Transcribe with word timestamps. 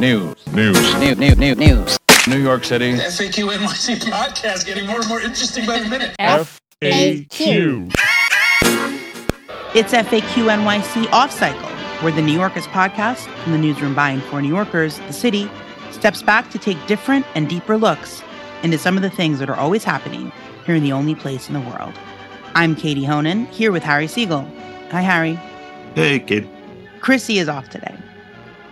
News. 0.00 0.34
News. 0.54 0.94
News. 0.98 1.18
News. 1.18 1.36
News. 1.36 1.56
News. 1.58 1.98
New 2.26 2.38
York 2.38 2.64
City. 2.64 2.94
FAQ 2.94 3.54
NYC 3.54 3.96
podcast 4.10 4.64
getting 4.64 4.86
more 4.86 5.00
and 5.00 5.08
more 5.10 5.20
interesting 5.20 5.66
by 5.66 5.78
the 5.78 5.88
minute. 5.90 6.16
FAQ. 6.18 7.92
It's 9.74 9.92
FAQ 9.92 10.48
NYC 10.48 11.12
Off 11.12 11.30
Cycle, 11.30 11.68
where 12.02 12.12
the 12.12 12.22
New 12.22 12.32
Yorkers 12.32 12.66
podcast 12.68 13.26
from 13.42 13.52
the 13.52 13.58
newsroom 13.58 13.94
by 13.94 14.08
and 14.08 14.22
for 14.22 14.40
New 14.40 14.48
Yorkers, 14.48 14.98
the 15.00 15.12
city, 15.12 15.50
steps 15.90 16.22
back 16.22 16.50
to 16.52 16.58
take 16.58 16.78
different 16.86 17.26
and 17.34 17.46
deeper 17.46 17.76
looks 17.76 18.22
into 18.62 18.78
some 18.78 18.96
of 18.96 19.02
the 19.02 19.10
things 19.10 19.38
that 19.38 19.50
are 19.50 19.56
always 19.56 19.84
happening 19.84 20.32
here 20.64 20.76
in 20.76 20.82
the 20.82 20.92
only 20.92 21.14
place 21.14 21.46
in 21.46 21.52
the 21.52 21.60
world. 21.60 21.92
I'm 22.54 22.74
Katie 22.74 23.04
Honan, 23.04 23.44
here 23.48 23.70
with 23.70 23.82
Harry 23.82 24.06
Siegel. 24.06 24.50
Hi, 24.92 25.02
Harry. 25.02 25.38
Hey, 25.94 26.20
kid. 26.20 26.48
Chrissy 27.02 27.38
is 27.38 27.50
off 27.50 27.68
today. 27.68 27.94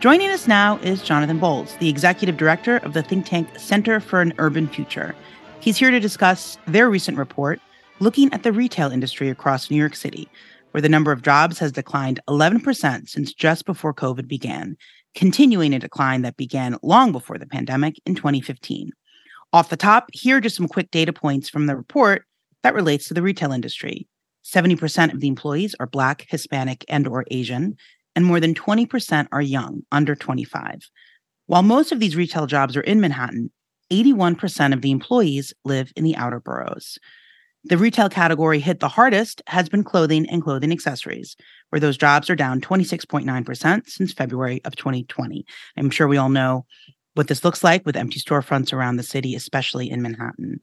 Joining 0.01 0.31
us 0.31 0.47
now 0.47 0.77
is 0.79 1.03
Jonathan 1.03 1.41
Bowles, 1.41 1.75
the 1.81 1.89
executive 1.89 2.37
director 2.37 2.77
of 2.79 2.93
the 2.93 3.03
think 3.03 3.27
tank 3.27 3.49
Center 3.59 3.99
for 3.99 4.21
an 4.21 4.33
Urban 4.39 4.69
Future. 4.69 5.13
He's 5.59 5.77
here 5.77 5.91
to 5.91 5.99
discuss 5.99 6.57
their 6.69 6.89
recent 6.89 7.19
report 7.19 7.61
looking 7.99 8.33
at 8.33 8.45
the 8.45 8.53
retail 8.53 8.93
industry 8.93 9.29
across 9.29 9.73
New 9.73 9.77
York 9.77 9.97
City, 9.97 10.29
where 10.71 10.81
the 10.81 10.89
number 10.89 11.11
of 11.11 11.23
jobs 11.23 11.59
has 11.59 11.73
declined 11.73 12.21
11% 12.29 13.09
since 13.09 13.33
just 13.33 13.67
before 13.67 13.93
COVID 13.93 14.29
began, 14.29 14.77
continuing 15.17 15.75
a 15.75 15.81
decline 15.81 16.23
that 16.23 16.37
began 16.37 16.79
long 16.81 17.11
before 17.11 17.37
the 17.37 17.47
pandemic 17.47 17.97
in 18.07 18.15
2015. 18.15 18.93
Off 19.53 19.69
the 19.69 19.77
top, 19.77 20.11
here 20.13 20.37
are 20.37 20.41
just 20.41 20.55
some 20.55 20.69
quick 20.69 20.93
data 20.93 21.13
points 21.13 21.49
from 21.49 21.67
the 21.67 21.75
report 21.75 22.25
that 22.63 22.73
relates 22.73 23.09
to 23.09 23.15
the 23.15 23.23
retail 23.23 23.51
industry. 23.51 24.07
70% 24.45 25.13
of 25.13 25.19
the 25.19 25.27
employees 25.27 25.75
are 25.81 25.89
Black, 25.89 26.25
Hispanic, 26.29 26.85
and 26.89 27.09
or 27.09 27.25
Asian 27.33 27.77
and 28.19 28.27
more 28.27 28.41
than 28.41 28.53
20% 28.53 29.29
are 29.31 29.41
young, 29.41 29.83
under 29.93 30.17
25. 30.17 30.91
While 31.47 31.63
most 31.63 31.93
of 31.93 32.01
these 32.01 32.17
retail 32.17 32.49
jobs 32.49 32.77
are 32.77 32.81
in 32.81 33.01
Manhattan, 33.01 33.53
81% 33.93 34.73
of 34.73 34.83
the 34.83 34.91
employees 34.91 35.55
live 35.65 35.93
in 35.95 36.03
the 36.03 36.17
outer 36.17 36.41
boroughs. 36.41 36.99
The 37.63 37.79
retail 37.79 38.09
category 38.09 38.59
hit 38.59 38.81
the 38.81 38.89
hardest 38.89 39.41
has 39.47 39.69
been 39.69 39.85
clothing 39.85 40.29
and 40.29 40.43
clothing 40.43 40.73
accessories, 40.73 41.37
where 41.69 41.79
those 41.79 41.97
jobs 41.97 42.29
are 42.29 42.35
down 42.35 42.61
26.9% 42.61 43.89
since 43.89 44.13
February 44.13 44.61
of 44.65 44.75
2020. 44.75 45.47
I'm 45.77 45.89
sure 45.89 46.09
we 46.09 46.17
all 46.17 46.29
know 46.29 46.67
what 47.15 47.29
this 47.29 47.45
looks 47.45 47.63
like 47.63 47.87
with 47.87 47.97
empty 47.97 48.19
storefronts 48.19 48.73
around 48.73 48.97
the 48.97 49.05
city, 49.05 49.37
especially 49.37 49.89
in 49.89 50.03
Manhattan. 50.03 50.59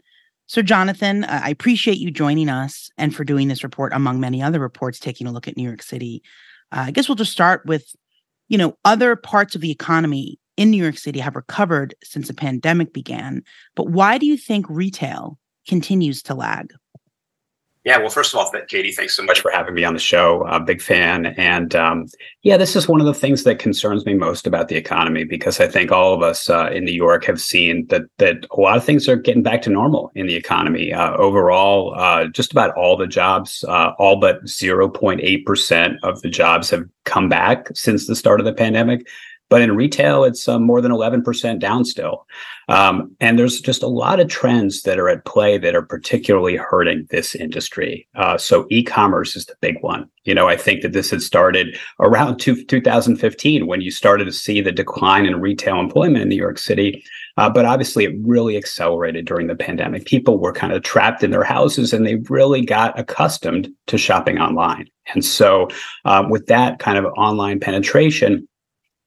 So, 0.48 0.62
Jonathan, 0.62 1.24
I 1.24 1.52
appreciate 1.52 2.00
you 2.00 2.12
joining 2.12 2.50
us 2.50 2.90
and 2.98 3.16
for 3.16 3.24
doing 3.24 3.48
this 3.48 3.64
report, 3.64 3.94
among 3.94 4.20
many 4.20 4.44
other 4.44 4.60
reports, 4.60 5.00
taking 5.00 5.26
a 5.26 5.32
look 5.32 5.48
at 5.48 5.56
New 5.56 5.64
York 5.64 5.82
City. 5.82 6.22
Uh, 6.72 6.86
I 6.88 6.92
guess 6.92 7.08
we'll 7.08 7.16
just 7.16 7.32
start 7.32 7.66
with, 7.66 7.96
you 8.48 8.58
know, 8.58 8.78
other 8.86 9.16
parts 9.16 9.56
of 9.56 9.62
the 9.62 9.72
economy 9.72 10.40
in 10.58 10.72
New 10.72 10.82
York 10.82 10.98
City 10.98 11.20
have 11.20 11.36
recovered 11.36 11.96
since 12.04 12.28
the 12.28 12.34
pandemic 12.34 12.94
began. 12.94 13.44
But 13.76 13.90
why 13.90 14.18
do 14.18 14.26
you 14.26 14.38
think 14.38 14.66
retail 14.70 15.38
continues 15.68 16.22
to 16.24 16.34
lag? 16.34 16.74
Yeah, 17.86 18.00
well, 18.00 18.10
first 18.10 18.34
of 18.34 18.40
all, 18.40 18.52
Katie, 18.68 18.92
thanks 18.92 19.16
so 19.16 19.22
much 19.22 19.42
for 19.42 19.52
having 19.52 19.76
me 19.76 19.84
on 19.84 19.94
the 19.94 20.00
show. 20.00 20.42
A 20.48 20.60
big 20.60 20.82
fan. 20.82 21.28
And 21.38 21.76
um, 21.76 22.08
yeah, 22.42 22.58
this 22.58 22.76
is 22.76 22.88
one 22.88 23.00
of 23.00 23.06
the 23.06 23.14
things 23.14 23.44
that 23.44 23.60
concerns 23.60 24.08
me 24.08 24.16
most 24.16 24.48
about 24.48 24.70
the 24.70 24.76
economy 24.76 25.24
because 25.24 25.60
I 25.60 25.68
think 25.68 25.92
all 25.92 26.12
of 26.12 26.24
us 26.24 26.50
uh, 26.50 26.72
in 26.74 26.84
New 26.84 26.92
York 26.92 27.26
have 27.26 27.40
seen 27.40 27.86
that 27.88 28.02
that 28.18 28.48
a 28.50 28.60
lot 28.60 28.76
of 28.76 28.84
things 28.84 29.08
are 29.08 29.16
getting 29.16 29.44
back 29.44 29.62
to 29.62 29.70
normal 29.70 30.12
in 30.16 30.26
the 30.26 30.36
economy. 30.36 30.94
Uh, 30.94 31.16
overall, 31.18 31.94
uh, 31.96 32.26
just 32.26 32.52
about 32.52 32.76
all 32.76 32.98
the 32.98 33.06
jobs, 33.06 33.64
uh, 33.68 33.92
all 34.00 34.20
but 34.20 34.44
0.8% 34.46 35.96
of 36.02 36.22
the 36.24 36.30
jobs 36.30 36.72
have 36.72 36.86
come 37.04 37.30
back 37.30 37.68
since 37.76 38.08
the 38.08 38.16
start 38.16 38.40
of 38.40 38.48
the 38.48 38.54
pandemic. 38.54 39.08
But 39.56 39.62
in 39.62 39.74
retail, 39.74 40.26
it's 40.26 40.50
uh, 40.50 40.60
more 40.60 40.82
than 40.82 40.92
11% 40.92 41.60
down 41.60 41.86
still. 41.86 42.28
Um, 42.68 43.16
and 43.22 43.40
there's 43.40 43.62
just 43.62 43.84
a 43.84 43.88
lot 43.88 44.20
of 44.20 44.28
trends 44.28 44.82
that 44.82 45.00
are 45.00 45.08
at 45.08 45.24
play 45.24 45.58
that 45.58 45.74
are 45.74 45.82
particularly 45.82 46.58
hurting 46.58 47.08
this 47.10 47.36
industry. 47.36 48.06
Uh, 48.16 48.38
so 48.38 48.68
e-commerce 48.70 49.34
is 49.38 49.46
the 49.46 49.56
big 49.62 49.78
one. 49.80 50.10
You 50.26 50.36
know, 50.36 50.50
I 50.50 50.58
think 50.58 50.82
that 50.82 50.92
this 50.92 51.10
had 51.10 51.22
started 51.22 51.80
around 52.02 52.36
two, 52.36 52.66
2015 52.66 53.66
when 53.66 53.80
you 53.80 53.92
started 53.92 54.26
to 54.26 54.34
see 54.34 54.60
the 54.60 54.74
decline 54.74 55.26
in 55.26 55.40
retail 55.40 55.80
employment 55.80 56.24
in 56.24 56.28
New 56.28 56.36
York 56.36 56.58
City. 56.58 57.06
Uh, 57.38 57.50
but 57.50 57.64
obviously, 57.64 58.04
it 58.04 58.16
really 58.24 58.58
accelerated 58.58 59.26
during 59.26 59.48
the 59.48 59.56
pandemic. 59.56 60.04
People 60.04 60.38
were 60.38 60.52
kind 60.52 60.74
of 60.74 60.84
trapped 60.84 61.24
in 61.24 61.32
their 61.32 61.46
houses 61.46 61.94
and 61.94 62.06
they 62.06 62.16
really 62.30 62.66
got 62.66 63.00
accustomed 63.00 63.70
to 63.88 63.98
shopping 63.98 64.38
online. 64.38 64.90
And 65.14 65.24
so, 65.24 65.70
um, 66.04 66.30
with 66.30 66.48
that 66.48 66.80
kind 66.80 66.98
of 66.98 67.06
online 67.16 67.62
penetration, 67.62 68.50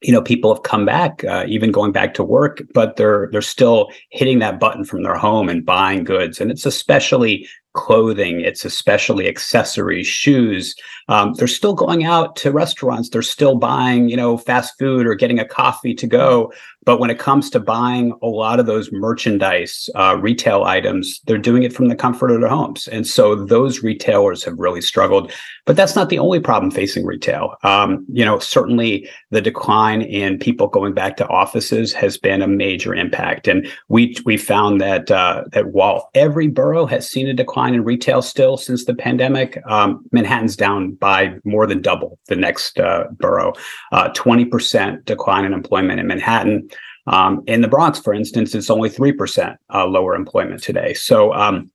you 0.01 0.11
know 0.11 0.21
people 0.21 0.53
have 0.53 0.63
come 0.63 0.85
back 0.85 1.23
uh, 1.25 1.43
even 1.47 1.71
going 1.71 1.91
back 1.91 2.13
to 2.13 2.23
work 2.23 2.61
but 2.73 2.95
they're 2.95 3.29
they're 3.31 3.41
still 3.41 3.91
hitting 4.11 4.39
that 4.39 4.59
button 4.59 4.83
from 4.83 5.03
their 5.03 5.15
home 5.15 5.49
and 5.49 5.65
buying 5.65 6.03
goods. 6.03 6.39
And 6.39 6.51
it's 6.51 6.65
especially 6.65 7.47
clothing 7.73 8.41
it's 8.41 8.65
especially 8.65 9.27
accessories 9.27 10.07
shoes. 10.07 10.75
Um, 11.07 11.33
they're 11.33 11.47
still 11.47 11.73
going 11.73 12.03
out 12.03 12.35
to 12.37 12.51
restaurants. 12.51 13.09
They're 13.09 13.21
still 13.21 13.55
buying 13.55 14.09
you 14.09 14.17
know 14.17 14.37
fast 14.37 14.77
food 14.79 15.05
or 15.05 15.15
getting 15.15 15.39
a 15.39 15.45
coffee 15.45 15.93
to 15.95 16.07
go. 16.07 16.51
But 16.85 16.99
when 16.99 17.11
it 17.11 17.19
comes 17.19 17.49
to 17.51 17.59
buying 17.59 18.13
a 18.23 18.27
lot 18.27 18.59
of 18.59 18.65
those 18.65 18.91
merchandise 18.91 19.89
uh, 19.95 20.17
retail 20.19 20.63
items 20.63 21.19
they're 21.25 21.37
doing 21.37 21.63
it 21.63 21.73
from 21.73 21.89
the 21.89 21.95
comfort 21.95 22.31
of 22.31 22.39
their 22.39 22.49
homes. 22.49 22.87
And 22.87 23.05
so 23.05 23.35
those 23.35 23.83
retailers 23.83 24.43
have 24.45 24.57
really 24.57 24.81
struggled. 24.81 25.31
But 25.65 25.75
that's 25.75 25.95
not 25.95 26.09
the 26.09 26.19
only 26.19 26.39
problem 26.39 26.71
facing 26.71 27.05
retail. 27.05 27.55
Um, 27.63 28.05
you 28.11 28.25
know 28.25 28.39
certainly 28.39 29.07
the 29.29 29.41
decline 29.41 30.01
in 30.01 30.39
people 30.39 30.67
going 30.67 30.93
back 30.93 31.17
to 31.17 31.27
offices 31.27 31.93
has 31.93 32.17
been 32.17 32.41
a 32.41 32.47
major 32.47 32.95
impact. 32.95 33.47
And 33.47 33.71
we 33.89 34.15
we 34.25 34.37
found 34.37 34.81
that 34.81 35.11
uh, 35.11 35.43
that 35.51 35.67
while 35.67 36.09
every 36.15 36.47
borough 36.47 36.87
has 36.87 37.07
seen 37.07 37.27
a 37.27 37.33
decline 37.33 37.58
decline 37.59 37.73
in 37.73 37.83
retail 37.83 38.21
still 38.21 38.55
since 38.55 38.85
the 38.85 38.95
pandemic. 38.95 39.61
Um, 39.65 40.05
Manhattan's 40.13 40.55
down 40.55 40.93
by 40.93 41.35
more 41.43 41.67
than 41.67 41.81
double 41.81 42.17
the 42.27 42.37
next 42.37 42.79
uh, 42.79 43.03
borough. 43.11 43.51
Uh, 43.91 44.09
20% 44.11 45.03
decline 45.03 45.43
in 45.43 45.51
employment 45.51 45.99
in 45.99 46.07
Manhattan. 46.07 46.69
Um, 47.07 47.43
in 47.47 47.59
the 47.61 47.67
Bronx, 47.67 47.99
for 47.99 48.13
instance, 48.13 48.55
it's 48.55 48.69
only 48.69 48.89
3% 48.89 49.57
uh, 49.73 49.85
lower 49.85 50.15
employment 50.15 50.63
today. 50.63 50.93
So 50.93 51.33
um, 51.33 51.69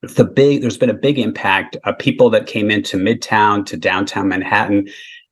the 0.00 0.24
big 0.24 0.62
there's 0.62 0.78
been 0.78 0.88
a 0.88 0.94
big 0.94 1.18
impact. 1.18 1.76
People 1.98 2.30
that 2.30 2.46
came 2.46 2.70
into 2.70 2.96
Midtown 2.96 3.66
to 3.66 3.76
downtown 3.76 4.28
Manhattan 4.28 4.88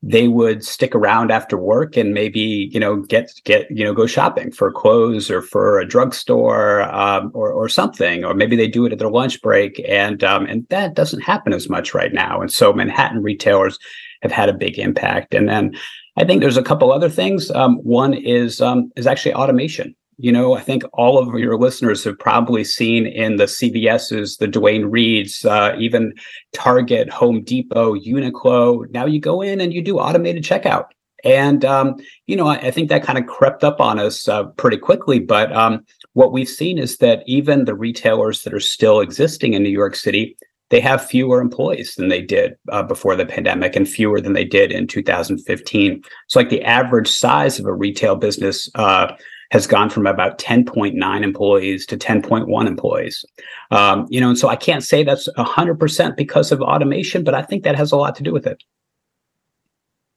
they 0.06 0.28
would 0.28 0.62
stick 0.62 0.94
around 0.94 1.30
after 1.30 1.56
work 1.56 1.96
and 1.96 2.12
maybe 2.12 2.68
you 2.72 2.78
know 2.78 2.96
get 2.96 3.32
get 3.44 3.70
you 3.70 3.82
know 3.82 3.94
go 3.94 4.06
shopping 4.06 4.50
for 4.50 4.70
clothes 4.70 5.30
or 5.30 5.40
for 5.40 5.78
a 5.78 5.88
drugstore 5.88 6.82
um, 6.94 7.30
or 7.32 7.50
or 7.50 7.68
something 7.68 8.24
or 8.24 8.34
maybe 8.34 8.54
they 8.54 8.68
do 8.68 8.84
it 8.84 8.92
at 8.92 8.98
their 8.98 9.10
lunch 9.10 9.40
break 9.40 9.82
and 9.88 10.22
um, 10.22 10.44
and 10.46 10.66
that 10.68 10.94
doesn't 10.94 11.22
happen 11.22 11.52
as 11.52 11.70
much 11.70 11.94
right 11.94 12.12
now 12.12 12.40
and 12.40 12.52
so 12.52 12.72
Manhattan 12.72 13.22
retailers 13.22 13.78
have 14.24 14.32
had 14.32 14.48
a 14.48 14.54
big 14.54 14.78
impact. 14.78 15.34
And 15.34 15.48
then 15.48 15.76
I 16.16 16.24
think 16.24 16.40
there's 16.40 16.56
a 16.56 16.62
couple 16.62 16.90
other 16.90 17.08
things. 17.10 17.50
Um, 17.52 17.76
one 17.76 18.14
is 18.14 18.60
um, 18.60 18.90
is 18.96 19.06
actually 19.06 19.34
automation 19.34 19.94
you 20.18 20.32
know, 20.32 20.54
I 20.54 20.60
think 20.60 20.82
all 20.92 21.18
of 21.18 21.38
your 21.38 21.58
listeners 21.58 22.04
have 22.04 22.18
probably 22.18 22.64
seen 22.64 23.06
in 23.06 23.36
the 23.36 23.44
CVS's, 23.44 24.36
the 24.36 24.48
Duane 24.48 24.86
Reades, 24.86 25.44
uh, 25.44 25.74
even 25.78 26.14
Target, 26.52 27.10
Home 27.10 27.42
Depot, 27.42 27.94
Uniqlo. 27.94 28.90
Now 28.90 29.06
you 29.06 29.20
go 29.20 29.42
in 29.42 29.60
and 29.60 29.72
you 29.72 29.82
do 29.82 29.98
automated 29.98 30.44
checkout. 30.44 30.86
And, 31.24 31.64
um, 31.64 31.96
you 32.26 32.36
know, 32.36 32.48
I, 32.48 32.56
I, 32.56 32.70
think 32.70 32.90
that 32.90 33.02
kind 33.02 33.18
of 33.18 33.26
crept 33.26 33.64
up 33.64 33.80
on 33.80 33.98
us 33.98 34.28
uh, 34.28 34.44
pretty 34.44 34.76
quickly. 34.76 35.18
But 35.18 35.54
um, 35.56 35.82
what 36.12 36.32
we've 36.32 36.48
seen 36.48 36.78
is 36.78 36.98
that 36.98 37.22
even 37.26 37.64
the 37.64 37.74
retailers 37.74 38.42
that 38.42 38.52
are 38.52 38.60
still 38.60 39.00
existing 39.00 39.54
in 39.54 39.62
New 39.62 39.70
York 39.70 39.96
City, 39.96 40.36
they 40.68 40.80
have 40.80 41.04
fewer 41.04 41.40
employees 41.40 41.94
than 41.94 42.08
they 42.08 42.20
did 42.20 42.56
uh, 42.70 42.82
before 42.82 43.16
the 43.16 43.24
pandemic 43.24 43.74
and 43.74 43.88
fewer 43.88 44.20
than 44.20 44.34
they 44.34 44.44
did 44.44 44.70
in 44.70 44.86
2015. 44.86 46.02
So, 46.28 46.38
like 46.38 46.50
the 46.50 46.62
average 46.62 47.08
size 47.08 47.58
of 47.58 47.66
a 47.66 47.72
retail 47.72 48.16
business 48.16 48.68
uh, 48.74 49.14
has 49.54 49.68
gone 49.68 49.88
from 49.88 50.04
about 50.04 50.36
10.9 50.38 51.22
employees 51.22 51.86
to 51.86 51.96
10.1 51.96 52.66
employees. 52.66 53.24
Um, 53.70 54.04
you 54.10 54.20
know, 54.20 54.30
and 54.30 54.36
so 54.36 54.48
I 54.48 54.56
can't 54.56 54.82
say 54.82 55.04
that's 55.04 55.28
100% 55.38 56.16
because 56.16 56.50
of 56.50 56.60
automation, 56.60 57.22
but 57.22 57.34
I 57.34 57.42
think 57.42 57.62
that 57.62 57.76
has 57.76 57.92
a 57.92 57.96
lot 57.96 58.16
to 58.16 58.24
do 58.24 58.32
with 58.32 58.48
it. 58.48 58.64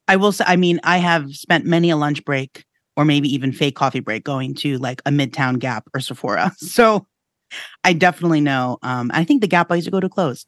I 0.07 0.16
will 0.16 0.31
say, 0.31 0.44
I 0.48 0.56
mean, 0.56 0.80
I 0.84 0.98
have 0.98 1.36
spent 1.36 1.66
many 1.66 1.92
a 1.92 1.98
lunch 1.98 2.25
break 2.25 2.66
or 2.95 3.06
maybe 3.06 3.31
even 3.31 3.51
fake 3.51 3.75
coffee 3.75 4.00
break 4.00 4.24
going 4.24 4.56
to 4.56 4.80
like 4.80 5.04
a 5.06 5.12
Midtown 5.12 5.60
Gap 5.60 5.88
or 5.94 6.00
Sephora. 6.00 6.51
So 6.57 7.06
I 7.83 7.94
definitely 7.94 8.42
know. 8.42 8.80
Um, 8.81 9.12
I 9.13 9.24
think 9.24 9.42
the 9.42 9.48
Gap 9.48 9.72
I 9.72 9.75
used 9.75 9.86
to 9.86 9.92
go 9.92 10.00
to 10.00 10.10
closed. 10.10 10.48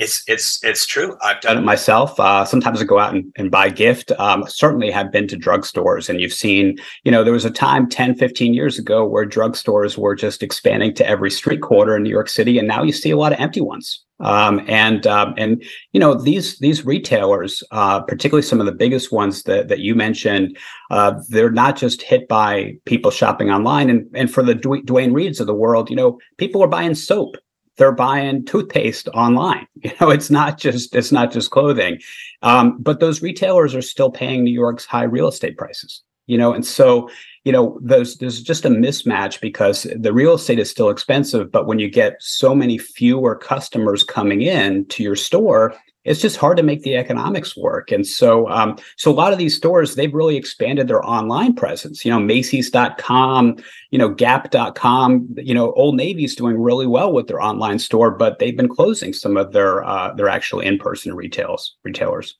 It's 0.00 0.24
it's 0.26 0.64
it's 0.64 0.86
true. 0.86 1.14
I've 1.22 1.42
done 1.42 1.58
it 1.58 1.60
myself. 1.60 2.18
Uh, 2.18 2.46
sometimes 2.46 2.80
I 2.80 2.84
go 2.84 2.98
out 2.98 3.14
and, 3.14 3.30
and 3.36 3.50
buy 3.50 3.68
gift. 3.68 4.12
Um, 4.18 4.44
certainly 4.48 4.90
have 4.90 5.12
been 5.12 5.28
to 5.28 5.36
drugstores 5.36 6.08
and 6.08 6.22
you've 6.22 6.32
seen, 6.32 6.78
you 7.04 7.12
know, 7.12 7.22
there 7.22 7.34
was 7.34 7.44
a 7.44 7.50
time 7.50 7.86
10, 7.86 8.14
15 8.14 8.54
years 8.54 8.78
ago 8.78 9.06
where 9.06 9.28
drugstores 9.28 9.98
were 9.98 10.14
just 10.14 10.42
expanding 10.42 10.94
to 10.94 11.06
every 11.06 11.30
street 11.30 11.60
corner 11.60 11.96
in 11.96 12.02
New 12.02 12.10
York 12.10 12.30
City. 12.30 12.58
And 12.58 12.66
now 12.66 12.82
you 12.82 12.92
see 12.92 13.10
a 13.10 13.16
lot 13.18 13.34
of 13.34 13.40
empty 13.40 13.60
ones. 13.60 14.02
Um, 14.20 14.62
and 14.68 15.06
um, 15.06 15.34
and 15.36 15.62
you 15.92 16.00
know 16.00 16.14
these 16.14 16.58
these 16.60 16.84
retailers, 16.86 17.62
uh, 17.70 18.00
particularly 18.00 18.42
some 18.42 18.60
of 18.60 18.66
the 18.66 18.72
biggest 18.72 19.12
ones 19.12 19.42
that 19.42 19.68
that 19.68 19.80
you 19.80 19.94
mentioned, 19.94 20.56
uh, 20.90 21.14
they're 21.28 21.50
not 21.50 21.76
just 21.76 22.00
hit 22.00 22.26
by 22.26 22.74
people 22.86 23.10
shopping 23.10 23.50
online. 23.50 23.90
And 23.90 24.06
and 24.14 24.32
for 24.32 24.42
the 24.42 24.54
Duane 24.54 25.12
Reades 25.12 25.40
of 25.40 25.46
the 25.46 25.54
world, 25.54 25.90
you 25.90 25.96
know, 25.96 26.18
people 26.38 26.62
are 26.62 26.68
buying 26.68 26.94
soap 26.94 27.36
they're 27.76 27.92
buying 27.92 28.44
toothpaste 28.44 29.08
online. 29.08 29.66
You 29.82 29.92
know, 29.98 30.10
it's 30.10 30.30
not 30.30 30.58
just 30.58 30.94
it's 30.94 31.10
not 31.10 31.32
just 31.32 31.50
clothing, 31.50 32.00
um, 32.42 32.76
but 32.78 33.00
those 33.00 33.22
retailers 33.22 33.74
are 33.74 33.80
still 33.80 34.10
paying 34.10 34.44
New 34.44 34.52
York's 34.52 34.84
high 34.84 35.04
real 35.04 35.26
estate 35.26 35.56
prices. 35.56 36.02
You 36.26 36.36
know, 36.36 36.52
and 36.52 36.66
so 36.66 37.08
you 37.44 37.52
know 37.52 37.78
there's 37.82 38.18
there's 38.18 38.42
just 38.42 38.66
a 38.66 38.68
mismatch 38.68 39.40
because 39.40 39.86
the 39.96 40.12
real 40.12 40.34
estate 40.34 40.58
is 40.58 40.70
still 40.70 40.90
expensive, 40.90 41.50
but 41.50 41.66
when 41.66 41.78
you 41.78 41.88
get 41.88 42.16
so 42.20 42.54
many 42.54 42.76
fewer 42.76 43.34
customers 43.34 44.04
coming 44.04 44.42
in 44.42 44.84
to 44.86 45.02
your 45.02 45.16
store, 45.16 45.74
it's 46.04 46.20
just 46.20 46.36
hard 46.36 46.56
to 46.56 46.62
make 46.62 46.82
the 46.82 46.96
economics 46.96 47.56
work. 47.56 47.92
And 47.92 48.06
so, 48.06 48.48
um, 48.48 48.78
so 48.96 49.10
a 49.10 49.12
lot 49.12 49.32
of 49.32 49.38
these 49.38 49.56
stores, 49.56 49.94
they've 49.94 50.14
really 50.14 50.36
expanded 50.36 50.88
their 50.88 51.04
online 51.04 51.54
presence, 51.54 52.04
you 52.04 52.10
know, 52.10 52.18
Macy's.com, 52.18 53.56
you 53.90 53.98
know, 53.98 54.08
Gap.com, 54.08 55.28
you 55.36 55.52
know, 55.52 55.72
Old 55.72 55.96
Navy's 55.96 56.34
doing 56.34 56.58
really 56.58 56.86
well 56.86 57.12
with 57.12 57.26
their 57.26 57.40
online 57.40 57.78
store, 57.78 58.10
but 58.10 58.38
they've 58.38 58.56
been 58.56 58.68
closing 58.68 59.12
some 59.12 59.36
of 59.36 59.52
their, 59.52 59.84
uh, 59.84 60.14
their 60.14 60.28
actual 60.28 60.60
in-person 60.60 61.14
retails, 61.14 61.76
retailers. 61.84 62.36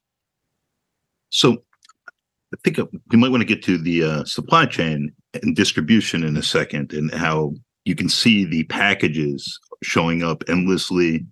So 1.28 1.62
I 2.52 2.56
think 2.64 2.78
we 3.10 3.18
might 3.18 3.30
want 3.30 3.42
to 3.42 3.46
get 3.46 3.62
to 3.64 3.76
the 3.76 4.04
uh, 4.04 4.24
supply 4.24 4.66
chain 4.66 5.12
and 5.42 5.54
distribution 5.54 6.24
in 6.24 6.36
a 6.36 6.42
second 6.42 6.92
and 6.92 7.12
how 7.12 7.54
you 7.84 7.94
can 7.94 8.08
see 8.08 8.44
the 8.44 8.64
packages 8.64 9.58
showing 9.82 10.22
up 10.22 10.44
endlessly 10.48 11.26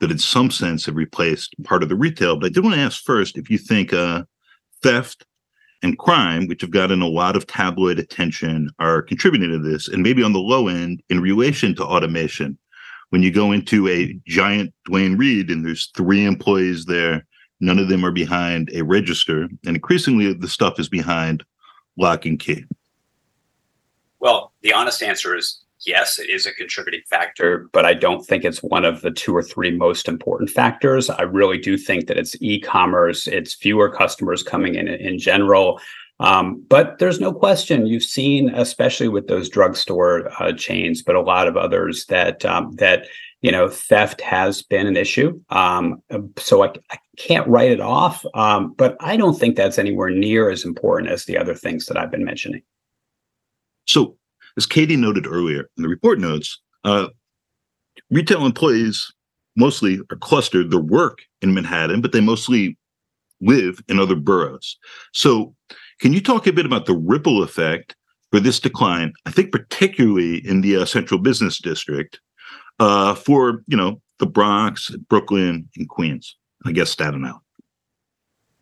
that 0.00 0.10
in 0.10 0.18
some 0.18 0.50
sense 0.50 0.86
have 0.86 0.96
replaced 0.96 1.54
part 1.64 1.82
of 1.82 1.88
the 1.88 1.96
retail. 1.96 2.36
But 2.36 2.46
I 2.46 2.48
did 2.50 2.64
want 2.64 2.76
to 2.76 2.80
ask 2.80 3.02
first 3.02 3.38
if 3.38 3.50
you 3.50 3.58
think 3.58 3.92
uh, 3.92 4.24
theft 4.82 5.24
and 5.82 5.98
crime, 5.98 6.46
which 6.46 6.62
have 6.62 6.70
gotten 6.70 7.02
a 7.02 7.08
lot 7.08 7.36
of 7.36 7.46
tabloid 7.46 7.98
attention, 7.98 8.70
are 8.78 9.02
contributing 9.02 9.50
to 9.50 9.58
this, 9.58 9.88
and 9.88 10.02
maybe 10.02 10.22
on 10.22 10.32
the 10.32 10.38
low 10.38 10.68
end 10.68 11.02
in 11.10 11.20
relation 11.20 11.74
to 11.76 11.84
automation. 11.84 12.58
When 13.10 13.22
you 13.22 13.30
go 13.30 13.52
into 13.52 13.86
a 13.88 14.18
giant 14.26 14.74
Duane 14.86 15.16
Reade 15.16 15.50
and 15.50 15.64
there's 15.64 15.92
three 15.94 16.24
employees 16.24 16.86
there, 16.86 17.26
none 17.60 17.78
of 17.78 17.88
them 17.88 18.04
are 18.04 18.10
behind 18.10 18.70
a 18.72 18.82
register, 18.82 19.42
and 19.64 19.76
increasingly 19.76 20.32
the 20.32 20.48
stuff 20.48 20.80
is 20.80 20.88
behind 20.88 21.44
lock 21.96 22.26
and 22.26 22.38
key. 22.38 22.64
Well, 24.18 24.52
the 24.62 24.72
honest 24.72 25.02
answer 25.02 25.36
is 25.36 25.63
yes, 25.86 26.18
it 26.18 26.30
is 26.30 26.46
a 26.46 26.52
contributing 26.52 27.02
factor, 27.08 27.68
but 27.72 27.84
I 27.84 27.94
don't 27.94 28.24
think 28.24 28.44
it's 28.44 28.62
one 28.62 28.84
of 28.84 29.02
the 29.02 29.10
two 29.10 29.34
or 29.36 29.42
three 29.42 29.70
most 29.70 30.08
important 30.08 30.50
factors. 30.50 31.10
I 31.10 31.22
really 31.22 31.58
do 31.58 31.76
think 31.76 32.06
that 32.06 32.18
it's 32.18 32.36
e-commerce, 32.40 33.26
it's 33.26 33.54
fewer 33.54 33.90
customers 33.90 34.42
coming 34.42 34.74
in 34.74 34.88
in 34.88 35.18
general. 35.18 35.80
Um, 36.20 36.64
but 36.68 36.98
there's 36.98 37.20
no 37.20 37.32
question 37.32 37.86
you've 37.86 38.04
seen, 38.04 38.50
especially 38.50 39.08
with 39.08 39.26
those 39.26 39.48
drugstore 39.48 40.30
uh, 40.40 40.52
chains, 40.52 41.02
but 41.02 41.16
a 41.16 41.20
lot 41.20 41.48
of 41.48 41.56
others 41.56 42.06
that 42.06 42.44
um, 42.44 42.72
that 42.76 43.06
you 43.42 43.50
know 43.50 43.68
theft 43.68 44.20
has 44.20 44.62
been 44.62 44.86
an 44.86 44.96
issue. 44.96 45.40
Um, 45.50 46.02
so 46.38 46.62
I, 46.62 46.72
I, 46.90 46.98
can't 47.16 47.46
write 47.46 47.70
it 47.70 47.80
off, 47.80 48.24
um, 48.34 48.74
but 48.76 48.96
I 48.98 49.16
don't 49.16 49.38
think 49.38 49.54
that's 49.54 49.78
anywhere 49.78 50.10
near 50.10 50.50
as 50.50 50.64
important 50.64 51.12
as 51.12 51.26
the 51.26 51.38
other 51.38 51.54
things 51.54 51.86
that 51.86 51.96
I've 51.96 52.10
been 52.10 52.24
mentioning. 52.24 52.62
So 53.86 54.16
as 54.56 54.66
Katie 54.66 54.96
noted 54.96 55.26
earlier 55.26 55.68
in 55.76 55.82
the 55.82 55.88
report 55.88 56.18
notes, 56.18 56.60
uh, 56.84 57.08
retail 58.10 58.46
employees 58.46 59.12
mostly 59.56 60.00
are 60.10 60.16
clustered 60.16 60.70
their 60.70 60.80
work 60.80 61.20
in 61.42 61.54
Manhattan, 61.54 62.00
but 62.00 62.12
they 62.12 62.20
mostly 62.20 62.76
live 63.40 63.80
in 63.88 63.98
other 63.98 64.16
boroughs. 64.16 64.76
So, 65.12 65.54
can 66.00 66.12
you 66.12 66.20
talk 66.20 66.46
a 66.46 66.52
bit 66.52 66.66
about 66.66 66.86
the 66.86 66.94
ripple 66.94 67.42
effect 67.42 67.94
for 68.30 68.40
this 68.40 68.58
decline? 68.58 69.12
I 69.26 69.30
think 69.30 69.52
particularly 69.52 70.46
in 70.46 70.60
the 70.60 70.76
uh, 70.78 70.84
central 70.84 71.20
business 71.20 71.58
district, 71.58 72.20
uh, 72.80 73.14
for 73.14 73.62
you 73.66 73.76
know 73.76 74.00
the 74.18 74.26
Bronx, 74.26 74.90
Brooklyn, 75.08 75.68
and 75.76 75.88
Queens. 75.88 76.36
I 76.66 76.72
guess 76.72 76.90
Staten 76.90 77.24
Island. 77.24 77.43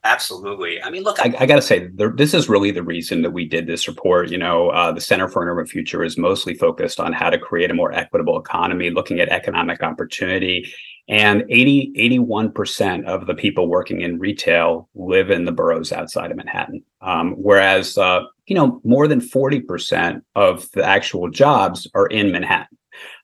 Absolutely. 0.05 0.83
I 0.83 0.91
mean, 0.91 1.05
look, 1.05 1.21
I, 1.21 1.33
I 1.39 1.47
got 1.47 1.57
to 1.57 1.63
say, 1.63 1.87
there, 1.95 2.11
this 2.11 2.35
is 2.35 2.49
really 2.49 2.73
the 2.73 2.83
reason 2.83 3.23
that 3.23 3.31
we 3.31 3.47
did 3.47 3.69
this 3.69 3.87
report. 3.87 4.31
You 4.31 4.39
know, 4.39 4.71
uh, 4.71 4.91
the 4.91 5.01
Center 5.01 5.29
for 5.29 5.43
an 5.43 5.49
Urban 5.49 5.67
Future 5.67 6.03
is 6.03 6.19
mostly 6.19 6.55
focused 6.55 6.99
on 6.99 7.13
how 7.13 7.31
to 7.31 7.39
create 7.39 7.71
a 7.71 7.75
more 7.75 7.93
equitable 7.93 8.39
economy, 8.39 8.91
looking 8.91 9.21
at 9.21 9.29
economic 9.29 9.83
opportunity. 9.83 10.73
And 11.09 11.45
80, 11.49 11.93
81% 11.97 13.05
of 13.05 13.27
the 13.27 13.35
people 13.35 13.69
working 13.69 14.01
in 14.01 14.19
retail 14.19 14.89
live 14.95 15.31
in 15.31 15.45
the 15.45 15.53
boroughs 15.53 15.93
outside 15.93 16.31
of 16.31 16.37
Manhattan. 16.37 16.83
Um, 17.01 17.33
whereas, 17.33 17.97
uh, 17.97 18.23
you 18.47 18.57
know, 18.57 18.81
more 18.85 19.07
than 19.07 19.21
40% 19.21 20.23
of 20.35 20.69
the 20.73 20.85
actual 20.85 21.29
jobs 21.31 21.89
are 21.95 22.07
in 22.07 22.33
Manhattan. 22.33 22.77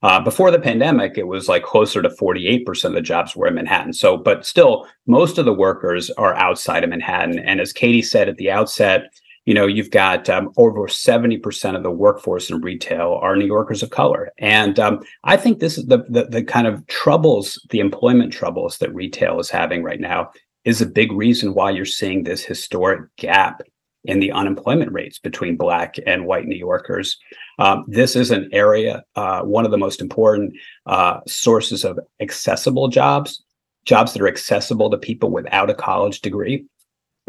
Uh, 0.03 0.21
before 0.21 0.51
the 0.51 0.59
pandemic, 0.59 1.17
it 1.17 1.27
was 1.27 1.49
like 1.49 1.63
closer 1.63 2.03
to 2.03 2.09
48% 2.09 2.85
of 2.85 2.93
the 2.93 3.01
jobs 3.01 3.37
were 3.37 3.47
in 3.47 3.55
Manhattan. 3.55 3.93
So, 3.93 4.17
but 4.17 4.47
still, 4.47 4.87
most 5.07 5.39
of 5.39 5.45
the 5.45 5.53
workers 5.53 6.11
are 6.13 6.35
outside 6.35 6.85
of 6.85 6.91
Manhattan. 6.91 7.39
And 7.39 7.61
as 7.61 7.73
Katie 7.73 8.03
said 8.03 8.29
at 8.29 8.37
the 8.37 8.51
outset, 8.51 9.13
you 9.49 9.55
know, 9.55 9.67
you've 9.67 9.91
got 9.91 10.29
um, 10.29 10.53
over 10.59 10.81
70% 10.89 11.75
of 11.75 11.83
the 11.83 11.91
workforce 11.91 12.51
in 12.51 12.61
retail 12.61 13.19
are 13.23 13.35
New 13.35 13.47
Yorkers 13.47 13.83
of 13.83 13.89
color. 13.89 14.31
And 14.39 14.79
um, 14.79 15.01
I 15.25 15.39
think 15.39 15.59
this 15.59 15.79
is 15.79 15.87
the, 15.87 16.05
the, 16.11 16.25
the 16.25 16.45
kind 16.45 16.67
of 16.67 16.87
troubles, 16.87 17.59
the 17.71 17.81
employment 17.81 18.31
troubles 18.31 18.77
that 18.79 18.95
retail 18.95 19.41
is 19.41 19.49
having 19.49 19.83
right 19.83 20.01
now 20.01 20.33
is 20.65 20.83
a 20.83 20.87
big 20.87 21.13
reason 21.13 21.55
why 21.55 21.71
you're 21.71 21.87
seeing 21.87 22.25
this 22.25 22.45
historic 22.45 23.01
gap 23.17 23.63
in 24.09 24.21
the 24.21 24.33
unemployment 24.33 24.91
rates 24.91 25.19
between 25.19 25.55
Black 25.55 25.97
and 26.07 26.25
white 26.25 26.47
New 26.47 26.57
Yorkers. 26.57 27.19
Um, 27.59 27.85
this 27.87 28.17
is 28.17 28.31
an 28.31 28.49
area, 28.53 29.05
uh, 29.15 29.43
one 29.43 29.67
of 29.67 29.71
the 29.71 29.77
most 29.77 30.01
important 30.01 30.55
uh, 30.87 31.21
sources 31.27 31.85
of 31.85 32.01
accessible 32.19 32.89
jobs, 32.89 33.45
jobs 33.85 34.15
that 34.15 34.23
are 34.23 34.29
accessible 34.29 34.91
to 34.91 34.97
people 34.97 35.31
without 35.31 35.69
a 35.69 35.75
college 35.75 36.23
degree. 36.23 36.65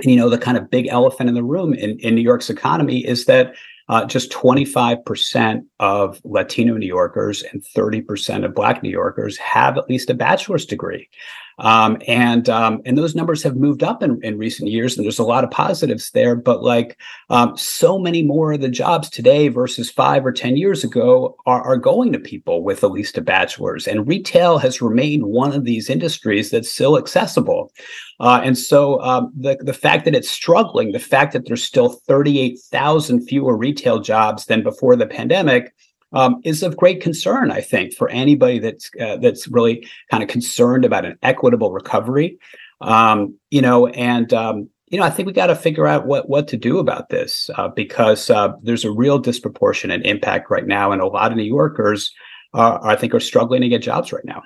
And 0.01 0.11
you 0.11 0.17
know, 0.17 0.29
the 0.29 0.37
kind 0.37 0.57
of 0.57 0.71
big 0.71 0.87
elephant 0.87 1.27
in 1.27 1.35
the 1.35 1.43
room 1.43 1.73
in, 1.73 1.99
in 1.99 2.15
New 2.15 2.21
York's 2.21 2.49
economy 2.49 3.05
is 3.05 3.25
that 3.25 3.53
uh, 3.89 4.05
just 4.05 4.31
25% 4.31 5.61
of 5.79 6.21
Latino 6.23 6.77
New 6.77 6.87
Yorkers 6.87 7.43
and 7.43 7.61
30% 7.75 8.45
of 8.45 8.53
Black 8.53 8.81
New 8.83 8.89
Yorkers 8.89 9.35
have 9.37 9.77
at 9.77 9.89
least 9.89 10.09
a 10.09 10.13
bachelor's 10.13 10.65
degree. 10.65 11.09
Um, 11.59 11.97
and 12.07 12.47
um, 12.50 12.81
and 12.85 12.97
those 12.97 13.15
numbers 13.15 13.44
have 13.44 13.56
moved 13.56 13.83
up 13.83 14.01
in, 14.01 14.19
in 14.23 14.38
recent 14.38 14.69
years, 14.69 14.97
and 14.97 15.06
there's 15.06 15.19
a 15.19 15.23
lot 15.23 15.44
of 15.44 15.51
positives 15.51 16.11
there. 16.11 16.35
But 16.35 16.63
like 16.63 16.97
um, 17.29 17.56
so 17.57 18.00
many 18.00 18.23
more 18.23 18.53
of 18.53 18.61
the 18.61 18.69
jobs 18.69 19.09
today 19.09 19.50
versus 19.50 19.91
five 19.91 20.25
or 20.25 20.31
ten 20.31 20.57
years 20.57 20.83
ago 20.83 21.35
are, 21.45 21.61
are 21.61 21.78
going 21.78 22.13
to 22.13 22.19
people 22.19 22.63
with 22.63 22.83
at 22.83 22.92
least 22.92 23.18
a 23.18 23.21
bachelor's, 23.21 23.87
and 23.87 24.07
retail 24.07 24.57
has 24.57 24.81
remained 24.81 25.25
one 25.25 25.54
of 25.54 25.66
these 25.66 25.89
industries 25.89 26.49
that's 26.49 26.71
still 26.71 26.97
accessible. 26.97 27.71
Uh, 28.19 28.42
and 28.44 28.57
so 28.57 29.01
um, 29.01 29.31
the 29.37 29.57
the 29.61 29.73
fact 29.73 30.06
that 30.06 30.16
it's 30.16 30.31
struggling, 30.31 30.92
the 30.92 30.99
fact 30.99 31.33
that 31.33 31.45
there's 31.45 31.63
still 31.63 31.89
38,000 32.07 33.21
fewer 33.28 33.56
retail 33.56 33.99
jobs 33.99 34.45
than 34.45 34.63
before 34.63 34.95
the 34.95 35.07
pandemic 35.07 35.73
um, 36.13 36.42
is 36.44 36.63
of 36.63 36.78
great 36.78 37.01
concern, 37.01 37.51
I 37.51 37.61
think, 37.61 37.94
for 37.94 38.09
anybody 38.09 38.59
that's 38.59 38.89
uh, 38.99 39.18
that's 39.18 39.47
really 39.47 39.87
kind 40.09 40.23
of 40.23 40.30
concerned 40.30 40.85
about 40.85 41.06
an 41.06 41.18
equitable 41.23 41.71
recovery. 41.71 42.37
Um, 42.81 43.37
you 43.49 43.61
know, 43.61 43.87
and 43.87 44.33
um, 44.33 44.69
you 44.87 44.97
know, 44.97 45.06
I 45.06 45.09
think 45.09 45.28
we 45.28 45.33
got 45.33 45.47
to 45.47 45.56
figure 45.56 45.87
out 45.87 46.07
what 46.07 46.30
what 46.30 46.47
to 46.49 46.57
do 46.57 46.80
about 46.80 47.09
this 47.09 47.49
uh, 47.56 47.68
because 47.69 48.30
uh, 48.30 48.54
there's 48.63 48.85
a 48.85 48.92
real 48.92 49.19
disproportionate 49.19 50.06
impact 50.06 50.49
right 50.49 50.66
now, 50.66 50.92
and 50.92 51.01
a 51.01 51.07
lot 51.07 51.31
of 51.31 51.37
New 51.37 51.44
Yorkers, 51.44 52.13
I 52.54 52.95
think, 52.95 53.13
are 53.13 53.19
struggling 53.19 53.61
to 53.61 53.69
get 53.69 53.81
jobs 53.81 54.11
right 54.11 54.25
now. 54.25 54.42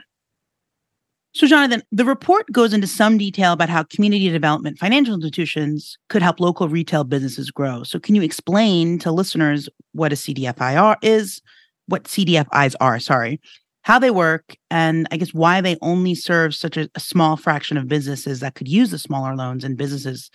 So, 1.36 1.48
Jonathan, 1.48 1.82
the 1.92 2.06
report 2.06 2.52
goes 2.52 2.74
into 2.74 2.86
some 2.86 3.18
detail 3.18 3.54
about 3.54 3.70
how 3.70 3.84
community 3.84 4.30
development 4.30 4.78
financial 4.78 5.16
institutions 5.16 5.98
could 6.10 6.22
help 6.22 6.40
local 6.40 6.70
retail 6.70 7.04
businesses 7.04 7.50
grow. 7.50 7.82
So, 7.82 8.00
can 8.00 8.14
you 8.14 8.22
explain 8.22 9.00
to 9.00 9.12
listeners 9.12 9.68
what 9.94 10.14
a 10.14 10.16
CDFI 10.16 10.98
is, 11.02 11.42
what 11.88 12.04
CDFIs 12.04 12.76
are, 12.80 13.00
sorry, 13.00 13.42
how 13.82 13.98
they 13.98 14.12
work, 14.12 14.56
and 14.70 15.08
I 15.12 15.18
guess 15.18 15.34
why 15.34 15.60
they 15.60 15.76
only 15.82 16.14
serve 16.14 16.54
such 16.54 16.78
a, 16.78 16.88
a 16.94 17.00
small 17.00 17.36
fraction 17.36 17.78
of 17.78 17.88
businesses 17.88 18.40
that 18.42 18.54
could 18.54 18.68
use 18.68 18.92
the 18.92 19.00
smaller 19.00 19.36
loans 19.36 19.64
and 19.64 19.76
businesses 19.76 20.30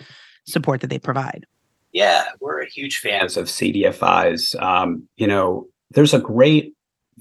support 0.46 0.80
that 0.80 0.88
they 0.88 0.98
provide? 0.98 1.46
Yeah, 1.92 2.24
we're 2.40 2.64
huge 2.66 2.98
fans 2.98 3.36
of 3.36 3.46
CDFIs. 3.46 4.60
Um, 4.60 5.08
you 5.16 5.28
know, 5.28 5.68
there's 5.92 6.12
a 6.12 6.18
great 6.18 6.74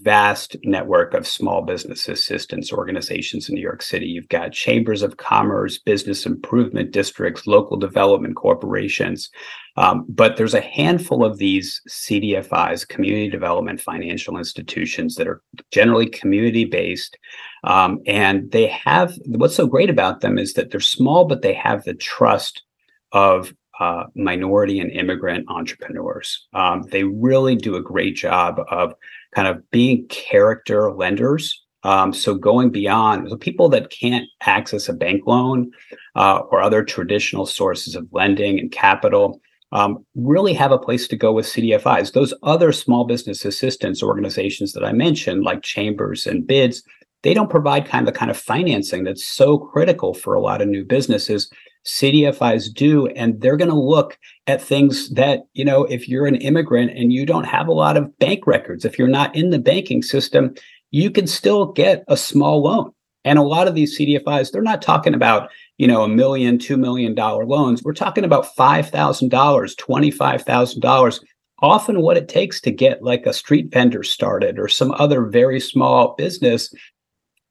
vast 0.08 0.56
network 0.64 1.14
of 1.14 1.28
small 1.28 1.62
business 1.62 2.08
assistance 2.08 2.72
organizations 2.72 3.50
in 3.50 3.56
New 3.56 3.62
York 3.62 3.82
City. 3.82 4.06
You've 4.06 4.30
got 4.30 4.54
chambers 4.54 5.02
of 5.02 5.18
commerce, 5.18 5.78
business 5.78 6.26
improvement 6.26 6.92
districts, 6.92 7.46
local 7.46 7.76
development 7.76 8.38
corporations. 8.38 9.30
Um, 9.76 10.06
but 10.08 10.38
there's 10.38 10.54
a 10.54 10.62
handful 10.62 11.26
of 11.26 11.40
these 11.40 11.82
CDFIs, 11.90 12.88
community 12.88 13.30
development 13.30 13.82
financial 13.82 14.38
institutions, 14.38 15.16
that 15.16 15.28
are 15.28 15.42
generally 15.72 16.08
community 16.08 16.64
based. 16.64 17.18
Um, 17.66 18.00
and 18.08 18.50
they 18.54 18.68
have 18.68 19.14
what's 19.26 19.58
so 19.58 19.68
great 19.68 19.90
about 19.90 20.22
them 20.22 20.38
is 20.38 20.54
that 20.54 20.72
they're 20.72 20.80
small, 20.80 21.26
but 21.26 21.42
they 21.42 21.54
have 21.54 21.84
the 21.84 21.96
trust 21.96 22.64
of 23.12 23.54
uh, 23.80 24.06
minority 24.16 24.80
and 24.80 24.92
immigrant 24.92 25.46
entrepreneurs. 25.50 26.48
Um, 26.54 26.84
they 26.92 27.04
really 27.04 27.56
do 27.56 27.76
a 27.76 27.82
great 27.82 28.16
job 28.16 28.60
of 28.70 28.94
kind 29.36 29.48
of 29.48 29.70
being 29.72 30.08
character 30.08 30.92
lenders. 30.92 31.64
Um, 31.84 32.12
so 32.12 32.36
going 32.36 32.72
beyond 32.72 33.30
the 33.30 33.38
people 33.38 33.70
that 33.70 33.92
can't 33.92 34.26
access 34.42 34.90
a 34.90 34.94
bank 34.94 35.24
loan 35.26 35.72
uh, 36.16 36.40
or 36.52 36.62
other 36.62 36.84
traditional 36.84 37.46
sources 37.46 37.96
of 37.96 38.08
lending 38.12 38.60
and 38.60 38.72
capital 38.72 39.40
um, 39.72 40.06
really 40.16 40.54
have 40.54 40.72
a 40.72 40.78
place 40.78 41.08
to 41.08 41.16
go 41.16 41.32
with 41.32 41.46
CDFIs. 41.46 42.14
Those 42.14 42.34
other 42.44 42.72
small 42.72 43.06
business 43.06 43.46
assistance 43.46 44.02
organizations 44.02 44.74
that 44.74 44.84
I 44.84 44.94
mentioned, 44.94 45.44
like 45.44 45.62
chambers 45.62 46.26
and 46.26 46.48
bids, 46.48 46.84
they 47.24 47.34
don't 47.34 47.50
provide 47.50 47.88
kind 47.88 48.08
of 48.08 48.14
the 48.14 48.18
kind 48.18 48.32
of 48.32 48.38
financing 48.38 49.04
that's 49.04 49.26
so 49.26 49.58
critical 49.58 50.14
for 50.14 50.34
a 50.34 50.42
lot 50.42 50.62
of 50.62 50.68
new 50.68 50.86
businesses. 50.86 51.50
CDFIs 51.88 52.74
do, 52.74 53.08
and 53.08 53.39
they're 53.41 53.58
going 53.58 53.72
to 53.72 53.75
look 53.75 54.17
at 54.46 54.62
things 54.62 55.10
that, 55.12 55.41
you 55.53 55.63
know, 55.65 55.86
if 55.86 56.08
you're 56.08 56.27
an 56.27 56.36
immigrant 56.36 56.91
and 56.91 57.13
you 57.13 57.25
don't 57.25 57.46
have 57.46 57.67
a 57.67 57.74
lot 57.74 57.98
of 57.98 58.17
bank 58.20 58.46
records, 58.46 58.86
if 58.86 59.00
you're 59.00 59.08
not 59.08 59.36
in 59.36 59.50
the 59.50 59.60
banking 59.60 60.03
system, 60.03 60.53
you 60.91 61.10
can 61.10 61.27
still 61.27 61.72
get 61.72 62.03
a 62.08 62.17
small 62.17 62.62
loan. 62.62 62.91
And 63.24 63.39
a 63.39 63.44
lot 63.44 63.67
of 63.67 63.75
these 63.75 63.98
CDFIs, 63.98 64.51
they're 64.51 64.62
not 64.62 64.82
talking 64.82 65.13
about, 65.13 65.50
you 65.77 65.88
know, 65.88 66.03
a 66.03 66.08
million, 66.08 66.60
two 66.60 66.77
million 66.77 67.15
dollar 67.15 67.46
loans. 67.46 67.84
We're 67.84 67.94
talking 67.94 68.24
about 68.24 68.56
$5,000, 68.56 69.29
$25,000, 69.29 71.20
often 71.62 72.01
what 72.01 72.17
it 72.17 72.29
takes 72.29 72.62
to 72.62 72.72
get 72.72 73.03
like 73.03 73.25
a 73.25 73.34
street 73.34 73.72
vendor 73.72 74.03
started 74.03 74.60
or 74.60 74.67
some 74.67 74.91
other 74.91 75.25
very 75.25 75.60
small 75.60 76.15
business 76.17 76.74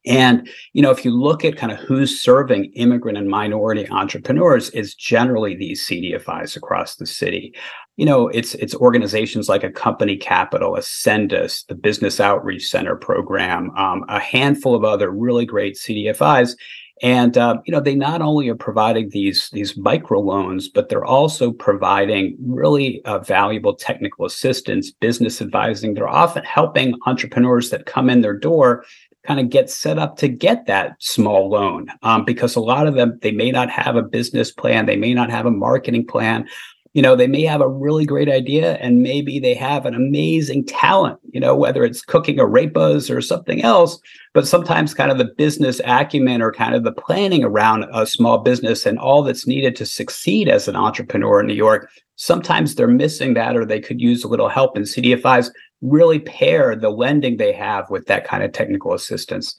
and, 0.06 0.48
you 0.72 0.82
know, 0.82 0.92
if 0.92 1.04
you 1.04 1.10
look 1.10 1.44
at 1.44 1.56
kind 1.56 1.72
of 1.72 1.78
who's 1.80 2.20
serving 2.20 2.72
immigrant 2.74 3.18
and 3.18 3.28
minority 3.28 3.88
entrepreneurs, 3.90 4.70
is 4.70 4.94
generally 4.94 5.56
these 5.56 5.84
CDFIs 5.86 6.56
across 6.56 6.96
the 6.96 7.06
city. 7.06 7.52
You 7.96 8.06
know, 8.06 8.28
it's 8.28 8.54
it's 8.54 8.74
organizations 8.74 9.48
like 9.48 9.64
Accompany 9.64 10.16
Capital, 10.16 10.76
Ascendus, 10.76 11.66
the 11.66 11.74
Business 11.74 12.20
Outreach 12.20 12.68
Center 12.68 12.94
program, 12.94 13.70
um, 13.76 14.04
a 14.08 14.20
handful 14.20 14.74
of 14.74 14.84
other 14.84 15.10
really 15.10 15.46
great 15.46 15.76
CDFIs. 15.76 16.56
And 17.02 17.36
uh, 17.36 17.58
you 17.66 17.72
know, 17.72 17.80
they 17.80 17.94
not 17.94 18.22
only 18.22 18.48
are 18.48 18.54
providing 18.54 19.10
these 19.10 19.50
these 19.50 19.76
micro 19.76 20.20
loans, 20.20 20.68
but 20.68 20.88
they're 20.88 21.04
also 21.04 21.52
providing 21.52 22.36
really 22.40 23.04
uh, 23.04 23.18
valuable 23.18 23.74
technical 23.74 24.24
assistance, 24.24 24.90
business 24.90 25.42
advising. 25.42 25.94
They're 25.94 26.08
often 26.08 26.44
helping 26.44 26.94
entrepreneurs 27.06 27.70
that 27.70 27.86
come 27.86 28.08
in 28.08 28.22
their 28.22 28.38
door 28.38 28.84
kind 29.26 29.40
of 29.40 29.50
get 29.50 29.68
set 29.68 29.98
up 29.98 30.16
to 30.18 30.28
get 30.28 30.66
that 30.66 30.96
small 30.98 31.48
loan 31.48 31.88
um, 32.02 32.24
because 32.24 32.56
a 32.56 32.60
lot 32.60 32.86
of 32.86 32.94
them 32.94 33.18
they 33.22 33.32
may 33.32 33.50
not 33.50 33.70
have 33.70 33.96
a 33.96 34.02
business 34.02 34.50
plan 34.52 34.86
they 34.86 34.96
may 34.96 35.14
not 35.14 35.30
have 35.30 35.46
a 35.46 35.50
marketing 35.50 36.06
plan. 36.06 36.48
You 36.94 37.02
know 37.02 37.14
they 37.14 37.26
may 37.26 37.42
have 37.42 37.60
a 37.60 37.68
really 37.68 38.06
great 38.06 38.30
idea 38.30 38.76
and 38.76 39.02
maybe 39.02 39.38
they 39.38 39.52
have 39.52 39.84
an 39.84 39.94
amazing 39.94 40.64
talent 40.64 41.18
you 41.30 41.40
know 41.40 41.54
whether 41.54 41.84
it's 41.84 42.00
cooking 42.00 42.38
arepas 42.38 43.14
or 43.14 43.20
something 43.20 43.62
else 43.62 44.00
but 44.32 44.48
sometimes 44.48 44.94
kind 44.94 45.10
of 45.10 45.18
the 45.18 45.34
business 45.36 45.78
acumen 45.84 46.40
or 46.40 46.50
kind 46.50 46.74
of 46.74 46.84
the 46.84 46.92
planning 46.92 47.44
around 47.44 47.84
a 47.92 48.06
small 48.06 48.38
business 48.38 48.86
and 48.86 48.98
all 48.98 49.22
that's 49.22 49.46
needed 49.46 49.76
to 49.76 49.84
succeed 49.84 50.48
as 50.48 50.68
an 50.68 50.76
entrepreneur 50.76 51.40
in 51.40 51.46
new 51.46 51.52
york 51.52 51.90
sometimes 52.14 52.74
they're 52.74 52.88
missing 52.88 53.34
that 53.34 53.54
or 53.54 53.66
they 53.66 53.78
could 53.80 54.00
use 54.00 54.24
a 54.24 54.28
little 54.28 54.48
help 54.48 54.74
in 54.78 54.84
cdfis 54.84 55.50
really 55.82 56.18
pair 56.18 56.74
the 56.74 56.90
lending 56.90 57.36
they 57.36 57.52
have 57.52 57.90
with 57.90 58.06
that 58.06 58.26
kind 58.26 58.42
of 58.42 58.52
technical 58.52 58.92
assistance. 58.92 59.56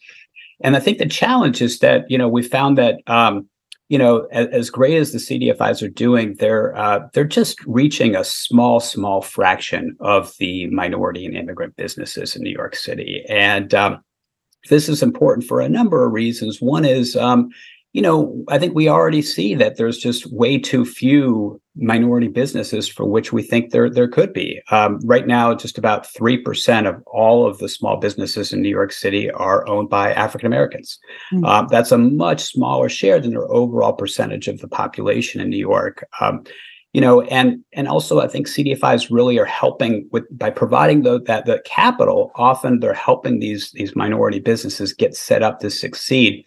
And 0.61 0.75
I 0.75 0.79
think 0.79 0.97
the 0.97 1.05
challenge 1.05 1.61
is 1.61 1.79
that 1.79 2.09
you 2.09 2.17
know 2.17 2.27
we 2.27 2.41
found 2.41 2.77
that 2.77 2.95
um, 3.07 3.47
you 3.89 3.97
know 3.97 4.27
as, 4.31 4.47
as, 4.47 4.69
great 4.69 4.97
as 4.97 5.11
the 5.11 5.19
CDFIs 5.19 5.83
are 5.83 5.89
doing, 5.89 6.35
they're 6.39 6.75
uh, 6.75 7.07
they're 7.13 7.23
just 7.23 7.63
reaching 7.65 8.15
a 8.15 8.23
small 8.23 8.79
small 8.79 9.21
fraction 9.21 9.95
of 9.99 10.35
the 10.39 10.67
minority 10.67 11.25
and 11.25 11.35
immigrant 11.35 11.75
businesses 11.75 12.35
in 12.35 12.41
New 12.41 12.53
York 12.53 12.75
City, 12.75 13.23
and 13.29 13.73
um, 13.75 14.03
this 14.69 14.89
is 14.89 15.03
important 15.03 15.47
for 15.47 15.61
a 15.61 15.69
number 15.69 16.05
of 16.05 16.13
reasons. 16.13 16.59
One 16.59 16.85
is 16.85 17.15
um, 17.15 17.49
you 17.97 18.03
know, 18.03 18.45
I 18.47 18.59
think 18.59 18.75
we 18.75 18.87
already 18.89 19.23
see 19.23 19.55
that 19.55 19.77
there's 19.77 19.97
just 19.97 20.31
way 20.31 20.59
too 20.59 20.85
few 20.85 21.59
minority 21.75 22.27
businesses 22.27 22.87
for 22.87 23.07
which 23.07 23.33
we 23.33 23.41
think 23.41 23.71
there 23.71 23.89
there 23.89 24.07
could 24.07 24.33
be. 24.33 24.61
Um, 24.69 24.99
right 25.03 25.25
now, 25.25 25.55
just 25.55 25.79
about 25.79 26.05
three 26.05 26.37
percent 26.37 26.85
of 26.85 27.01
all 27.07 27.47
of 27.47 27.57
the 27.57 27.67
small 27.67 27.97
businesses 27.97 28.53
in 28.53 28.61
New 28.61 28.69
York 28.69 28.91
City 28.91 29.31
are 29.31 29.67
owned 29.67 29.89
by 29.89 30.13
African 30.13 30.45
Americans. 30.45 30.99
Mm-hmm. 31.33 31.45
Um, 31.45 31.67
that's 31.71 31.91
a 31.91 31.97
much 31.97 32.43
smaller 32.43 32.87
share 32.87 33.19
than 33.19 33.31
their 33.31 33.51
overall 33.51 33.93
percentage 33.93 34.47
of 34.47 34.59
the 34.59 34.67
population 34.67 35.41
in 35.41 35.49
New 35.49 35.57
York. 35.57 36.07
Um, 36.21 36.43
you 36.93 37.01
know, 37.01 37.21
and 37.21 37.63
and 37.73 37.87
also 37.87 38.19
I 38.19 38.27
think 38.27 38.47
CDFIs 38.47 39.09
really 39.09 39.39
are 39.39 39.45
helping 39.45 40.07
with 40.11 40.25
by 40.37 40.51
providing 40.51 41.01
the, 41.01 41.19
that 41.23 41.47
the 41.47 41.63
capital. 41.65 42.31
Often 42.35 42.81
they're 42.81 42.93
helping 42.93 43.39
these 43.39 43.71
these 43.71 43.95
minority 43.95 44.39
businesses 44.39 44.93
get 44.93 45.15
set 45.15 45.41
up 45.41 45.61
to 45.61 45.71
succeed 45.71 46.45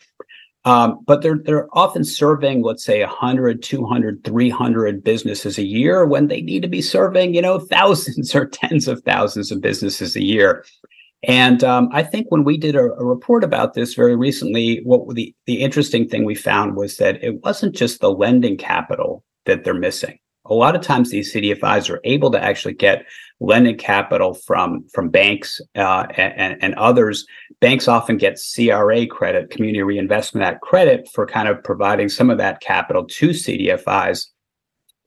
um, 0.64 0.98
but 1.06 1.22
they're 1.22 1.38
they're 1.38 1.68
often 1.72 2.04
serving, 2.04 2.62
let's 2.62 2.84
say, 2.84 3.00
100, 3.00 3.62
200, 3.62 4.24
300 4.24 5.02
businesses 5.02 5.58
a 5.58 5.64
year 5.64 6.04
when 6.04 6.28
they 6.28 6.42
need 6.42 6.62
to 6.62 6.68
be 6.68 6.82
serving, 6.82 7.34
you 7.34 7.42
know, 7.42 7.58
thousands 7.70 8.34
or 8.34 8.46
tens 8.46 8.86
of 8.86 9.02
thousands 9.02 9.50
of 9.50 9.60
businesses 9.60 10.16
a 10.16 10.22
year. 10.22 10.64
And 11.22 11.62
um, 11.64 11.90
I 11.92 12.02
think 12.02 12.26
when 12.30 12.44
we 12.44 12.56
did 12.56 12.76
a, 12.76 12.92
a, 12.94 13.04
report 13.04 13.44
about 13.44 13.74
this 13.74 13.92
very 13.92 14.16
recently, 14.16 14.80
what 14.84 15.14
the 15.14 15.34
the 15.46 15.60
interesting 15.60 16.08
thing 16.08 16.24
we 16.24 16.34
found 16.34 16.76
was 16.76 16.96
that 16.96 17.22
it 17.22 17.42
wasn't 17.42 17.74
just 17.74 18.00
the 18.00 18.10
lending 18.10 18.56
capital 18.56 19.24
that 19.46 19.64
they're 19.64 19.74
missing 19.74 20.18
a 20.50 20.54
lot 20.54 20.74
of 20.74 20.82
times 20.82 21.10
these 21.10 21.32
CDFIs 21.32 21.88
are 21.88 22.00
able 22.04 22.30
to 22.32 22.42
actually 22.42 22.74
get 22.74 23.06
lending 23.38 23.78
capital 23.78 24.34
from 24.34 24.84
from 24.92 25.08
banks 25.08 25.60
uh, 25.76 26.06
and, 26.16 26.62
and 26.62 26.74
others. 26.74 27.24
Banks 27.60 27.88
often 27.88 28.18
get 28.18 28.40
CRA 28.54 29.06
credit, 29.06 29.50
Community 29.50 29.82
Reinvestment 29.82 30.44
Act 30.44 30.60
credit, 30.60 31.08
for 31.14 31.26
kind 31.26 31.48
of 31.48 31.62
providing 31.62 32.08
some 32.08 32.28
of 32.28 32.38
that 32.38 32.60
capital 32.60 33.04
to 33.04 33.30
CDFIs. 33.30 34.26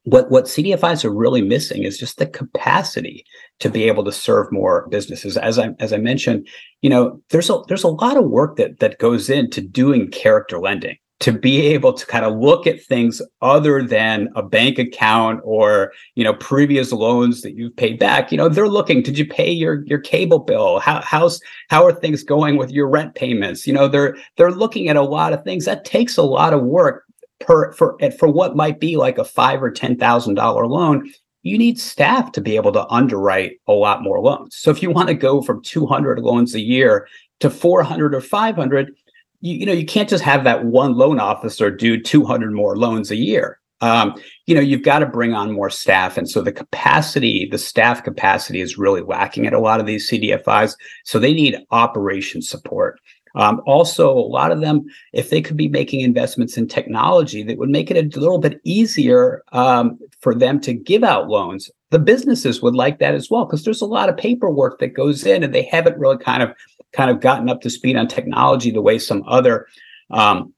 What 0.05 0.31
what 0.31 0.45
CDFIs 0.45 1.05
are 1.05 1.13
really 1.13 1.41
missing 1.41 1.83
is 1.83 1.97
just 1.97 2.17
the 2.17 2.25
capacity 2.25 3.25
to 3.59 3.69
be 3.69 3.83
able 3.83 4.03
to 4.05 4.12
serve 4.12 4.51
more 4.51 4.88
businesses. 4.89 5.38
As 5.38 5.59
I 5.59 5.69
as 5.79 5.93
I 5.93 5.97
mentioned, 5.97 6.47
you 6.81 6.89
know, 6.89 7.21
there's 7.29 7.50
a 7.50 7.59
there's 7.67 7.83
a 7.83 7.89
lot 7.89 8.17
of 8.17 8.29
work 8.29 8.55
that 8.57 8.79
that 8.79 8.97
goes 8.97 9.29
into 9.29 9.62
doing 9.62 10.09
character 10.09 10.59
lending 10.59 10.97
to 11.23 11.31
be 11.31 11.61
able 11.61 11.93
to 11.93 12.05
kind 12.05 12.25
of 12.25 12.37
look 12.37 12.67
at 12.67 12.83
things 12.83 13.21
other 13.41 13.81
than 13.81 14.27
a 14.35 14.43
bank 14.43 14.77
account 14.77 15.39
or 15.43 15.93
you 16.15 16.23
know 16.23 16.33
previous 16.33 16.91
loans 16.91 17.41
that 17.41 17.55
you've 17.55 17.75
paid 17.77 17.97
back 17.97 18.29
you 18.29 18.37
know 18.37 18.49
they're 18.49 18.67
looking 18.67 19.01
did 19.01 19.17
you 19.17 19.25
pay 19.25 19.49
your 19.49 19.83
your 19.85 19.99
cable 19.99 20.39
bill? 20.39 20.79
How 20.79 21.01
how's 21.01 21.39
how 21.69 21.85
are 21.85 21.93
things 21.93 22.23
going 22.23 22.57
with 22.57 22.71
your 22.71 22.87
rent 22.87 23.15
payments? 23.15 23.65
You 23.65 23.73
know 23.73 23.87
they're 23.87 24.15
they're 24.37 24.51
looking 24.51 24.89
at 24.89 24.95
a 24.95 25.01
lot 25.01 25.33
of 25.33 25.43
things. 25.43 25.65
That 25.65 25.85
takes 25.85 26.17
a 26.17 26.23
lot 26.23 26.53
of 26.53 26.61
work 26.63 27.05
per 27.39 27.71
for 27.73 27.97
for 28.19 28.27
what 28.27 28.55
might 28.55 28.79
be 28.79 28.97
like 28.97 29.17
a 29.17 29.25
five 29.25 29.61
or 29.63 29.71
ten 29.71 29.97
thousand 29.97 30.35
dollar 30.35 30.67
loan 30.67 31.11
you 31.45 31.57
need 31.57 31.77
staff 31.77 32.31
to 32.31 32.39
be 32.39 32.55
able 32.55 32.71
to 32.71 32.87
underwrite 32.87 33.59
a 33.67 33.73
lot 33.73 34.01
more 34.01 34.21
loans. 34.21 34.55
So 34.55 34.71
if 34.71 34.81
you 34.81 34.89
want 34.89 35.09
to 35.09 35.13
go 35.13 35.41
from 35.41 35.61
200 35.61 36.19
loans 36.19 36.55
a 36.55 36.61
year 36.61 37.05
to 37.41 37.49
400 37.49 38.15
or 38.15 38.21
500 38.21 38.95
you, 39.43 39.57
you 39.57 39.65
know 39.65 39.73
you 39.73 39.85
can't 39.85 40.09
just 40.09 40.23
have 40.23 40.43
that 40.45 40.65
one 40.65 40.95
loan 40.95 41.19
officer 41.19 41.69
do 41.69 42.01
200 42.01 42.51
more 42.51 42.75
loans 42.75 43.12
a 43.12 43.15
year. 43.15 43.59
Um, 43.81 44.15
you 44.47 44.55
know 44.55 44.62
you've 44.62 44.83
got 44.83 45.00
to 45.00 45.05
bring 45.05 45.33
on 45.33 45.51
more 45.51 45.69
staff 45.69 46.17
and 46.17 46.29
so 46.29 46.41
the 46.41 46.53
capacity 46.53 47.47
the 47.51 47.57
staff 47.57 48.03
capacity 48.03 48.62
is 48.62 48.77
really 48.77 49.01
lacking 49.01 49.45
at 49.45 49.53
a 49.53 49.59
lot 49.59 49.81
of 49.81 49.85
these 49.85 50.09
cdfis 50.09 50.77
so 51.03 51.19
they 51.19 51.33
need 51.33 51.57
operation 51.71 52.41
support. 52.41 53.00
Um, 53.35 53.62
also 53.65 54.12
a 54.12 54.29
lot 54.38 54.51
of 54.51 54.62
them 54.62 54.85
if 55.12 55.31
they 55.31 55.41
could 55.41 55.57
be 55.57 55.67
making 55.67 56.01
investments 56.01 56.55
in 56.55 56.67
technology 56.67 57.43
that 57.43 57.57
would 57.57 57.69
make 57.69 57.91
it 57.91 57.97
a 57.97 58.19
little 58.19 58.38
bit 58.38 58.62
easier 58.63 59.43
um, 59.51 60.00
for 60.19 60.35
them 60.35 60.62
to 60.62 60.73
give 60.73 61.03
out 61.03 61.27
loans 61.27 61.69
the 61.93 62.00
businesses 62.00 62.59
would 62.62 62.73
like 62.75 62.97
that 62.97 63.13
as 63.13 63.29
well 63.29 63.45
because 63.45 63.63
there's 63.63 63.81
a 63.81 63.85
lot 63.85 64.09
of 64.09 64.17
paperwork 64.17 64.79
that 64.79 64.95
goes 64.95 65.25
in 65.27 65.43
and 65.43 65.53
they 65.53 65.62
haven't 65.62 65.97
really 66.00 66.17
kind 66.17 66.41
of 66.41 66.51
kind 66.93 67.12
of 67.12 67.19
gotten 67.19 67.50
up 67.50 67.62
to 67.62 67.69
speed 67.69 67.95
on 67.95 68.07
technology 68.07 68.71
the 68.71 68.81
way 68.81 68.97
some 68.97 69.23
other 69.27 69.67
um, 70.12 70.53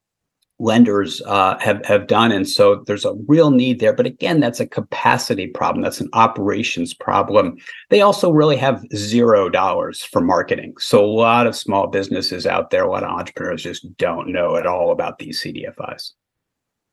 lenders 0.59 1.21
uh, 1.25 1.57
have 1.59 1.83
have 1.85 2.07
done, 2.07 2.31
and 2.31 2.47
so 2.47 2.83
there's 2.87 3.05
a 3.05 3.13
real 3.27 3.51
need 3.51 3.79
there. 3.79 3.93
But 3.93 4.05
again, 4.05 4.39
that's 4.39 4.59
a 4.59 4.67
capacity 4.67 5.47
problem. 5.47 5.81
That's 5.83 6.01
an 6.01 6.09
operations 6.13 6.93
problem. 6.93 7.57
They 7.89 8.01
also 8.01 8.31
really 8.31 8.57
have 8.57 8.83
zero 8.95 9.49
dollars 9.49 10.03
for 10.03 10.21
marketing. 10.21 10.75
So 10.79 11.03
a 11.03 11.07
lot 11.07 11.47
of 11.47 11.55
small 11.55 11.87
businesses 11.87 12.45
out 12.45 12.69
there, 12.69 12.83
a 12.83 12.91
lot 12.91 13.03
of 13.03 13.09
entrepreneurs 13.09 13.63
just 13.63 13.97
don't 13.97 14.31
know 14.31 14.55
at 14.55 14.67
all 14.67 14.91
about 14.91 15.19
these 15.19 15.41
CDFIs. 15.41 16.11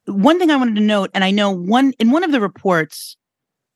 One 0.07 0.39
thing 0.39 0.51
I 0.51 0.57
wanted 0.57 0.77
to 0.77 0.83
note, 0.83 1.11
and 1.15 1.23
I 1.23 1.31
know 1.31 1.51
one 1.51 1.93
in 1.99 2.11
one 2.11 2.25
of 2.25 2.33
the 2.33 2.41
reports, 2.41 3.17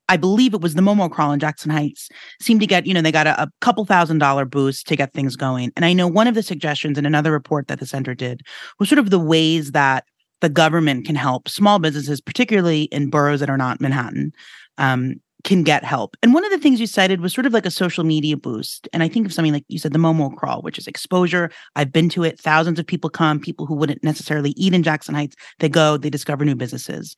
I 0.08 0.16
believe 0.16 0.54
it 0.54 0.60
was 0.60 0.74
the 0.74 0.82
Momo 0.82 1.10
crawl 1.10 1.32
in 1.32 1.40
Jackson 1.40 1.70
Heights, 1.70 2.08
seemed 2.40 2.60
to 2.60 2.66
get, 2.66 2.86
you 2.86 2.94
know, 2.94 3.02
they 3.02 3.12
got 3.12 3.26
a, 3.26 3.42
a, 3.42 3.50
couple 3.60 3.84
thousand 3.84 4.18
dollar 4.18 4.44
boost 4.44 4.86
to 4.86 4.96
get 4.96 5.12
things 5.12 5.36
going. 5.36 5.72
And 5.74 5.84
I 5.84 5.92
know 5.92 6.06
one 6.06 6.28
of 6.28 6.34
the 6.34 6.42
suggestions 6.42 6.96
in 6.96 7.06
another 7.06 7.32
report 7.32 7.68
that 7.68 7.80
the 7.80 7.86
center 7.86 8.14
did 8.14 8.42
was 8.78 8.88
sort 8.88 8.98
of 8.98 9.10
the 9.10 9.18
ways 9.18 9.72
that 9.72 10.04
the 10.40 10.48
government 10.48 11.06
can 11.06 11.16
help 11.16 11.48
small 11.48 11.78
businesses, 11.78 12.20
particularly 12.20 12.84
in 12.84 13.10
boroughs 13.10 13.40
that 13.40 13.50
are 13.50 13.56
not 13.56 13.80
Manhattan, 13.80 14.32
um, 14.78 15.14
can 15.44 15.62
get 15.62 15.84
help. 15.84 16.16
And 16.22 16.34
one 16.34 16.44
of 16.44 16.50
the 16.50 16.58
things 16.58 16.80
you 16.80 16.88
cited 16.88 17.20
was 17.20 17.32
sort 17.32 17.46
of 17.46 17.52
like 17.52 17.64
a 17.64 17.70
social 17.70 18.02
media 18.02 18.36
boost. 18.36 18.88
And 18.92 19.02
I 19.02 19.08
think 19.08 19.26
of 19.26 19.32
something 19.32 19.52
like 19.52 19.64
you 19.68 19.78
said, 19.78 19.92
the 19.92 19.98
Momo 19.98 20.34
crawl, 20.34 20.60
which 20.60 20.76
is 20.76 20.88
exposure. 20.88 21.50
I've 21.76 21.92
been 21.92 22.08
to 22.10 22.24
it. 22.24 22.38
Thousands 22.38 22.80
of 22.80 22.86
people 22.86 23.08
come, 23.08 23.38
people 23.38 23.64
who 23.64 23.74
wouldn't 23.74 24.02
necessarily 24.02 24.50
eat 24.56 24.74
in 24.74 24.82
Jackson 24.82 25.14
Heights. 25.14 25.36
They 25.60 25.68
go, 25.68 25.96
they 25.96 26.10
discover 26.10 26.44
new 26.44 26.56
businesses. 26.56 27.14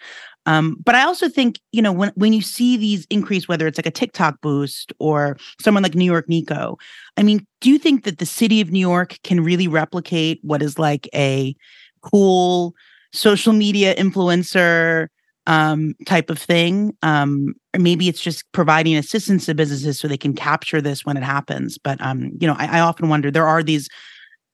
Um, 0.49 0.79
but 0.83 0.95
I 0.95 1.03
also 1.03 1.29
think, 1.29 1.61
you 1.73 1.83
know, 1.83 1.93
when, 1.93 2.11
when 2.15 2.33
you 2.33 2.41
see 2.41 2.79
these 2.79 3.07
increase, 3.11 3.47
whether 3.47 3.67
it's 3.67 3.77
like 3.79 3.85
a 3.85 3.91
TikTok 3.91 4.41
boost 4.41 4.95
or 4.99 5.37
someone 5.61 5.83
like 5.83 5.95
New 5.95 6.07
York 6.11 6.27
Nico, 6.27 6.79
I 7.19 7.23
mean, 7.23 7.47
do 7.61 7.69
you 7.69 7.79
think 7.79 8.05
that 8.05 8.17
the 8.17 8.25
city 8.25 8.63
of 8.63 8.71
New 8.71 8.81
York 8.81 9.19
can 9.25 9.45
really 9.45 9.69
replicate 9.69 10.41
what 10.43 10.63
is 10.63 10.79
like 10.79 11.07
a 11.15 11.55
cool 12.01 12.75
social 13.13 13.53
media 13.53 13.95
influencer 13.95 15.09
um, 15.47 15.95
type 16.07 16.31
of 16.31 16.39
thing. 16.39 16.95
Um, 17.03 17.55
or 17.75 17.81
maybe 17.81 18.09
it's 18.09 18.21
just 18.21 18.51
providing 18.53 18.97
assistance 18.97 19.47
to 19.47 19.55
businesses 19.55 19.99
so 19.99 20.07
they 20.09 20.19
can 20.19 20.35
capture 20.35 20.81
this 20.81 21.05
when 21.05 21.17
it 21.17 21.23
happens. 21.23 21.79
But 21.79 22.01
um, 22.01 22.33
you 22.41 22.47
know, 22.47 22.55
I, 22.59 22.79
I 22.79 22.81
often 22.81 23.09
wonder 23.09 23.31
there 23.31 23.49
are 23.49 23.63
these, 23.63 23.89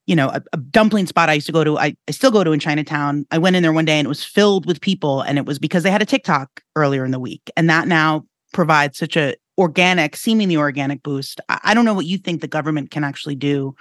you 0.06 0.14
know, 0.14 0.28
a, 0.28 0.42
a, 0.52 0.56
dumpling 0.58 1.06
spot 1.06 1.30
I 1.30 1.34
used 1.34 1.46
to 1.46 1.52
go 1.52 1.64
to. 1.64 1.78
I, 1.78 1.96
I 2.08 2.12
still 2.12 2.30
go 2.30 2.44
to 2.44 2.52
in 2.52 2.60
Chinatown. 2.60 3.26
I 3.30 3.38
went 3.38 3.56
in 3.56 3.62
there 3.62 3.72
one 3.72 3.84
day 3.84 3.98
and 3.98 4.06
it 4.06 4.08
was 4.08 4.24
filled 4.24 4.66
with 4.66 4.80
people, 4.80 5.22
and 5.22 5.38
it 5.38 5.46
was 5.46 5.58
because 5.58 5.82
they 5.82 5.90
had 5.90 6.02
a 6.02 6.06
TikTok 6.06 6.62
earlier 6.76 7.04
in 7.04 7.10
the 7.10 7.20
week, 7.20 7.50
and 7.56 7.70
that 7.70 7.88
now 7.88 8.24
provides 8.52 8.98
such 8.98 9.16
a 9.16 9.34
organic, 9.56 10.16
seemingly 10.16 10.56
organic 10.56 11.02
boost. 11.02 11.40
I, 11.48 11.60
I 11.64 11.74
don't 11.74 11.84
know 11.84 11.94
what 11.94 12.06
you 12.06 12.18
think 12.18 12.40
the 12.40 12.48
government 12.48 12.90
can 12.90 13.04
actually 13.04 13.36
do 13.36 13.74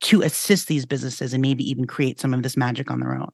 to 0.00 0.22
assist 0.22 0.68
these 0.68 0.86
businesses 0.86 1.32
and 1.32 1.42
maybe 1.42 1.68
even 1.68 1.86
create 1.86 2.20
some 2.20 2.32
of 2.32 2.42
this 2.42 2.56
magic 2.56 2.90
on 2.90 3.00
their 3.00 3.16
own. 3.16 3.30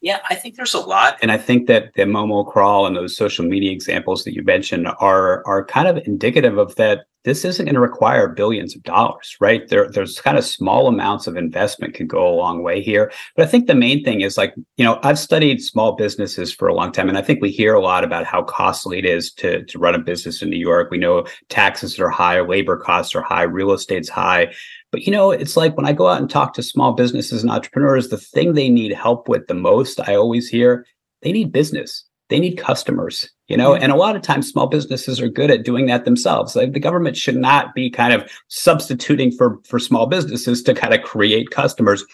Yeah, 0.00 0.20
I 0.30 0.36
think 0.36 0.54
there's 0.54 0.74
a 0.74 0.80
lot, 0.80 1.18
and 1.22 1.32
I 1.32 1.38
think 1.38 1.66
that 1.66 1.92
the 1.94 2.02
Momo 2.02 2.46
crawl 2.46 2.86
and 2.86 2.94
those 2.94 3.16
social 3.16 3.44
media 3.44 3.72
examples 3.72 4.22
that 4.24 4.32
you 4.34 4.44
mentioned 4.44 4.86
are 5.00 5.42
are 5.44 5.64
kind 5.64 5.88
of 5.88 5.98
indicative 6.06 6.56
of 6.56 6.74
that. 6.76 7.06
This 7.24 7.44
isn't 7.44 7.66
going 7.66 7.74
to 7.74 7.80
require 7.80 8.28
billions 8.28 8.76
of 8.76 8.82
dollars, 8.84 9.36
right? 9.40 9.68
There, 9.68 9.90
there's 9.90 10.20
kind 10.20 10.38
of 10.38 10.44
small 10.44 10.86
amounts 10.86 11.26
of 11.26 11.36
investment 11.36 11.92
can 11.92 12.06
go 12.06 12.26
a 12.26 12.34
long 12.34 12.62
way 12.62 12.80
here. 12.80 13.12
But 13.36 13.44
I 13.44 13.48
think 13.50 13.66
the 13.66 13.74
main 13.74 14.02
thing 14.04 14.20
is 14.22 14.38
like, 14.38 14.54
you 14.76 14.84
know, 14.84 14.98
I've 15.02 15.18
studied 15.18 15.60
small 15.60 15.96
businesses 15.96 16.54
for 16.54 16.68
a 16.68 16.74
long 16.74 16.92
time, 16.92 17.08
and 17.08 17.18
I 17.18 17.22
think 17.22 17.42
we 17.42 17.50
hear 17.50 17.74
a 17.74 17.82
lot 17.82 18.04
about 18.04 18.24
how 18.24 18.42
costly 18.44 18.98
it 19.00 19.04
is 19.04 19.32
to 19.34 19.64
to 19.64 19.78
run 19.80 19.96
a 19.96 19.98
business 19.98 20.42
in 20.42 20.48
New 20.48 20.56
York. 20.58 20.90
We 20.92 20.98
know 20.98 21.26
taxes 21.48 21.98
are 21.98 22.08
high, 22.08 22.40
labor 22.40 22.76
costs 22.76 23.16
are 23.16 23.22
high, 23.22 23.42
real 23.42 23.72
estate's 23.72 24.08
high. 24.08 24.54
But 24.90 25.02
you 25.02 25.12
know, 25.12 25.30
it's 25.30 25.56
like 25.56 25.76
when 25.76 25.86
I 25.86 25.92
go 25.92 26.08
out 26.08 26.20
and 26.20 26.30
talk 26.30 26.54
to 26.54 26.62
small 26.62 26.92
businesses 26.92 27.42
and 27.42 27.50
entrepreneurs, 27.50 28.08
the 28.08 28.16
thing 28.16 28.54
they 28.54 28.70
need 28.70 28.92
help 28.92 29.28
with 29.28 29.46
the 29.46 29.54
most, 29.54 30.00
I 30.08 30.14
always 30.14 30.48
hear 30.48 30.86
they 31.22 31.32
need 31.32 31.52
business. 31.52 32.04
They 32.28 32.40
need 32.40 32.58
customers, 32.58 33.28
you 33.48 33.56
know, 33.56 33.74
and 33.74 33.90
a 33.90 33.96
lot 33.96 34.14
of 34.14 34.20
times 34.20 34.50
small 34.50 34.66
businesses 34.66 35.18
are 35.18 35.30
good 35.30 35.50
at 35.50 35.64
doing 35.64 35.86
that 35.86 36.04
themselves. 36.04 36.54
Like 36.54 36.74
the 36.74 36.80
government 36.80 37.16
should 37.16 37.36
not 37.36 37.74
be 37.74 37.88
kind 37.88 38.12
of 38.12 38.30
substituting 38.48 39.32
for 39.32 39.58
for 39.64 39.78
small 39.78 40.06
businesses 40.06 40.62
to 40.64 40.74
kind 40.74 40.92
of 40.92 41.02
create 41.02 41.50
customers. 41.50 42.04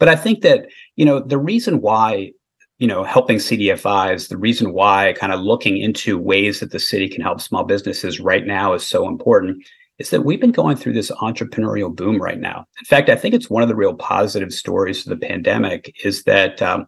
But 0.00 0.08
I 0.08 0.16
think 0.16 0.40
that, 0.40 0.66
you 0.96 1.04
know, 1.04 1.20
the 1.20 1.38
reason 1.38 1.80
why 1.80 2.32
you 2.80 2.86
know, 2.86 3.04
helping 3.04 3.36
CDFIs, 3.36 4.30
the 4.30 4.38
reason 4.38 4.72
why 4.72 5.14
kind 5.18 5.34
of 5.34 5.40
looking 5.40 5.76
into 5.76 6.18
ways 6.18 6.60
that 6.60 6.70
the 6.70 6.78
city 6.78 7.10
can 7.10 7.20
help 7.20 7.38
small 7.42 7.62
businesses 7.62 8.18
right 8.18 8.46
now 8.46 8.72
is 8.72 8.86
so 8.86 9.06
important 9.06 9.62
is 10.00 10.10
that 10.10 10.24
we've 10.24 10.40
been 10.40 10.50
going 10.50 10.76
through 10.76 10.94
this 10.94 11.10
entrepreneurial 11.10 11.94
boom 11.94 12.20
right 12.20 12.40
now. 12.40 12.64
In 12.78 12.86
fact, 12.86 13.10
I 13.10 13.16
think 13.16 13.34
it's 13.34 13.50
one 13.50 13.62
of 13.62 13.68
the 13.68 13.76
real 13.76 13.94
positive 13.94 14.52
stories 14.52 15.06
of 15.06 15.10
the 15.10 15.26
pandemic 15.26 15.94
is 16.04 16.24
that 16.24 16.60
um, 16.62 16.86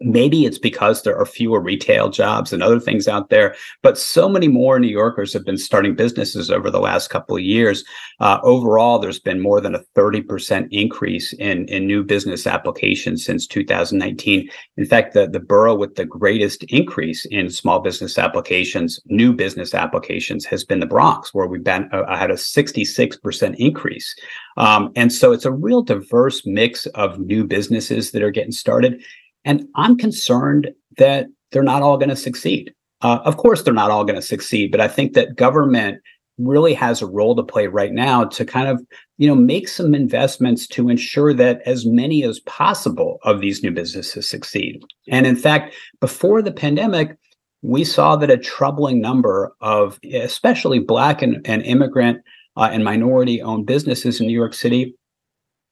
Maybe 0.00 0.44
it's 0.44 0.58
because 0.58 1.02
there 1.02 1.16
are 1.16 1.24
fewer 1.24 1.60
retail 1.60 2.10
jobs 2.10 2.52
and 2.52 2.62
other 2.62 2.80
things 2.80 3.06
out 3.06 3.30
there, 3.30 3.54
but 3.82 3.96
so 3.96 4.28
many 4.28 4.48
more 4.48 4.80
New 4.80 4.88
Yorkers 4.88 5.32
have 5.32 5.44
been 5.44 5.56
starting 5.56 5.94
businesses 5.94 6.50
over 6.50 6.68
the 6.68 6.80
last 6.80 7.10
couple 7.10 7.36
of 7.36 7.42
years. 7.42 7.84
Uh, 8.18 8.38
overall, 8.42 8.98
there's 8.98 9.20
been 9.20 9.40
more 9.40 9.60
than 9.60 9.74
a 9.74 9.84
30% 9.96 10.66
increase 10.72 11.32
in, 11.34 11.66
in 11.66 11.86
new 11.86 12.02
business 12.02 12.46
applications 12.46 13.24
since 13.24 13.46
2019. 13.46 14.50
In 14.76 14.84
fact, 14.84 15.14
the, 15.14 15.28
the 15.28 15.40
borough 15.40 15.76
with 15.76 15.94
the 15.94 16.04
greatest 16.04 16.64
increase 16.64 17.24
in 17.26 17.48
small 17.48 17.78
business 17.78 18.18
applications, 18.18 19.00
new 19.06 19.32
business 19.32 19.74
applications, 19.74 20.44
has 20.44 20.64
been 20.64 20.80
the 20.80 20.86
Bronx, 20.86 21.32
where 21.32 21.46
we've 21.46 21.62
been 21.62 21.88
uh, 21.92 22.16
had 22.16 22.30
a 22.30 22.34
66% 22.34 23.54
increase. 23.58 24.14
Um, 24.56 24.92
and 24.96 25.12
so 25.12 25.32
it's 25.32 25.44
a 25.44 25.52
real 25.52 25.82
diverse 25.82 26.44
mix 26.44 26.86
of 26.86 27.18
new 27.20 27.44
businesses 27.44 28.10
that 28.10 28.22
are 28.22 28.30
getting 28.30 28.52
started. 28.52 29.02
And 29.44 29.68
I'm 29.76 29.96
concerned 29.96 30.70
that 30.98 31.26
they're 31.52 31.62
not 31.62 31.82
all 31.82 31.98
going 31.98 32.08
to 32.08 32.16
succeed. 32.16 32.74
Uh, 33.00 33.20
of 33.24 33.36
course, 33.36 33.62
they're 33.62 33.74
not 33.74 33.90
all 33.90 34.04
going 34.04 34.16
to 34.16 34.22
succeed, 34.22 34.70
but 34.70 34.80
I 34.80 34.88
think 34.88 35.12
that 35.14 35.36
government 35.36 36.00
really 36.38 36.74
has 36.74 37.00
a 37.00 37.06
role 37.06 37.36
to 37.36 37.42
play 37.42 37.66
right 37.66 37.92
now 37.92 38.24
to 38.24 38.44
kind 38.44 38.68
of 38.68 38.84
you 39.18 39.28
know 39.28 39.34
make 39.34 39.68
some 39.68 39.94
investments 39.94 40.66
to 40.66 40.88
ensure 40.88 41.32
that 41.32 41.62
as 41.64 41.86
many 41.86 42.24
as 42.24 42.40
possible 42.40 43.18
of 43.22 43.40
these 43.40 43.62
new 43.62 43.70
businesses 43.70 44.28
succeed 44.28 44.82
and 45.08 45.26
in 45.26 45.36
fact 45.36 45.74
before 46.00 46.42
the 46.42 46.50
pandemic 46.50 47.16
we 47.62 47.84
saw 47.84 48.16
that 48.16 48.30
a 48.30 48.36
troubling 48.36 49.00
number 49.00 49.52
of 49.60 49.98
especially 50.12 50.80
black 50.80 51.22
and, 51.22 51.40
and 51.46 51.62
immigrant 51.62 52.20
uh, 52.56 52.68
and 52.72 52.84
minority 52.84 53.40
owned 53.40 53.66
businesses 53.66 54.20
in 54.20 54.26
new 54.26 54.32
york 54.32 54.54
city 54.54 54.96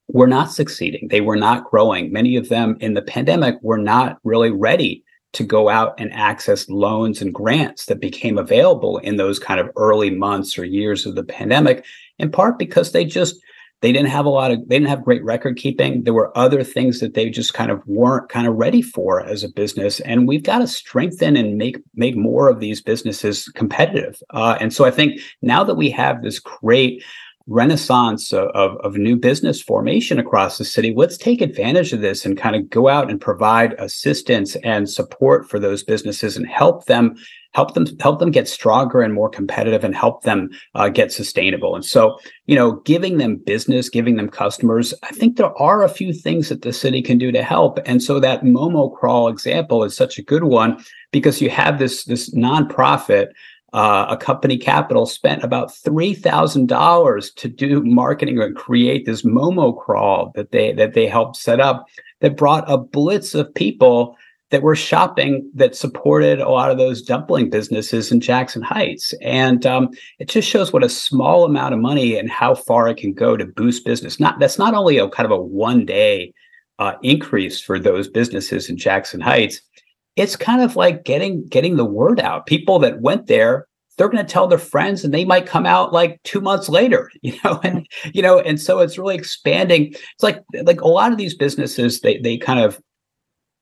were 0.09 0.27
not 0.27 0.53
succeeding. 0.53 1.09
They 1.09 1.21
were 1.21 1.37
not 1.37 1.65
growing. 1.65 2.13
Many 2.13 2.37
of 2.37 2.49
them 2.49 2.77
in 2.81 2.95
the 2.95 3.03
pandemic 3.03 3.57
were 3.63 3.79
not 3.79 4.19
really 4.25 4.51
ready 4.51 5.05
to 5.33 5.45
go 5.45 5.69
out 5.69 5.95
and 5.99 6.13
access 6.13 6.69
loans 6.69 7.23
and 7.23 7.33
grants 7.33 7.87
that 7.87 8.01
became 8.01 8.37
available 8.37 8.99
in 8.99 9.17
those 9.17 9.39
kind 9.39 9.59
of 9.59 9.71
early 9.77 10.11
months 10.11 10.59
or 10.59 10.65
years 10.65 11.07
of 11.07 11.15
the 11.15 11.25
pandemic, 11.25 11.85
in 12.19 12.31
part 12.31 12.59
because 12.59 12.93
they 12.93 13.05
just 13.05 13.37
they 13.83 13.93
didn't 13.93 14.09
have 14.09 14.25
a 14.25 14.31
lot 14.31 14.51
of 14.51 14.61
they 14.69 14.77
didn't 14.79 14.89
have 14.89 15.05
great 15.05 15.23
record 15.23 15.57
keeping 15.57 16.05
there 16.05 16.15
were 16.15 16.37
other 16.39 16.65
things 16.65 17.01
that 17.01 17.15
they 17.15 17.29
just 17.29 17.53
kind 17.53 17.71
of 17.71 17.83
weren't 17.87 18.29
kind 18.31 18.47
of 18.47 18.55
ready 18.55 18.81
for 18.81 19.21
as 19.21 19.45
a 19.45 19.49
business 19.49 20.01
and 20.01 20.27
we've 20.27 20.45
got 20.45 20.59
to 20.59 20.67
strengthen 20.67 21.37
and 21.37 21.59
make 21.59 21.77
make 21.95 22.17
more 22.17 22.49
of 22.49 22.61
these 22.61 22.81
businesses 22.81 23.49
competitive 23.55 24.23
uh, 24.31 24.57
and 24.61 24.73
so 24.73 24.85
i 24.85 24.91
think 24.91 25.21
now 25.43 25.63
that 25.63 25.75
we 25.75 25.91
have 25.91 26.23
this 26.23 26.39
great 26.39 27.03
renaissance 27.47 28.33
of, 28.33 28.77
of, 28.77 28.97
new 28.97 29.17
business 29.17 29.61
formation 29.61 30.19
across 30.19 30.59
the 30.59 30.65
city. 30.65 30.93
Let's 30.97 31.17
take 31.17 31.41
advantage 31.41 31.93
of 31.93 32.01
this 32.01 32.25
and 32.25 32.39
kind 32.39 32.55
of 32.55 32.71
go 32.71 32.89
out 32.89 33.11
and 33.11 33.21
provide 33.21 33.75
assistance 33.75 34.55
and 34.57 34.89
support 34.89 35.49
for 35.49 35.59
those 35.59 35.83
businesses 35.83 36.37
and 36.37 36.47
help 36.47 36.87
them 36.87 37.17
help 37.55 37.75
them 37.75 37.87
help 38.01 38.19
them 38.19 38.31
get 38.31 38.49
stronger 38.49 39.03
and 39.03 39.15
more 39.15 39.29
competitive 39.29 39.85
and 39.85 39.95
help 39.95 40.23
them 40.23 40.51
uh, 40.75 40.89
get 40.89 41.13
sustainable 41.13 41.75
and 41.75 41.85
so 41.85 42.19
you 42.47 42.55
know 42.57 42.73
giving 42.85 43.19
them 43.19 43.37
business 43.37 43.89
giving 43.89 44.17
them 44.17 44.29
customers 44.29 44.95
i 45.03 45.11
think 45.11 45.37
there 45.37 45.57
are 45.61 45.83
a 45.83 45.89
few 45.89 46.13
things 46.13 46.49
that 46.49 46.63
the 46.63 46.73
city 46.73 47.03
can 47.03 47.19
do 47.19 47.31
to 47.31 47.43
help 47.43 47.79
and 47.85 48.03
so 48.03 48.19
that 48.19 48.43
momo 48.43 48.95
crawl 48.95 49.29
example 49.29 49.85
is 49.85 49.95
such 49.95 50.19
a 50.19 50.23
good 50.23 50.45
one 50.45 50.83
because 51.11 51.41
you 51.41 51.51
have 51.51 51.79
this 51.79 52.05
this 52.05 52.35
nonprofit 52.35 53.29
uh, 53.73 54.07
Accompany 54.11 54.59
Capital 54.59 55.07
spent 55.07 55.43
about 55.43 55.69
$3,000 55.69 57.35
to 57.37 57.49
do 57.49 57.83
marketing 57.83 58.41
and 58.41 58.55
create 58.55 59.07
this 59.07 59.23
Momo 59.23 59.77
crawl 59.79 60.31
that 60.35 60.51
they 60.53 60.73
that 60.73 60.95
they 60.95 61.07
helped 61.07 61.37
set 61.37 61.61
up 61.61 61.87
that 62.21 62.37
brought 62.37 62.71
a 62.71 62.77
blitz 62.77 63.35
of 63.35 63.55
people 63.55 64.17
that 64.51 64.63
were 64.63 64.77
shopping 64.77 65.51
that 65.55 65.75
supported 65.75 66.39
a 66.39 66.51
lot 66.51 66.71
of 66.71 66.77
those 66.77 67.01
dumpling 67.01 67.49
businesses 67.49 68.13
in 68.13 68.21
Jackson 68.21 68.61
Heights. 68.61 69.15
And 69.23 69.65
um, 69.65 69.89
it 70.19 70.29
just 70.29 70.47
shows 70.47 70.75
what 70.75 70.85
a 70.85 70.91
small 70.91 71.47
amount 71.47 71.73
of 71.73 71.81
money 71.81 72.19
and 72.19 72.31
how 72.31 72.55
far 72.55 72.89
it 72.89 72.99
can 72.99 73.15
go 73.15 73.39
to 73.39 73.47
boost 73.47 73.87
business. 73.87 74.21
Not 74.21 74.39
that's 74.39 74.59
not 74.59 74.75
only 74.75 74.99
a 74.99 75.09
kind 75.09 75.25
of 75.25 75.31
a 75.31 75.43
one 75.43 75.87
day 75.87 76.35
uh, 76.79 76.95
increase 77.03 77.61
for 77.61 77.79
those 77.79 78.09
businesses 78.09 78.69
in 78.69 78.77
Jackson 78.77 79.23
Heights 79.23 79.63
it's 80.17 80.37
kind 80.37 80.63
of 80.63 80.77
like 80.77 81.05
getting 81.05 81.47
getting 81.49 81.77
the 81.77 81.85
word 81.85 82.21
out. 82.21 82.47
People 82.47 82.79
that 82.81 83.01
went 83.01 83.27
there 83.27 83.67
they're 83.97 84.09
going 84.09 84.25
to 84.25 84.33
tell 84.33 84.47
their 84.47 84.59
friends 84.59 85.05
and 85.05 85.13
they 85.13 85.25
might 85.25 85.47
come 85.47 85.67
out 85.67 85.93
like 85.93 86.21
two 86.25 86.41
months 86.41 86.69
later 86.69 87.11
you 87.23 87.35
know 87.45 87.61
and 87.63 87.87
you 88.13 88.23
know 88.23 88.41
and 88.41 88.61
so 88.61 88.81
it's 88.81 88.99
really 88.99 89.15
expanding 89.15 89.89
it's 89.89 90.23
like 90.23 90.43
like 90.65 90.81
a 90.81 90.89
lot 90.89 91.13
of 91.13 91.19
these 91.19 91.35
businesses 91.35 92.01
they 92.01 92.19
they 92.19 92.37
kind 92.37 92.61
of 92.61 92.81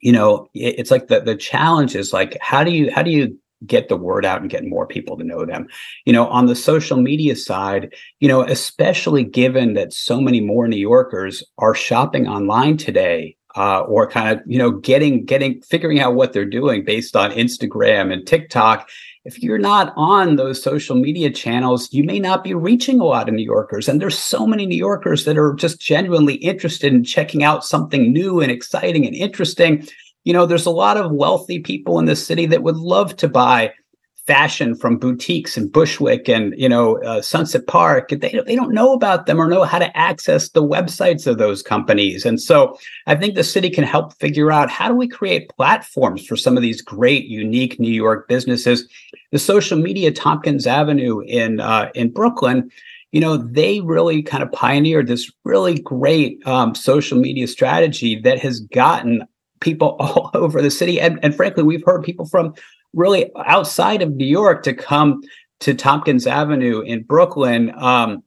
you 0.00 0.12
know 0.12 0.48
it's 0.54 0.90
like 0.90 1.08
the 1.08 1.20
the 1.20 1.36
challenge 1.36 1.94
is 1.94 2.12
like 2.12 2.36
how 2.40 2.64
do 2.64 2.70
you 2.70 2.90
how 2.92 3.02
do 3.02 3.10
you 3.10 3.36
get 3.66 3.90
the 3.90 3.96
word 3.96 4.24
out 4.24 4.40
and 4.40 4.48
get 4.48 4.64
more 4.64 4.86
people 4.86 5.18
to 5.18 5.24
know 5.24 5.44
them 5.44 5.68
you 6.06 6.12
know 6.12 6.26
on 6.28 6.46
the 6.46 6.56
social 6.56 6.96
media 6.96 7.36
side 7.36 7.92
you 8.18 8.26
know 8.26 8.40
especially 8.42 9.22
given 9.22 9.74
that 9.74 9.92
so 9.92 10.18
many 10.18 10.40
more 10.40 10.66
new 10.66 10.78
yorkers 10.78 11.44
are 11.58 11.74
shopping 11.74 12.26
online 12.26 12.78
today 12.78 13.36
uh, 13.56 13.80
or 13.80 14.08
kind 14.08 14.38
of 14.38 14.44
you 14.46 14.58
know 14.58 14.70
getting 14.70 15.24
getting 15.24 15.60
figuring 15.62 16.00
out 16.00 16.14
what 16.14 16.32
they're 16.32 16.44
doing 16.44 16.84
based 16.84 17.16
on 17.16 17.30
instagram 17.32 18.12
and 18.12 18.26
tiktok 18.26 18.88
if 19.24 19.42
you're 19.42 19.58
not 19.58 19.92
on 19.96 20.36
those 20.36 20.62
social 20.62 20.96
media 20.96 21.30
channels, 21.30 21.92
you 21.92 22.04
may 22.04 22.18
not 22.18 22.42
be 22.42 22.54
reaching 22.54 23.00
a 23.00 23.04
lot 23.04 23.28
of 23.28 23.34
New 23.34 23.44
Yorkers. 23.44 23.86
And 23.86 24.00
there's 24.00 24.18
so 24.18 24.46
many 24.46 24.64
New 24.64 24.78
Yorkers 24.78 25.24
that 25.26 25.36
are 25.36 25.52
just 25.54 25.78
genuinely 25.80 26.34
interested 26.36 26.92
in 26.92 27.04
checking 27.04 27.44
out 27.44 27.64
something 27.64 28.12
new 28.12 28.40
and 28.40 28.50
exciting 28.50 29.06
and 29.06 29.14
interesting. 29.14 29.86
You 30.24 30.32
know, 30.32 30.46
there's 30.46 30.66
a 30.66 30.70
lot 30.70 30.96
of 30.96 31.12
wealthy 31.12 31.58
people 31.58 31.98
in 31.98 32.06
the 32.06 32.16
city 32.16 32.46
that 32.46 32.62
would 32.62 32.78
love 32.78 33.14
to 33.16 33.28
buy 33.28 33.74
fashion 34.30 34.76
from 34.76 34.96
boutiques 34.96 35.56
in 35.56 35.66
Bushwick 35.66 36.28
and 36.28 36.54
you 36.56 36.68
know 36.68 37.02
uh, 37.02 37.20
Sunset 37.20 37.66
Park. 37.66 38.10
They 38.10 38.40
they 38.46 38.54
don't 38.54 38.72
know 38.72 38.92
about 38.92 39.26
them 39.26 39.40
or 39.40 39.48
know 39.48 39.64
how 39.64 39.80
to 39.80 39.96
access 39.96 40.50
the 40.50 40.62
websites 40.62 41.26
of 41.26 41.38
those 41.38 41.64
companies. 41.64 42.24
And 42.24 42.40
so 42.40 42.78
I 43.08 43.16
think 43.16 43.34
the 43.34 43.42
city 43.42 43.70
can 43.70 43.82
help 43.82 44.14
figure 44.20 44.52
out 44.52 44.70
how 44.70 44.86
do 44.86 44.94
we 44.94 45.08
create 45.08 45.48
platforms 45.48 46.24
for 46.24 46.36
some 46.36 46.56
of 46.56 46.62
these 46.62 46.80
great, 46.80 47.24
unique 47.24 47.80
New 47.80 47.92
York 47.92 48.28
businesses. 48.28 48.88
The 49.32 49.38
social 49.40 49.76
media 49.76 50.12
Tompkins 50.12 50.64
Avenue 50.64 51.22
in 51.26 51.58
uh, 51.58 51.90
in 51.96 52.12
Brooklyn. 52.12 52.70
You 53.10 53.20
know, 53.20 53.36
they 53.36 53.80
really 53.80 54.22
kind 54.22 54.44
of 54.44 54.52
pioneered 54.52 55.08
this 55.08 55.28
really 55.44 55.80
great 55.80 56.46
um, 56.46 56.76
social 56.76 57.18
media 57.18 57.48
strategy 57.48 58.20
that 58.20 58.38
has 58.38 58.60
gotten 58.60 59.26
people 59.58 59.96
all 59.98 60.30
over 60.34 60.62
the 60.62 60.70
city. 60.70 61.00
And, 61.00 61.18
and 61.24 61.34
frankly, 61.34 61.64
we've 61.64 61.84
heard 61.84 62.04
people 62.04 62.26
from 62.26 62.54
really 62.92 63.30
outside 63.46 64.02
of 64.02 64.14
New 64.14 64.26
York 64.26 64.62
to 64.64 64.74
come 64.74 65.22
to 65.60 65.74
Tompkins 65.74 66.26
Avenue 66.26 66.80
in 66.80 67.02
Brooklyn 67.02 67.72
um, 67.76 68.22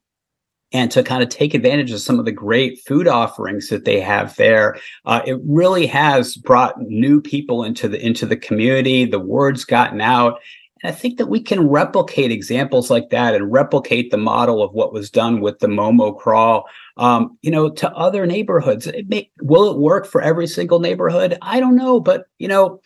and 0.72 0.92
to 0.92 1.04
kind 1.04 1.22
of 1.22 1.30
take 1.30 1.54
advantage 1.54 1.92
of 1.92 2.00
some 2.00 2.20
of 2.20 2.26
the 2.26 2.32
great 2.32 2.80
food 2.88 3.08
offerings 3.08 3.70
that 3.70 3.86
they 3.86 4.00
have 4.00 4.36
there. 4.36 4.78
Uh, 5.06 5.22
it 5.26 5.38
really 5.46 5.86
has 5.88 6.36
brought 6.36 6.82
new 6.82 7.22
people 7.22 7.64
into 7.64 7.88
the 7.88 8.04
into 8.04 8.26
the 8.26 8.38
community. 8.38 9.06
The 9.06 9.20
word's 9.20 9.66
gotten 9.66 10.02
out. 10.02 10.40
And 10.84 10.92
I 10.92 10.96
think 10.96 11.18
that 11.18 11.28
we 11.28 11.42
can 11.42 11.70
replicate 11.70 12.32
examples 12.32 12.90
like 12.90 13.10
that 13.10 13.34
and 13.34 13.52
replicate 13.52 14.12
the 14.12 14.18
model 14.18 14.62
of 14.62 14.74
what 14.74 14.92
was 14.92 15.10
done 15.10 15.40
with 15.40 15.60
the 15.60 15.68
Momo 15.68 16.18
crawl, 16.18 16.66
um, 16.98 17.38
you 17.42 17.52
know, 17.52 17.70
to 17.70 17.90
other 17.92 18.26
neighborhoods. 18.26 18.88
It 18.88 19.08
may, 19.08 19.32
will 19.42 19.72
it 19.72 19.80
work 19.80 20.06
for 20.06 20.22
every 20.22 20.46
single 20.46 20.80
neighborhood? 20.80 21.38
I 21.42 21.62
don't 21.62 21.78
know, 21.78 22.02
but 22.02 22.26
you 22.38 22.50
know, 22.50 22.82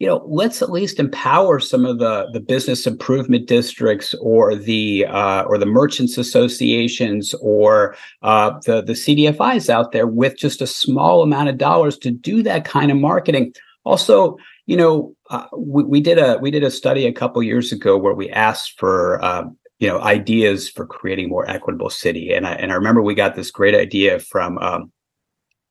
you 0.00 0.06
know, 0.06 0.24
let's 0.26 0.62
at 0.62 0.70
least 0.70 0.98
empower 0.98 1.60
some 1.60 1.84
of 1.84 1.98
the 1.98 2.26
the 2.32 2.40
business 2.40 2.86
improvement 2.86 3.46
districts 3.46 4.14
or 4.14 4.56
the 4.56 5.04
uh, 5.04 5.42
or 5.42 5.58
the 5.58 5.66
merchants 5.66 6.16
associations 6.16 7.34
or 7.34 7.94
uh, 8.22 8.58
the 8.64 8.80
the 8.80 8.94
CDFIs 8.94 9.68
out 9.68 9.92
there 9.92 10.06
with 10.06 10.38
just 10.38 10.62
a 10.62 10.66
small 10.66 11.22
amount 11.22 11.50
of 11.50 11.58
dollars 11.58 11.98
to 11.98 12.10
do 12.10 12.42
that 12.42 12.64
kind 12.64 12.90
of 12.90 12.96
marketing. 12.96 13.52
Also, 13.84 14.38
you 14.64 14.76
know, 14.76 15.14
uh, 15.28 15.46
we, 15.54 15.84
we 15.84 16.00
did 16.00 16.18
a 16.18 16.38
we 16.38 16.50
did 16.50 16.64
a 16.64 16.70
study 16.70 17.04
a 17.04 17.12
couple 17.12 17.42
years 17.42 17.70
ago 17.70 17.98
where 17.98 18.14
we 18.14 18.30
asked 18.30 18.78
for 18.80 19.22
um, 19.22 19.54
you 19.80 19.86
know 19.86 20.00
ideas 20.00 20.66
for 20.70 20.86
creating 20.86 21.28
more 21.28 21.48
equitable 21.48 21.90
city, 21.90 22.32
and 22.32 22.46
I 22.46 22.52
and 22.52 22.72
I 22.72 22.74
remember 22.74 23.02
we 23.02 23.14
got 23.14 23.36
this 23.36 23.50
great 23.50 23.74
idea 23.74 24.18
from 24.18 24.56
um, 24.58 24.92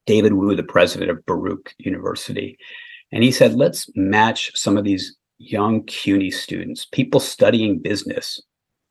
David 0.06 0.34
Wu, 0.34 0.56
the 0.56 0.62
president 0.62 1.10
of 1.10 1.26
Baruch 1.26 1.74
University 1.80 2.60
and 3.12 3.24
he 3.24 3.32
said, 3.32 3.56
let's 3.56 3.90
match 3.96 4.52
some 4.56 4.78
of 4.78 4.84
these 4.84 5.16
young 5.40 5.84
CUNY 5.86 6.32
students, 6.32 6.86
people 6.86 7.20
studying 7.20 7.80
business, 7.80 8.42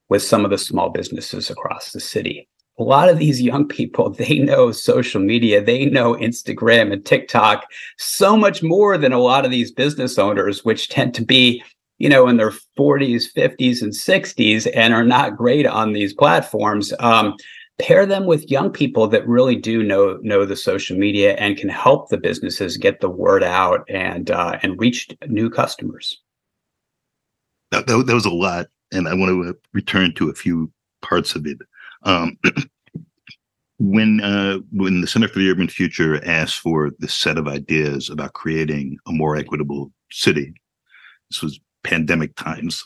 with 0.09 0.23
some 0.23 0.45
of 0.45 0.51
the 0.51 0.59
small 0.59 0.91
businesses 0.91 1.51
across 1.51 1.93
the 1.93 2.01
city. 2.01 2.49
A 2.79 2.83
lot 2.83 3.09
of 3.09 3.19
these 3.19 3.43
young 3.43 3.67
people, 3.67 4.11
they 4.15 4.39
know 4.39 4.73
social 4.73 5.21
media, 5.21 5.63
they 5.63 5.87
know 5.87 6.15
Instagram 6.15 6.93
and 6.93 7.05
TikTok 7.05 7.67
so 7.99 8.37
much 8.37 8.63
more 8.63 8.97
than 8.97 9.13
a 9.13 9.21
lot 9.21 9.45
of 9.45 9.51
these 9.51 9.71
business 9.71 10.19
owners, 10.19 10.65
which 10.65 10.89
tend 10.89 11.15
to 11.15 11.25
be, 11.25 11.63
you 11.99 12.09
know, 12.09 12.29
in 12.29 12.37
their 12.37 12.53
40s, 12.79 13.25
50s, 13.37 13.83
and 13.83 13.93
60s 13.93 14.71
and 14.75 14.95
are 14.95 15.05
not 15.05 15.37
great 15.37 15.67
on 15.67 15.93
these 15.93 16.15
platforms. 16.15 16.93
Um, 17.01 17.35
pair 17.79 18.05
them 18.05 18.27
with 18.27 18.51
young 18.51 18.71
people 18.71 19.07
that 19.09 19.27
really 19.27 19.57
do 19.57 19.83
know 19.83 20.19
know 20.23 20.45
the 20.45 20.57
social 20.57 20.97
media 20.97 21.35
and 21.35 21.57
can 21.57 21.69
help 21.69 22.09
the 22.09 22.17
businesses 22.17 22.77
get 22.77 23.01
the 23.01 23.09
word 23.09 23.43
out 23.43 23.85
and 23.89 24.31
uh, 24.31 24.59
and 24.63 24.81
reach 24.81 25.09
new 25.27 25.49
customers. 25.49 26.21
That, 27.71 27.87
that, 27.87 28.07
that, 28.07 28.15
was 28.15 28.25
a 28.25 28.31
lot, 28.31 28.67
and 28.93 29.09
I 29.09 29.15
want 29.15 29.31
to 29.31 29.59
return 29.73 30.15
to 30.15 30.31
a 30.31 30.35
few 30.35 30.73
parts 31.03 31.35
of 31.35 31.47
it. 31.47 31.59
Um, 32.05 32.39
when 33.79 34.21
uh, 34.23 34.59
when 34.73 35.01
the 35.01 35.07
Center 35.07 35.29
for 35.29 35.39
the 35.39 35.51
Urban 35.51 35.69
Future 35.69 36.25
asked 36.25 36.59
for 36.59 36.91
this 36.99 37.15
set 37.15 37.39
of 37.39 37.47
ideas 37.47 38.11
about 38.11 38.33
creating 38.33 38.99
a 39.07 39.13
more 39.13 39.37
equitable 39.37 39.93
city, 40.11 40.53
this 41.31 41.43
was 41.43 41.61
pandemic 41.85 42.35
times. 42.37 42.85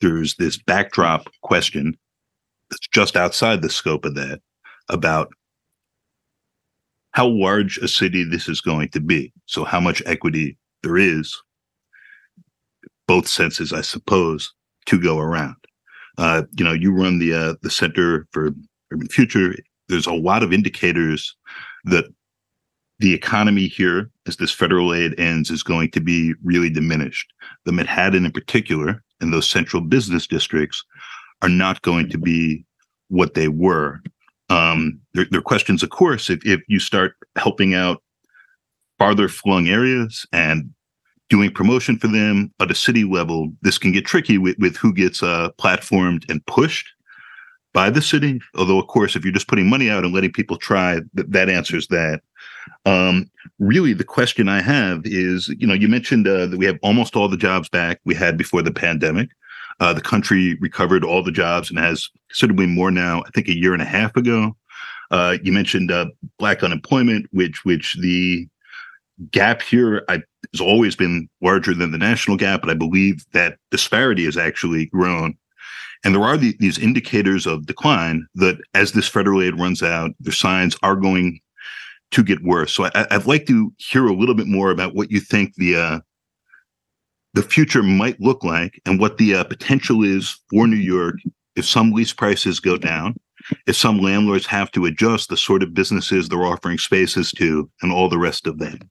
There's 0.00 0.34
this 0.36 0.56
backdrop 0.56 1.28
question 1.42 1.96
that's 2.70 2.88
just 2.88 3.16
outside 3.16 3.62
the 3.62 3.70
scope 3.70 4.04
of 4.04 4.14
that 4.14 4.40
about 4.88 5.32
how 7.12 7.26
large 7.26 7.78
a 7.78 7.88
city 7.88 8.24
this 8.24 8.48
is 8.48 8.60
going 8.60 8.88
to 8.90 9.00
be. 9.00 9.32
So 9.46 9.64
how 9.64 9.80
much 9.80 10.02
equity 10.06 10.56
there 10.82 10.96
is, 10.96 11.36
both 13.06 13.26
senses, 13.26 13.72
I 13.72 13.80
suppose, 13.80 14.52
to 14.86 15.00
go 15.00 15.18
around. 15.18 15.56
Uh, 16.18 16.42
you 16.56 16.64
know, 16.64 16.72
you 16.72 16.92
run 16.92 17.18
the 17.18 17.32
uh, 17.32 17.54
the 17.62 17.70
Center 17.70 18.26
for 18.32 18.52
Urban 18.92 19.08
Future. 19.08 19.54
There's 19.88 20.06
a 20.06 20.12
lot 20.12 20.42
of 20.42 20.52
indicators 20.52 21.34
that 21.84 22.06
the 22.98 23.14
economy 23.14 23.68
here, 23.68 24.10
as 24.26 24.36
this 24.36 24.52
federal 24.52 24.92
aid 24.92 25.18
ends, 25.18 25.50
is 25.50 25.62
going 25.62 25.90
to 25.92 26.00
be 26.00 26.34
really 26.42 26.68
diminished. 26.68 27.32
The 27.64 27.72
Manhattan, 27.72 28.26
in 28.26 28.32
particular, 28.32 29.02
and 29.20 29.32
those 29.32 29.48
central 29.48 29.80
business 29.80 30.26
districts 30.26 30.84
are 31.42 31.48
not 31.48 31.82
going 31.82 32.08
to 32.10 32.18
be 32.18 32.64
what 33.08 33.34
they 33.34 33.48
were. 33.48 34.00
Um, 34.50 35.00
there, 35.14 35.26
there, 35.30 35.40
are 35.40 35.42
questions, 35.42 35.82
of 35.82 35.90
course, 35.90 36.30
if, 36.30 36.44
if 36.44 36.60
you 36.68 36.80
start 36.80 37.14
helping 37.36 37.74
out 37.74 38.02
farther 38.98 39.28
flung 39.28 39.68
areas 39.68 40.26
and 40.32 40.72
doing 41.28 41.50
promotion 41.52 41.98
for 41.98 42.08
them 42.08 42.52
at 42.60 42.70
a 42.70 42.74
city 42.74 43.04
level, 43.04 43.52
this 43.62 43.78
can 43.78 43.92
get 43.92 44.06
tricky 44.06 44.38
with, 44.38 44.56
with 44.58 44.76
who 44.76 44.92
gets 44.92 45.22
uh, 45.22 45.50
platformed 45.58 46.28
and 46.30 46.44
pushed 46.46 46.88
by 47.74 47.90
the 47.90 48.00
city. 48.00 48.40
Although, 48.56 48.78
of 48.78 48.86
course, 48.86 49.14
if 49.14 49.24
you're 49.24 49.32
just 49.32 49.48
putting 49.48 49.68
money 49.68 49.90
out 49.90 50.04
and 50.04 50.14
letting 50.14 50.32
people 50.32 50.56
try, 50.56 51.00
th- 51.16 51.28
that 51.28 51.50
answers 51.50 51.86
that. 51.88 52.22
Um, 52.86 53.30
really, 53.58 53.92
the 53.92 54.04
question 54.04 54.48
I 54.48 54.62
have 54.62 55.02
is, 55.04 55.48
you 55.58 55.66
know, 55.66 55.74
you 55.74 55.88
mentioned 55.88 56.26
uh, 56.26 56.46
that 56.46 56.58
we 56.58 56.66
have 56.66 56.78
almost 56.82 57.16
all 57.16 57.28
the 57.28 57.36
jobs 57.36 57.68
back 57.68 58.00
we 58.04 58.14
had 58.14 58.36
before 58.38 58.62
the 58.62 58.72
pandemic. 58.72 59.30
Uh, 59.80 59.92
the 59.92 60.00
country 60.00 60.56
recovered 60.60 61.04
all 61.04 61.22
the 61.22 61.32
jobs 61.32 61.70
and 61.70 61.78
has 61.78 62.08
considerably 62.28 62.66
more 62.66 62.90
now. 62.90 63.22
I 63.26 63.30
think 63.30 63.48
a 63.48 63.56
year 63.56 63.72
and 63.72 63.82
a 63.82 63.86
half 63.86 64.16
ago. 64.16 64.56
Uh, 65.10 65.38
you 65.42 65.52
mentioned 65.52 65.90
uh, 65.90 66.06
black 66.38 66.62
unemployment, 66.62 67.26
which 67.32 67.64
which 67.64 67.94
the 68.00 68.46
gap 69.30 69.62
here 69.62 70.04
I, 70.08 70.22
has 70.52 70.60
always 70.60 70.94
been 70.94 71.28
larger 71.40 71.74
than 71.74 71.92
the 71.92 71.98
national 71.98 72.36
gap, 72.36 72.60
but 72.60 72.70
I 72.70 72.74
believe 72.74 73.24
that 73.32 73.58
disparity 73.70 74.24
has 74.24 74.36
actually 74.36 74.86
grown. 74.86 75.36
And 76.04 76.14
there 76.14 76.22
are 76.22 76.36
the, 76.36 76.54
these 76.60 76.78
indicators 76.78 77.46
of 77.46 77.66
decline 77.66 78.26
that 78.36 78.58
as 78.74 78.92
this 78.92 79.08
federal 79.08 79.42
aid 79.42 79.58
runs 79.58 79.82
out, 79.82 80.12
the 80.20 80.30
signs 80.30 80.76
are 80.82 80.94
going 80.94 81.40
to 82.12 82.22
get 82.22 82.42
worse. 82.42 82.72
So 82.72 82.88
I, 82.94 83.16
would 83.16 83.26
like 83.26 83.46
to 83.46 83.72
hear 83.78 84.06
a 84.06 84.14
little 84.14 84.34
bit 84.34 84.46
more 84.46 84.70
about 84.70 84.94
what 84.94 85.10
you 85.10 85.20
think 85.20 85.54
the 85.56 85.76
uh, 85.76 86.00
the 87.38 87.44
future 87.44 87.84
might 87.84 88.20
look 88.20 88.42
like 88.42 88.82
and 88.84 88.98
what 88.98 89.16
the 89.16 89.32
uh, 89.32 89.44
potential 89.44 90.02
is 90.02 90.40
for 90.50 90.66
New 90.66 90.74
York 90.74 91.14
if 91.54 91.64
some 91.64 91.92
lease 91.92 92.12
prices 92.12 92.58
go 92.58 92.76
down, 92.76 93.14
if 93.68 93.76
some 93.76 94.00
landlords 94.00 94.44
have 94.44 94.72
to 94.72 94.86
adjust 94.86 95.28
the 95.28 95.36
sort 95.36 95.62
of 95.62 95.72
businesses 95.72 96.28
they're 96.28 96.44
offering 96.44 96.78
spaces 96.78 97.30
to, 97.30 97.70
and 97.80 97.92
all 97.92 98.08
the 98.08 98.18
rest 98.18 98.48
of 98.48 98.58
that. 98.58 98.82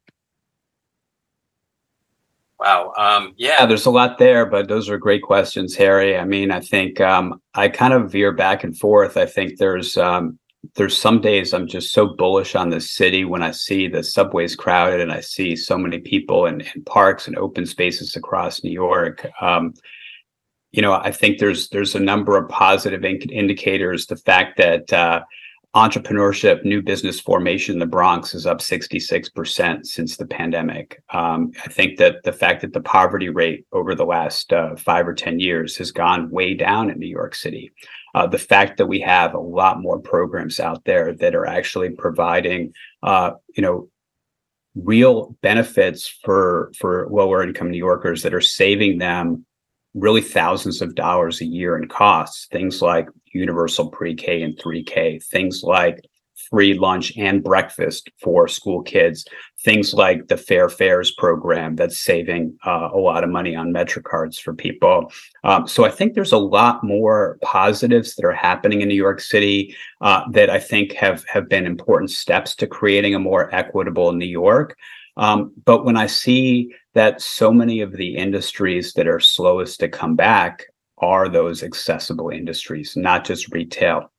Wow. 2.58 2.94
Um, 2.98 3.34
yeah, 3.36 3.66
there's 3.66 3.86
a 3.86 3.92
lot 3.92 4.18
there, 4.18 4.46
but 4.46 4.70
those 4.70 4.88
are 4.88 4.98
great 4.98 5.24
questions, 5.24 5.76
Harry. 5.76 6.18
I 6.18 6.24
mean, 6.24 6.50
I 6.50 6.62
think 6.62 7.02
um, 7.02 7.42
I 7.54 7.68
kind 7.68 7.94
of 7.94 8.10
veer 8.10 8.32
back 8.32 8.64
and 8.64 8.78
forth. 8.78 9.18
I 9.18 9.26
think 9.26 9.58
there's 9.58 9.98
um, 9.98 10.40
there's 10.76 10.98
some 10.98 11.22
days 11.22 11.54
I'm 11.54 11.68
just 11.68 11.94
so 11.94 12.08
bullish 12.08 12.56
on 12.56 12.70
the 12.70 12.82
city 12.82 13.26
when 13.26 13.44
I 13.44 13.52
see 13.52 13.88
the 13.88 14.04
subways 14.04 14.56
crowded 14.56 15.02
and 15.02 15.12
I 15.12 15.22
see 15.22 15.56
so 15.56 15.78
many 15.78 16.00
people 16.00 16.46
in, 16.46 16.62
in 16.62 16.84
parks 16.84 17.28
and 17.28 17.38
open 17.38 17.66
spaces 17.66 18.16
across 18.16 18.64
New 18.64 18.72
York. 18.72 19.28
Um, 19.42 19.74
you 20.72 20.82
know, 20.82 20.94
I 20.94 21.12
think 21.12 21.40
there's 21.40 21.70
there's 21.70 21.96
a 21.96 22.00
number 22.00 22.38
of 22.38 22.50
positive 22.50 23.04
in- 23.04 23.30
indicators. 23.30 24.06
The 24.06 24.18
fact 24.18 24.58
that 24.58 24.92
uh, 24.92 25.22
entrepreneurship, 25.76 26.64
new 26.66 26.82
business 26.82 27.20
formation 27.20 27.74
in 27.74 27.80
the 27.80 27.86
Bronx 27.86 28.34
is 28.34 28.46
up 28.46 28.60
66% 28.60 29.86
since 29.86 30.18
the 30.18 30.26
pandemic. 30.26 31.02
Um, 31.14 31.52
I 31.64 31.70
think 31.70 31.98
that 32.00 32.24
the 32.24 32.34
fact 32.34 32.62
that 32.62 32.74
the 32.74 32.82
poverty 32.82 33.30
rate 33.30 33.66
over 33.72 33.94
the 33.94 34.06
last 34.06 34.52
uh, 34.52 34.76
five 34.76 35.08
or 35.08 35.14
10 35.14 35.40
years 35.40 35.78
has 35.78 35.92
gone 35.92 36.32
way 36.32 36.54
down 36.54 36.90
in 36.90 37.00
New 37.00 37.08
York 37.08 37.36
City. 37.36 37.72
Uh, 38.18 38.26
the 38.26 38.40
fact 38.40 38.78
that 38.78 38.88
we 38.88 39.00
have 39.00 39.36
a 39.36 39.40
lot 39.40 39.80
more 39.80 40.00
programs 40.00 40.60
out 40.60 40.84
there 40.86 41.14
that 41.14 41.36
are 41.36 41.46
actually 41.46 41.92
providing, 41.92 42.74
uh, 43.04 43.30
you 43.56 43.62
know, 43.62 43.88
real 44.74 45.38
benefits 45.44 46.08
for 46.24 46.72
for 46.80 47.08
lower 47.12 47.44
income 47.44 47.70
New 47.70 47.78
Yorkers 47.78 48.24
that 48.24 48.34
are 48.34 48.42
saving 48.42 48.98
them 48.98 49.46
really 49.94 50.22
thousands 50.22 50.82
of 50.82 50.96
dollars 50.96 51.42
a 51.42 51.46
year 51.46 51.78
in 51.78 51.88
costs. 51.88 52.48
Things 52.48 52.82
like 52.82 53.08
universal 53.34 53.92
pre-K 53.92 54.42
and 54.42 54.58
3K, 54.58 55.24
things 55.24 55.62
like 55.62 56.04
free 56.50 56.74
lunch 56.74 57.16
and 57.18 57.44
breakfast 57.44 58.10
for 58.22 58.48
school 58.48 58.82
kids, 58.82 59.26
things 59.64 59.94
like 59.94 60.28
the 60.28 60.38
Fair 60.38 60.70
Fares 60.70 61.12
program 61.12 61.76
that's 61.76 62.00
saving 62.00 62.58
uh, 62.66 62.90
a 62.94 62.98
lot 62.98 63.24
of 63.24 63.30
money 63.30 63.56
on 63.56 63.74
MetroCards 63.74 64.40
for 64.40 64.54
people. 64.54 65.12
Um, 65.44 65.68
so 65.68 65.86
I 65.86 65.90
think 65.90 66.14
there's 66.14 66.32
a 66.32 66.38
lot 66.38 66.84
more 66.84 67.38
positives 67.42 68.16
that 68.16 68.26
are 68.26 68.32
happening 68.32 68.82
in 68.82 68.88
New 68.88 68.96
York 68.96 69.20
City 69.20 69.76
uh, 70.02 70.22
that 70.32 70.50
I 70.50 70.60
think 70.60 70.94
have 70.94 71.26
have 71.28 71.50
been 71.50 71.66
important 71.66 72.12
steps 72.12 72.56
to 72.56 72.68
creating 72.68 73.16
a 73.16 73.20
more 73.20 73.54
equitable 73.54 74.12
New 74.14 74.26
York. 74.26 74.78
Um, 75.18 75.52
but 75.66 75.84
when 75.84 75.98
I 75.98 76.06
see 76.06 76.72
that 76.94 77.22
so 77.22 77.52
many 77.52 77.82
of 77.82 77.94
the 77.94 78.16
industries 78.16 78.94
that 78.94 79.08
are 79.08 79.20
slowest 79.20 79.80
to 79.80 79.90
come 79.90 80.16
back 80.16 80.66
are 81.00 81.28
those 81.28 81.64
accessible 81.64 82.30
industries, 82.30 82.96
not 82.96 83.26
just 83.26 83.52
retail, 83.52 84.12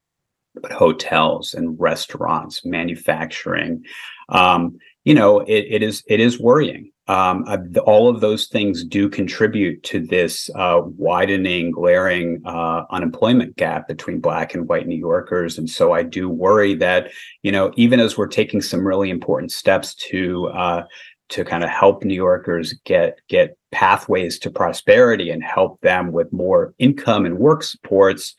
hotels 0.72 1.54
and 1.54 1.78
restaurants, 1.78 2.64
manufacturing. 2.64 3.84
Um, 4.28 4.78
you 5.04 5.14
know, 5.14 5.40
it, 5.40 5.66
it 5.68 5.82
is 5.82 6.02
it 6.06 6.20
is 6.20 6.38
worrying. 6.38 6.90
Um, 7.06 7.46
all 7.86 8.10
of 8.10 8.20
those 8.20 8.48
things 8.48 8.84
do 8.84 9.08
contribute 9.08 9.82
to 9.84 10.06
this 10.06 10.50
uh, 10.54 10.82
widening, 10.84 11.70
glaring 11.70 12.42
uh, 12.44 12.84
unemployment 12.90 13.56
gap 13.56 13.88
between 13.88 14.20
Black 14.20 14.52
and 14.52 14.68
White 14.68 14.86
New 14.86 14.98
Yorkers, 14.98 15.56
and 15.56 15.70
so 15.70 15.92
I 15.92 16.02
do 16.02 16.28
worry 16.28 16.74
that 16.74 17.10
you 17.42 17.50
know, 17.50 17.72
even 17.76 17.98
as 17.98 18.18
we're 18.18 18.26
taking 18.26 18.60
some 18.60 18.86
really 18.86 19.08
important 19.08 19.52
steps 19.52 19.94
to 19.94 20.48
uh, 20.48 20.82
to 21.30 21.44
kind 21.44 21.64
of 21.64 21.70
help 21.70 22.04
New 22.04 22.14
Yorkers 22.14 22.74
get 22.84 23.18
get 23.28 23.56
pathways 23.70 24.38
to 24.40 24.50
prosperity 24.50 25.30
and 25.30 25.42
help 25.42 25.80
them 25.80 26.12
with 26.12 26.32
more 26.32 26.74
income 26.78 27.24
and 27.24 27.38
work 27.38 27.62
supports 27.62 28.34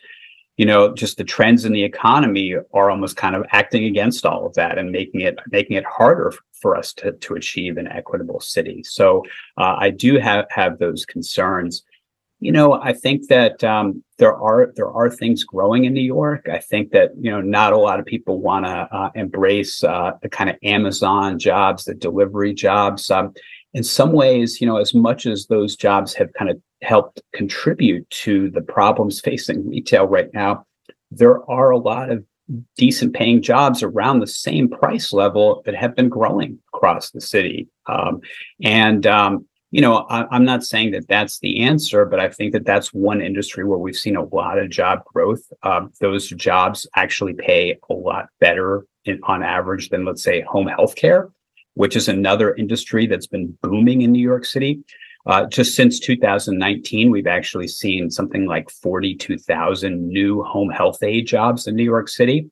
you 0.60 0.66
know 0.66 0.94
just 0.94 1.16
the 1.18 1.24
trends 1.24 1.64
in 1.64 1.72
the 1.72 1.84
economy 1.84 2.54
are 2.74 2.92
almost 2.92 3.16
kind 3.16 3.34
of 3.34 3.46
acting 3.52 3.86
against 3.86 4.26
all 4.26 4.46
of 4.46 4.54
that 4.56 4.78
and 4.78 4.92
making 4.92 5.22
it 5.22 5.40
making 5.52 5.78
it 5.78 5.86
harder 5.86 6.34
for 6.62 6.76
us 6.76 6.92
to 6.94 7.14
to 7.14 7.36
achieve 7.36 7.78
an 7.78 7.88
equitable 7.88 8.42
city. 8.42 8.84
So 8.84 9.24
uh, 9.58 9.76
i 9.80 9.90
do 9.90 10.20
have 10.20 10.46
have 10.52 10.78
those 10.78 11.06
concerns. 11.06 11.84
You 12.42 12.52
know 12.52 12.74
i 12.74 12.94
think 12.94 13.28
that 13.30 13.64
um, 13.64 14.04
there 14.18 14.36
are 14.36 14.74
there 14.76 14.92
are 14.92 15.10
things 15.10 15.46
growing 15.46 15.86
in 15.86 15.94
new 15.94 16.10
york. 16.18 16.50
I 16.52 16.60
think 16.60 16.92
that 16.92 17.12
you 17.18 17.32
know 17.32 17.42
not 17.42 17.72
a 17.72 17.78
lot 17.88 18.00
of 18.02 18.06
people 18.06 18.42
want 18.42 18.66
to 18.66 18.78
uh, 18.98 19.12
embrace 19.16 19.82
uh, 19.84 20.12
the 20.22 20.30
kind 20.30 20.50
of 20.50 20.58
amazon 20.64 21.40
jobs 21.40 21.86
the 21.86 21.96
delivery 21.96 22.54
jobs. 22.54 23.10
Um, 23.10 23.34
in 23.74 23.84
some 23.84 24.12
ways 24.12 24.60
you 24.60 24.68
know 24.68 24.78
as 24.78 24.94
much 24.94 25.26
as 25.26 25.48
those 25.48 25.78
jobs 25.78 26.14
have 26.16 26.34
kind 26.34 26.52
of 26.52 26.62
helped 26.82 27.22
contribute 27.34 28.10
to 28.10 28.50
the 28.52 28.62
problems 28.62 29.20
facing 29.20 29.68
retail 29.68 30.06
right 30.06 30.34
now 30.34 30.66
there 31.12 31.50
are 31.50 31.72
a 31.72 31.78
lot 31.78 32.10
of 32.10 32.24
decent 32.78 33.14
paying 33.14 33.42
jobs 33.42 33.84
around 33.84 34.20
the 34.20 34.28
same 34.28 34.68
price 34.68 35.14
level 35.14 35.62
that 35.66 35.76
have 35.76 35.96
been 35.96 36.10
growing 36.10 36.58
across 36.74 37.12
the 37.12 37.22
city 37.22 37.68
um, 37.88 38.22
and 38.64 39.06
um, 39.06 39.46
you 39.72 39.82
know, 39.82 39.98
I, 40.10 40.36
am 40.36 40.46
not 40.46 40.64
saying 40.64 40.92
that 40.92 41.08
that's 41.08 41.40
the 41.40 41.62
answer, 41.62 42.06
but 42.06 42.20
I 42.20 42.30
think 42.30 42.54
that 42.54 42.66
that's 42.66 42.94
one 42.94 43.22
industry 43.22 43.64
where 43.64 43.78
we've 43.78 43.96
seen 43.96 44.16
a 44.16 44.26
lot 44.26 44.58
of 44.58 44.70
job 44.70 45.04
growth. 45.06 45.42
Um, 45.62 45.92
those 46.00 46.28
jobs 46.30 46.88
actually 46.96 47.34
pay 47.34 47.78
a 47.90 47.94
lot 47.94 48.30
better 48.40 48.86
in, 49.06 49.20
on 49.24 49.44
average 49.44 49.90
than, 49.90 50.06
let's 50.06 50.24
say, 50.24 50.42
home 50.42 50.68
health 50.68 50.96
care, 50.96 51.30
which 51.76 51.96
is 51.96 52.08
another 52.08 52.56
industry 52.56 53.06
that's 53.06 53.28
been 53.28 53.58
booming 53.62 54.02
in 54.02 54.12
New 54.12 54.22
York 54.22 54.46
City. 54.46 54.80
Uh, 55.30 55.46
just 55.46 55.76
since 55.76 56.00
2019, 56.00 57.12
we've 57.12 57.28
actually 57.28 57.68
seen 57.68 58.10
something 58.10 58.48
like 58.48 58.70
42,000 58.70 60.08
new 60.08 60.44
home 60.44 60.72
health 60.72 61.04
aide 61.04 61.28
jobs 61.28 61.68
in 61.68 61.76
New 61.76 61.84
York 61.84 62.10
City 62.10 62.50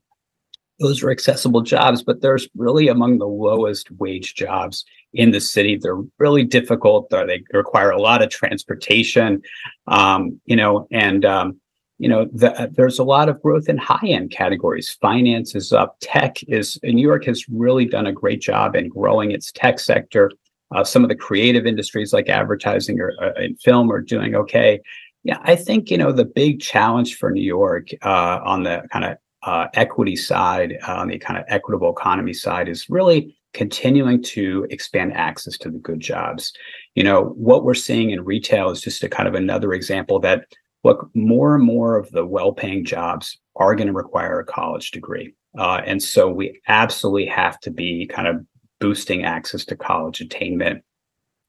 those 0.78 1.02
are 1.02 1.10
accessible 1.10 1.60
jobs, 1.60 2.02
but 2.02 2.20
they're 2.20 2.38
really 2.56 2.88
among 2.88 3.18
the 3.18 3.26
lowest 3.26 3.90
wage 3.92 4.34
jobs 4.34 4.84
in 5.12 5.32
the 5.32 5.40
city. 5.40 5.76
They're 5.76 6.02
really 6.18 6.44
difficult. 6.44 7.10
They 7.10 7.42
require 7.52 7.90
a 7.90 8.00
lot 8.00 8.22
of 8.22 8.30
transportation, 8.30 9.42
um, 9.86 10.40
you 10.44 10.56
know, 10.56 10.86
and 10.92 11.24
um, 11.24 11.60
you 11.98 12.08
know 12.08 12.26
the, 12.32 12.72
there's 12.76 13.00
a 13.00 13.04
lot 13.04 13.28
of 13.28 13.42
growth 13.42 13.68
in 13.68 13.76
high 13.76 14.06
end 14.06 14.30
categories. 14.30 14.96
Finance 15.00 15.54
is 15.56 15.72
up. 15.72 15.96
Tech 16.00 16.38
is. 16.44 16.78
New 16.84 17.02
York 17.02 17.24
has 17.24 17.48
really 17.48 17.84
done 17.84 18.06
a 18.06 18.12
great 18.12 18.40
job 18.40 18.76
in 18.76 18.88
growing 18.88 19.32
its 19.32 19.50
tech 19.50 19.80
sector. 19.80 20.30
Uh, 20.74 20.84
some 20.84 21.02
of 21.02 21.08
the 21.08 21.16
creative 21.16 21.66
industries 21.66 22.12
like 22.12 22.28
advertising 22.28 23.00
or 23.00 23.12
uh, 23.22 23.32
in 23.40 23.56
film 23.56 23.90
are 23.90 24.00
doing 24.00 24.34
okay. 24.34 24.80
Yeah, 25.24 25.38
I 25.42 25.56
think 25.56 25.90
you 25.90 25.98
know 25.98 26.12
the 26.12 26.24
big 26.24 26.60
challenge 26.60 27.16
for 27.16 27.30
New 27.30 27.42
York 27.42 27.88
uh, 28.02 28.40
on 28.44 28.62
the 28.62 28.82
kind 28.92 29.04
of 29.04 29.16
uh, 29.42 29.66
equity 29.74 30.16
side, 30.16 30.78
uh, 30.86 30.94
on 30.94 31.08
the 31.08 31.18
kind 31.18 31.38
of 31.38 31.44
equitable 31.48 31.90
economy 31.90 32.32
side, 32.32 32.68
is 32.68 32.88
really 32.88 33.36
continuing 33.54 34.22
to 34.22 34.66
expand 34.70 35.12
access 35.14 35.56
to 35.58 35.70
the 35.70 35.78
good 35.78 36.00
jobs. 36.00 36.52
You 36.94 37.04
know, 37.04 37.34
what 37.36 37.64
we're 37.64 37.74
seeing 37.74 38.10
in 38.10 38.24
retail 38.24 38.70
is 38.70 38.80
just 38.80 39.02
a 39.02 39.08
kind 39.08 39.28
of 39.28 39.34
another 39.34 39.72
example 39.72 40.20
that 40.20 40.44
look, 40.84 41.10
more 41.14 41.54
and 41.54 41.64
more 41.64 41.96
of 41.96 42.10
the 42.12 42.24
well-paying 42.24 42.84
jobs 42.84 43.38
are 43.56 43.74
going 43.74 43.88
to 43.88 43.92
require 43.92 44.38
a 44.38 44.44
college 44.44 44.90
degree. 44.90 45.34
Uh, 45.58 45.80
and 45.84 46.02
so 46.02 46.28
we 46.28 46.60
absolutely 46.68 47.26
have 47.26 47.58
to 47.60 47.70
be 47.70 48.06
kind 48.06 48.28
of 48.28 48.44
boosting 48.80 49.24
access 49.24 49.64
to 49.66 49.76
college 49.76 50.20
attainment. 50.20 50.82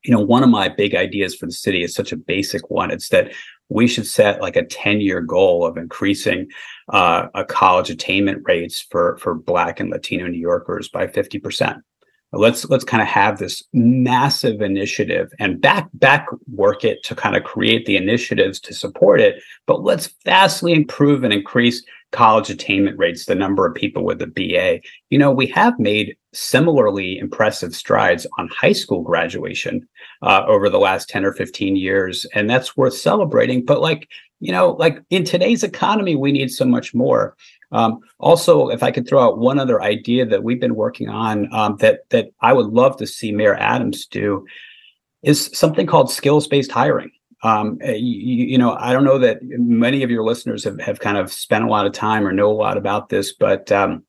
You 0.03 0.13
know, 0.13 0.21
one 0.21 0.43
of 0.43 0.49
my 0.49 0.69
big 0.69 0.95
ideas 0.95 1.35
for 1.35 1.45
the 1.45 1.51
city 1.51 1.83
is 1.83 1.93
such 1.93 2.11
a 2.11 2.17
basic 2.17 2.69
one. 2.69 2.89
It's 2.89 3.09
that 3.09 3.31
we 3.69 3.87
should 3.87 4.07
set 4.07 4.41
like 4.41 4.55
a 4.55 4.65
10 4.65 5.01
year 5.01 5.21
goal 5.21 5.65
of 5.65 5.77
increasing 5.77 6.47
uh, 6.89 7.27
a 7.35 7.45
college 7.45 7.89
attainment 7.89 8.41
rates 8.45 8.85
for 8.89 9.17
for 9.17 9.33
black 9.35 9.79
and 9.79 9.89
latino 9.89 10.27
new 10.27 10.39
yorkers 10.39 10.89
by 10.89 11.07
50% 11.07 11.81
let's 12.31 12.65
let's 12.69 12.83
kind 12.83 13.01
of 13.01 13.07
have 13.07 13.39
this 13.39 13.63
massive 13.73 14.61
initiative 14.61 15.31
and 15.39 15.61
back 15.61 15.89
back 15.93 16.27
work 16.53 16.83
it 16.83 17.01
to 17.03 17.15
kind 17.15 17.35
of 17.35 17.43
create 17.43 17.85
the 17.85 17.97
initiatives 17.97 18.59
to 18.59 18.73
support 18.73 19.19
it 19.19 19.41
but 19.65 19.83
let's 19.83 20.13
vastly 20.25 20.73
improve 20.73 21.23
and 21.23 21.33
increase 21.33 21.83
college 22.11 22.49
attainment 22.49 22.97
rates 22.97 23.25
the 23.25 23.35
number 23.35 23.65
of 23.65 23.73
people 23.73 24.03
with 24.03 24.21
a 24.21 24.27
ba 24.27 24.79
you 25.09 25.17
know 25.17 25.31
we 25.31 25.47
have 25.47 25.79
made 25.79 26.15
similarly 26.33 27.17
impressive 27.17 27.75
strides 27.75 28.27
on 28.37 28.47
high 28.49 28.71
school 28.71 29.01
graduation 29.01 29.87
uh, 30.21 30.43
over 30.47 30.69
the 30.69 30.79
last 30.79 31.09
10 31.09 31.25
or 31.25 31.33
15 31.33 31.75
years 31.75 32.25
and 32.33 32.49
that's 32.49 32.77
worth 32.77 32.95
celebrating. 32.95 33.65
But 33.65 33.81
like 33.81 34.07
you 34.39 34.51
know 34.51 34.71
like 34.71 35.01
in 35.09 35.25
today's 35.25 35.63
economy 35.63 36.15
we 36.15 36.31
need 36.31 36.49
so 36.49 36.65
much 36.65 36.93
more. 36.93 37.35
Um, 37.71 37.99
also 38.17 38.69
if 38.69 38.81
i 38.81 38.89
could 38.89 39.07
throw 39.07 39.23
out 39.23 39.37
one 39.37 39.59
other 39.59 39.79
idea 39.79 40.25
that 40.25 40.43
we've 40.43 40.59
been 40.59 40.73
working 40.73 41.07
on 41.07 41.53
um, 41.53 41.77
that 41.77 42.09
that 42.09 42.29
i 42.41 42.51
would 42.51 42.65
love 42.65 42.97
to 42.97 43.05
see 43.05 43.31
mayor 43.31 43.53
adams 43.53 44.07
do 44.07 44.43
is 45.23 45.49
something 45.53 45.85
called 45.85 46.11
skills 46.11 46.47
based 46.47 46.71
hiring. 46.71 47.11
Um, 47.41 47.79
you, 47.81 48.45
you, 48.45 48.57
know, 48.57 48.75
I 48.75 48.91
don't 48.91 49.05
know 49.05 49.17
that 49.19 49.39
many 49.41 50.03
of 50.03 50.11
your 50.11 50.23
listeners 50.23 50.63
have, 50.65 50.79
have 50.81 50.99
kind 50.99 51.17
of 51.17 51.31
spent 51.31 51.63
a 51.63 51.69
lot 51.69 51.85
of 51.85 51.93
time 51.93 52.27
or 52.27 52.33
know 52.33 52.51
a 52.51 52.53
lot 52.53 52.77
about 52.77 53.09
this, 53.09 53.33
but 53.33 53.71
um, 53.71 54.03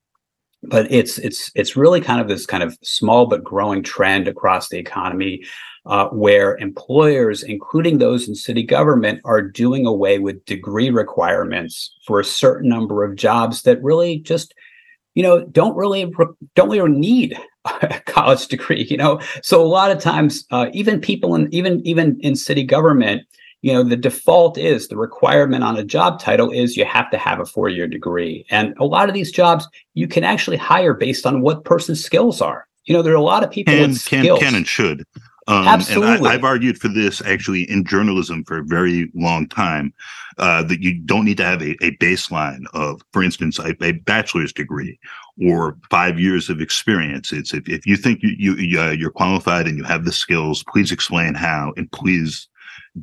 but 0.62 0.90
it's 0.90 1.18
it's 1.18 1.50
it's 1.54 1.76
really 1.76 2.00
kind 2.00 2.20
of 2.20 2.28
this 2.28 2.46
kind 2.46 2.62
of 2.62 2.76
small 2.82 3.26
but 3.26 3.42
growing 3.42 3.82
trend 3.82 4.28
across 4.28 4.68
the 4.68 4.78
economy 4.78 5.42
uh, 5.86 6.08
where 6.08 6.56
employers 6.58 7.42
including 7.42 7.98
those 7.98 8.28
in 8.28 8.34
city 8.34 8.62
government 8.62 9.20
are 9.24 9.42
doing 9.42 9.86
away 9.86 10.18
with 10.18 10.44
degree 10.44 10.90
requirements 10.90 11.94
for 12.06 12.20
a 12.20 12.24
certain 12.24 12.68
number 12.68 13.04
of 13.04 13.16
jobs 13.16 13.62
that 13.62 13.82
really 13.82 14.18
just 14.18 14.54
you 15.14 15.22
know 15.22 15.44
don't 15.46 15.76
really 15.76 16.10
don't 16.54 16.70
really 16.70 16.92
need 16.92 17.38
a 17.82 18.00
college 18.06 18.46
degree 18.48 18.86
you 18.90 18.96
know? 18.96 19.20
So 19.42 19.62
a 19.62 19.66
lot 19.66 19.90
of 19.90 20.00
times 20.00 20.44
uh, 20.50 20.66
even 20.72 21.00
people 21.00 21.34
in 21.34 21.52
even 21.54 21.84
even 21.86 22.18
in 22.20 22.36
city 22.36 22.64
government 22.64 23.22
you 23.62 23.72
know 23.72 23.82
the 23.82 23.96
default 23.96 24.56
is 24.58 24.88
the 24.88 24.96
requirement 24.96 25.64
on 25.64 25.76
a 25.76 25.84
job 25.84 26.20
title 26.20 26.50
is 26.50 26.76
you 26.76 26.84
have 26.84 27.10
to 27.10 27.18
have 27.18 27.40
a 27.40 27.46
four-year 27.46 27.86
degree 27.86 28.44
and 28.50 28.74
a 28.78 28.84
lot 28.84 29.08
of 29.08 29.14
these 29.14 29.30
jobs 29.30 29.68
you 29.94 30.08
can 30.08 30.24
actually 30.24 30.56
hire 30.56 30.94
based 30.94 31.26
on 31.26 31.42
what 31.42 31.64
person's 31.64 32.02
skills 32.02 32.40
are 32.40 32.66
you 32.84 32.94
know 32.94 33.02
there 33.02 33.12
are 33.12 33.16
a 33.16 33.22
lot 33.22 33.44
of 33.44 33.50
people 33.50 33.72
can, 33.72 33.90
with 33.90 34.04
can, 34.06 34.22
skills 34.22 34.40
can 34.40 34.54
and 34.54 34.66
should 34.66 35.04
Um, 35.46 35.66
Absolutely. 35.66 36.18
And 36.18 36.28
I, 36.28 36.32
have 36.32 36.44
argued 36.44 36.78
for 36.78 36.86
this 36.88 37.20
actually 37.22 37.68
in 37.68 37.84
journalism 37.84 38.44
for 38.44 38.58
a 38.58 38.64
very 38.64 39.10
long 39.14 39.48
time 39.48 39.92
uh, 40.38 40.62
that 40.64 40.80
you 40.80 40.94
don't 40.94 41.24
need 41.24 41.38
to 41.38 41.44
have 41.44 41.60
a, 41.60 41.72
a 41.84 41.96
baseline 41.96 42.66
of, 42.72 43.02
for 43.12 43.22
instance, 43.22 43.58
a, 43.58 43.74
a, 43.82 43.92
bachelor's 43.92 44.52
degree 44.52 44.96
or 45.42 45.76
five 45.90 46.20
years 46.20 46.50
of 46.50 46.60
experience. 46.60 47.32
It's 47.32 47.52
if, 47.52 47.68
if 47.68 47.84
you 47.84 47.96
think 47.96 48.20
you, 48.22 48.54
you 48.54 48.80
uh, 48.80 48.90
you're 48.90 49.10
qualified 49.10 49.66
and 49.66 49.76
you 49.76 49.82
have 49.84 50.04
the 50.04 50.12
skills, 50.12 50.62
please 50.68 50.92
explain 50.92 51.34
how 51.34 51.72
and 51.76 51.90
please 51.90 52.46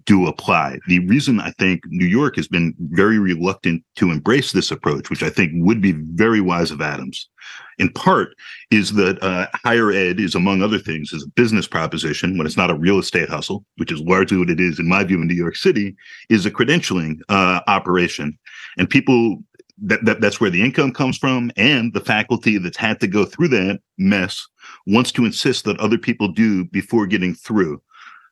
do 0.06 0.28
apply. 0.28 0.80
The 0.88 1.00
reason 1.08 1.40
I 1.40 1.52
think 1.52 1.82
New 1.88 2.06
York 2.06 2.36
has 2.36 2.48
been 2.48 2.74
very 2.80 3.20
reluctant 3.20 3.84
to 3.96 4.12
embrace 4.12 4.52
this 4.52 4.72
approach, 4.72 5.10
which 5.10 5.24
I 5.24 5.30
think 5.30 5.52
would 5.56 5.82
be 5.82 5.94
very 5.94 6.42
wise 6.42 6.72
of 6.72 6.82
Adams, 6.82 7.30
in 7.78 7.90
part 7.94 8.36
is 8.70 8.94
that 8.94 9.22
uh, 9.24 9.48
higher 9.54 9.92
ed 9.92 10.20
is, 10.20 10.36
among 10.36 10.62
other 10.62 10.80
things, 10.80 11.14
is 11.14 11.24
a 11.24 11.30
business 11.30 11.68
proposition 11.68 12.38
when 12.38 12.46
it's 12.46 12.58
not 12.58 12.72
a 12.72 12.78
real 12.78 13.00
estate 13.00 13.30
hustle, 13.30 13.66
which 13.78 13.92
is 13.92 14.02
largely 14.02 14.38
what 14.38 14.50
it 14.50 14.60
is, 14.60 14.80
in 14.80 14.88
my 14.88 15.04
view, 15.04 15.22
in 15.22 15.28
New 15.28 15.36
York 15.36 15.56
City, 15.56 15.96
is 16.30 16.46
a 16.46 16.52
credentialing 16.52 17.20
uh, 17.30 17.62
operation. 17.68 18.38
And 18.78 18.90
people 18.90 19.40
that, 19.84 20.04
that 20.06 20.22
that's 20.22 20.42
where 20.42 20.50
the 20.50 20.64
income 20.64 20.92
comes 20.92 21.18
from 21.18 21.52
and 21.56 21.94
the 21.94 22.02
faculty 22.02 22.58
that's 22.58 22.78
had 22.78 23.00
to 23.00 23.08
go 23.08 23.26
through 23.26 23.50
that 23.50 23.80
mess 23.98 24.46
wants 24.88 25.12
to 25.12 25.26
insist 25.26 25.66
that 25.66 25.80
other 25.80 25.98
people 25.98 26.28
do 26.30 26.66
before 26.66 27.06
getting 27.06 27.36
through 27.36 27.82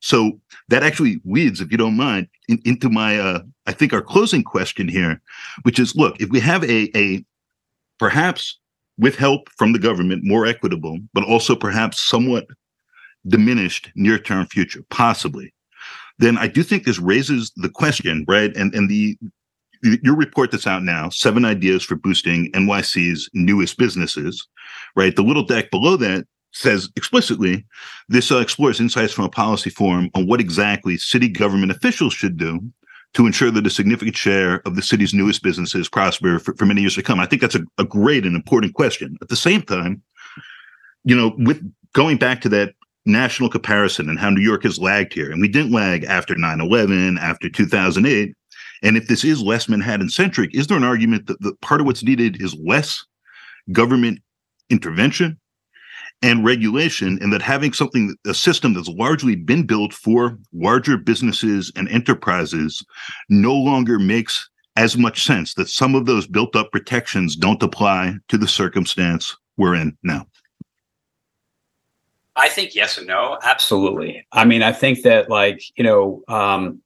so 0.06 0.40
that 0.70 0.84
actually 0.84 1.20
leads, 1.26 1.62
if 1.62 1.72
you 1.72 1.80
don't 1.80 1.98
mind, 1.98 2.28
in, 2.48 2.62
into 2.64 2.92
my, 2.92 3.18
uh, 3.18 3.40
I 3.66 3.72
think 3.72 3.92
our 3.92 4.04
closing 4.04 4.44
question 4.44 4.88
here, 4.88 5.20
which 5.64 5.80
is, 5.80 5.96
look, 5.96 6.22
if 6.22 6.30
we 6.30 6.40
have 6.42 6.64
a, 6.64 6.96
a 6.96 7.26
perhaps 7.98 8.60
with 9.00 9.16
help 9.16 9.50
from 9.58 9.74
the 9.74 9.80
government, 9.80 10.24
more 10.24 10.46
equitable, 10.46 11.00
but 11.16 11.24
also 11.24 11.56
perhaps 11.56 12.04
somewhat 12.04 12.46
diminished 13.28 13.90
near-term 13.96 14.46
future, 14.46 14.84
possibly, 14.92 15.52
then 16.20 16.38
I 16.38 16.50
do 16.50 16.62
think 16.62 16.84
this 16.84 17.00
raises 17.00 17.52
the 17.56 17.70
question, 17.70 18.26
right? 18.28 18.56
And 18.56 18.76
and 18.76 18.88
the 18.88 19.18
your 19.82 20.16
report 20.16 20.52
that's 20.52 20.68
out 20.68 20.84
now, 20.84 21.10
seven 21.10 21.46
ideas 21.46 21.84
for 21.84 21.96
boosting 21.96 22.52
NYC's 22.52 23.28
newest 23.34 23.78
businesses, 23.78 24.48
right? 24.96 25.16
The 25.16 25.24
little 25.24 25.44
deck 25.44 25.72
below 25.72 25.98
that 25.98 26.26
says 26.56 26.90
explicitly 26.96 27.66
this 28.08 28.32
uh, 28.32 28.40
explores 28.40 28.80
insights 28.80 29.14
from 29.14 29.26
a 29.26 29.30
policy 29.30 29.70
forum 29.70 30.10
on 30.16 30.26
what 30.26 30.40
exactly 30.40 30.98
city 30.98 31.28
government 31.28 31.72
officials 31.72 32.14
should 32.14 32.38
do 32.38 32.62
to 33.14 33.26
ensure 33.26 33.52
that 33.52 33.68
a 33.68 33.70
significant 33.70 34.16
share 34.16 34.62
of 34.66 34.76
the 34.76 34.82
city's 34.82 35.14
newest 35.14 35.44
businesses 35.44 35.90
prosper 35.90 36.40
for, 36.40 36.54
for 36.56 36.66
many 36.66 36.82
years 36.82 36.96
to 36.96 37.04
come. 37.04 37.20
I 37.20 37.26
think 37.26 37.42
that's 37.42 37.56
a, 37.56 37.64
a 37.78 37.86
great 37.86 38.26
and 38.26 38.36
important 38.36 38.74
question. 38.74 39.18
At 39.22 39.30
the 39.30 39.36
same 39.36 39.62
time, 39.62 40.02
you 41.04 41.16
know, 41.16 41.34
with 41.38 41.62
going 41.94 42.18
back 42.18 42.42
to 42.42 42.50
that 42.50 42.74
national 43.06 43.50
comparison 43.50 44.10
and 44.10 44.20
how 44.20 44.30
New 44.30 44.42
York 44.42 44.64
has 44.64 44.80
lagged 44.80 45.14
here, 45.14 45.32
and 45.32 45.42
we 45.42 45.48
didn't 45.48 45.72
lag 45.72 46.04
after 46.06 46.36
9 46.36 46.60
11, 46.60 47.18
after 47.18 47.50
2008. 47.50 48.34
And 48.84 48.98
if 48.98 49.08
this 49.08 49.24
is 49.24 49.42
less 49.42 49.70
Manhattan 49.70 50.10
centric, 50.10 50.54
is 50.54 50.68
there 50.68 50.78
an 50.78 50.84
argument 50.84 51.28
that, 51.28 51.40
that 51.42 51.60
part 51.62 51.82
of 51.82 51.88
what's 51.88 52.04
needed 52.04 52.42
is 52.42 52.56
less 52.56 53.06
government 53.72 54.20
intervention 54.70 55.40
and 56.26 56.44
regulation, 56.44 57.20
and 57.22 57.32
that 57.32 57.42
having 57.44 57.72
something, 57.72 58.16
a 58.26 58.34
system 58.34 58.74
that's 58.74 58.90
largely 58.90 59.36
been 59.36 59.64
built 59.68 59.94
for 59.94 60.40
larger 60.54 60.98
businesses 60.98 61.72
and 61.76 61.88
enterprises 61.90 62.84
no 63.30 63.54
longer 63.54 64.00
makes 64.00 64.50
as 64.76 64.98
much 64.98 65.24
sense, 65.24 65.54
that 65.54 65.70
some 65.70 65.94
of 65.94 66.08
those 66.08 66.26
built 66.28 66.56
up 66.56 66.72
protections 66.72 67.36
don't 67.36 67.62
apply 67.62 68.16
to 68.28 68.38
the 68.40 68.48
circumstance 68.48 69.38
we're 69.56 69.76
in 69.76 69.96
now. 70.02 70.26
I 72.36 72.50
think 72.50 72.74
yes 72.74 72.98
and 72.98 73.08
no. 73.08 73.38
Absolutely. 73.44 74.26
I 74.32 74.46
mean, 74.46 74.64
I 74.64 74.74
think 74.74 75.04
that 75.04 75.30
like, 75.30 75.62
you 75.76 75.84
know, 75.84 76.24
um, 76.28 76.82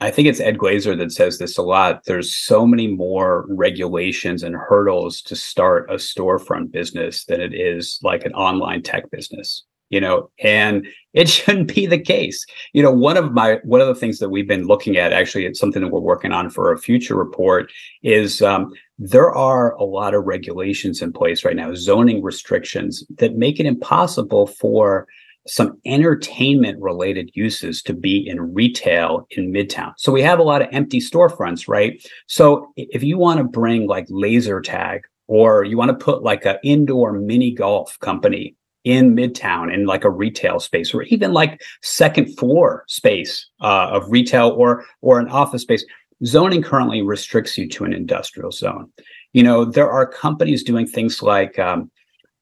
I 0.00 0.10
think 0.10 0.28
it's 0.28 0.40
Ed 0.40 0.56
Glaeser 0.56 0.96
that 0.96 1.12
says 1.12 1.38
this 1.38 1.58
a 1.58 1.62
lot. 1.62 2.04
There's 2.04 2.34
so 2.34 2.66
many 2.66 2.86
more 2.86 3.44
regulations 3.50 4.42
and 4.42 4.56
hurdles 4.56 5.20
to 5.22 5.36
start 5.36 5.90
a 5.90 5.94
storefront 5.94 6.72
business 6.72 7.26
than 7.26 7.40
it 7.42 7.52
is 7.54 7.98
like 8.02 8.24
an 8.24 8.32
online 8.32 8.82
tech 8.82 9.10
business, 9.10 9.62
you 9.90 10.00
know, 10.00 10.30
and 10.42 10.86
it 11.12 11.28
shouldn't 11.28 11.74
be 11.74 11.84
the 11.84 11.98
case. 11.98 12.46
You 12.72 12.82
know, 12.82 12.92
one 12.92 13.18
of 13.18 13.32
my 13.32 13.58
one 13.64 13.82
of 13.82 13.88
the 13.88 13.94
things 13.94 14.20
that 14.20 14.30
we've 14.30 14.48
been 14.48 14.66
looking 14.66 14.96
at, 14.96 15.12
actually, 15.12 15.44
it's 15.44 15.60
something 15.60 15.82
that 15.82 15.92
we're 15.92 16.00
working 16.00 16.32
on 16.32 16.48
for 16.48 16.72
a 16.72 16.78
future 16.78 17.14
report, 17.14 17.70
is 18.02 18.40
um, 18.40 18.72
there 18.98 19.30
are 19.30 19.74
a 19.74 19.84
lot 19.84 20.14
of 20.14 20.24
regulations 20.24 21.02
in 21.02 21.12
place 21.12 21.44
right 21.44 21.56
now, 21.56 21.74
zoning 21.74 22.22
restrictions 22.22 23.04
that 23.18 23.36
make 23.36 23.60
it 23.60 23.66
impossible 23.66 24.46
for 24.46 25.06
some 25.46 25.80
entertainment 25.84 26.80
related 26.80 27.30
uses 27.34 27.82
to 27.82 27.94
be 27.94 28.28
in 28.28 28.52
retail 28.54 29.26
in 29.30 29.52
Midtown. 29.52 29.92
So 29.96 30.12
we 30.12 30.22
have 30.22 30.38
a 30.38 30.44
lot 30.44 30.62
of 30.62 30.68
empty 30.72 31.00
storefronts, 31.00 31.66
right? 31.66 32.02
So 32.26 32.72
if 32.76 33.02
you 33.02 33.18
want 33.18 33.38
to 33.38 33.44
bring 33.44 33.86
like 33.86 34.06
laser 34.08 34.60
tag 34.60 35.02
or 35.26 35.64
you 35.64 35.78
want 35.78 35.90
to 35.90 36.04
put 36.04 36.22
like 36.22 36.44
an 36.44 36.56
indoor 36.62 37.12
mini 37.12 37.52
golf 37.52 37.98
company 38.00 38.54
in 38.84 39.14
Midtown 39.14 39.72
in 39.72 39.86
like 39.86 40.04
a 40.04 40.10
retail 40.10 40.58
space 40.58 40.94
or 40.94 41.02
even 41.04 41.32
like 41.32 41.60
second 41.82 42.34
floor 42.36 42.84
space 42.88 43.48
uh, 43.60 43.88
of 43.92 44.10
retail 44.10 44.50
or 44.50 44.84
or 45.02 45.20
an 45.20 45.28
office 45.28 45.62
space, 45.62 45.84
zoning 46.24 46.62
currently 46.62 47.02
restricts 47.02 47.56
you 47.58 47.68
to 47.68 47.84
an 47.84 47.92
industrial 47.92 48.50
zone. 48.50 48.90
You 49.32 49.42
know, 49.42 49.64
there 49.64 49.90
are 49.90 50.06
companies 50.06 50.64
doing 50.64 50.86
things 50.86 51.22
like 51.22 51.58
um, 51.58 51.90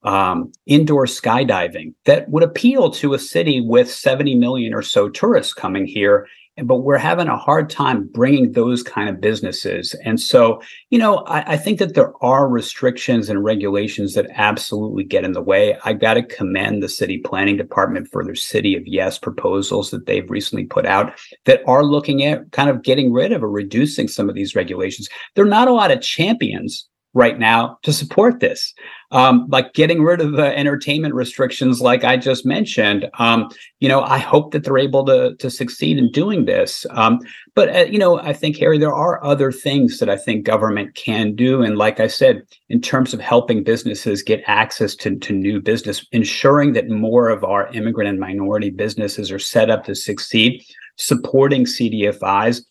um, 0.03 0.51
indoor 0.65 1.05
skydiving 1.05 1.93
that 2.05 2.29
would 2.29 2.43
appeal 2.43 2.89
to 2.91 3.13
a 3.13 3.19
city 3.19 3.61
with 3.61 3.91
70 3.91 4.35
million 4.35 4.73
or 4.73 4.81
so 4.81 5.09
tourists 5.09 5.53
coming 5.53 5.85
here 5.85 6.27
but 6.63 6.77
we're 6.77 6.97
having 6.97 7.27
a 7.27 7.37
hard 7.37 7.69
time 7.69 8.09
bringing 8.13 8.51
those 8.51 8.83
kind 8.83 9.09
of 9.09 9.21
businesses. 9.21 9.95
And 10.03 10.19
so 10.19 10.61
you 10.89 10.99
know 10.99 11.17
I, 11.19 11.53
I, 11.53 11.57
think 11.57 11.79
that 11.79 11.95
there 11.95 12.13
are 12.23 12.47
restrictions 12.49 13.29
and 13.29 13.43
regulations 13.43 14.13
that 14.13 14.27
absolutely 14.33 15.03
get 15.03 15.23
in 15.23 15.33
the 15.33 15.41
way. 15.41 15.77
I 15.85 15.93
got 15.93 16.15
to 16.15 16.23
commend 16.23 16.81
the 16.81 16.89
city 16.89 17.19
planning 17.19 17.57
department 17.57 18.07
for 18.09 18.23
their 18.23 18.35
city 18.35 18.75
of 18.75 18.85
yes 18.85 19.17
proposals 19.17 19.91
that 19.91 20.05
they've 20.05 20.29
recently 20.29 20.65
put 20.65 20.85
out 20.85 21.13
that 21.45 21.61
are 21.67 21.83
looking 21.83 22.23
at 22.25 22.51
kind 22.51 22.69
of 22.69 22.83
getting 22.83 23.11
rid 23.11 23.31
of 23.31 23.43
or 23.43 23.49
reducing 23.49 24.07
some 24.07 24.29
of 24.29 24.35
these 24.35 24.55
regulations. 24.55 25.09
There 25.35 25.45
are 25.45 25.49
not 25.49 25.67
a 25.67 25.73
lot 25.73 25.91
of 25.91 26.01
champions 26.01 26.87
right 27.19 27.37
now 27.37 27.77
to 27.83 27.91
support 27.91 28.39
this. 28.39 28.73
Um, 29.11 29.47
like 29.49 29.73
getting 29.73 30.01
rid 30.03 30.21
of 30.21 30.33
the 30.33 30.55
entertainment 30.57 31.15
restrictions 31.15 31.81
like 31.81 32.03
i 32.03 32.15
just 32.15 32.45
mentioned 32.45 33.09
um, 33.17 33.49
you 33.79 33.89
know 33.89 34.01
i 34.01 34.19
hope 34.19 34.51
that 34.51 34.63
they're 34.63 34.77
able 34.77 35.03
to 35.05 35.35
to 35.35 35.49
succeed 35.49 35.97
in 35.97 36.11
doing 36.11 36.45
this. 36.45 36.85
Um, 36.91 37.19
but 37.55 37.75
uh, 37.75 37.85
you 37.93 37.99
know 37.99 38.19
i 38.19 38.33
think 38.33 38.55
harry 38.55 38.77
there 38.77 38.93
are 38.93 39.23
other 39.23 39.51
things 39.51 39.99
that 39.99 40.09
i 40.09 40.17
think 40.17 40.45
government 40.45 40.95
can 40.95 41.35
do. 41.35 41.61
And 41.61 41.77
like 41.77 41.99
i 41.99 42.07
said 42.07 42.43
in 42.69 42.79
terms 42.81 43.13
of 43.13 43.19
helping 43.19 43.63
businesses 43.63 44.23
get 44.23 44.41
access 44.47 44.95
to, 45.01 45.17
to 45.17 45.33
new 45.33 45.59
business 45.59 46.05
ensuring 46.11 46.73
that 46.73 46.87
more 46.87 47.27
of 47.29 47.43
our 47.43 47.67
immigrant 47.73 48.09
and 48.09 48.19
minority 48.19 48.69
businesses 48.69 49.31
are 49.31 49.39
set 49.53 49.69
up 49.69 49.83
to 49.85 49.95
succeed 49.95 50.63
supporting 50.97 51.65
cdfis 51.65 52.61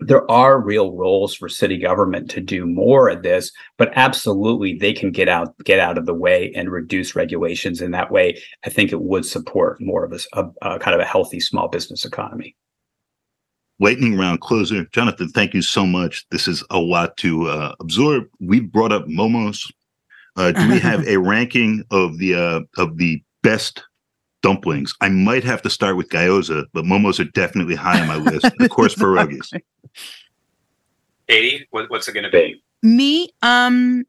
there 0.00 0.30
are 0.30 0.60
real 0.60 0.92
roles 0.92 1.34
for 1.34 1.48
city 1.48 1.76
government 1.76 2.30
to 2.30 2.40
do 2.40 2.64
more 2.64 3.08
of 3.08 3.22
this 3.22 3.50
but 3.78 3.90
absolutely 3.96 4.74
they 4.74 4.92
can 4.92 5.10
get 5.10 5.28
out 5.28 5.56
get 5.64 5.80
out 5.80 5.98
of 5.98 6.06
the 6.06 6.14
way 6.14 6.52
and 6.54 6.70
reduce 6.70 7.16
regulations 7.16 7.80
in 7.80 7.90
that 7.90 8.10
way. 8.10 8.40
I 8.64 8.70
think 8.70 8.92
it 8.92 9.00
would 9.00 9.26
support 9.26 9.80
more 9.80 10.04
of 10.04 10.12
a, 10.12 10.18
a, 10.38 10.74
a 10.74 10.78
kind 10.78 10.94
of 10.94 11.00
a 11.00 11.04
healthy 11.04 11.40
small 11.40 11.68
business 11.68 12.04
economy. 12.04 12.56
Lightning 13.80 14.16
round 14.16 14.40
closer. 14.40 14.84
Jonathan 14.92 15.28
thank 15.28 15.54
you 15.54 15.62
so 15.62 15.86
much. 15.86 16.26
This 16.30 16.48
is 16.48 16.64
a 16.70 16.78
lot 16.78 17.16
to 17.18 17.48
uh, 17.48 17.74
absorb. 17.80 18.24
We 18.40 18.60
brought 18.60 18.92
up 18.92 19.06
momos. 19.06 19.70
Uh, 20.36 20.52
do 20.52 20.68
we 20.68 20.78
have 20.78 21.06
a 21.08 21.16
ranking 21.18 21.84
of 21.90 22.18
the 22.18 22.34
uh, 22.34 22.60
of 22.80 22.96
the 22.98 23.22
best 23.42 23.84
dumplings. 24.42 24.94
I 25.00 25.08
might 25.08 25.44
have 25.44 25.62
to 25.62 25.70
start 25.70 25.96
with 25.96 26.08
gyoza, 26.08 26.64
but 26.72 26.84
momos 26.84 27.20
are 27.20 27.30
definitely 27.30 27.74
high 27.74 28.00
on 28.00 28.08
my 28.08 28.16
list. 28.16 28.46
of 28.60 28.70
course, 28.70 28.94
pierogies. 28.96 29.52
Katie, 31.28 31.66
what, 31.70 31.90
what's 31.90 32.08
it 32.08 32.12
going 32.12 32.24
to 32.24 32.30
be? 32.30 32.62
Me, 32.82 33.28
um, 33.42 34.04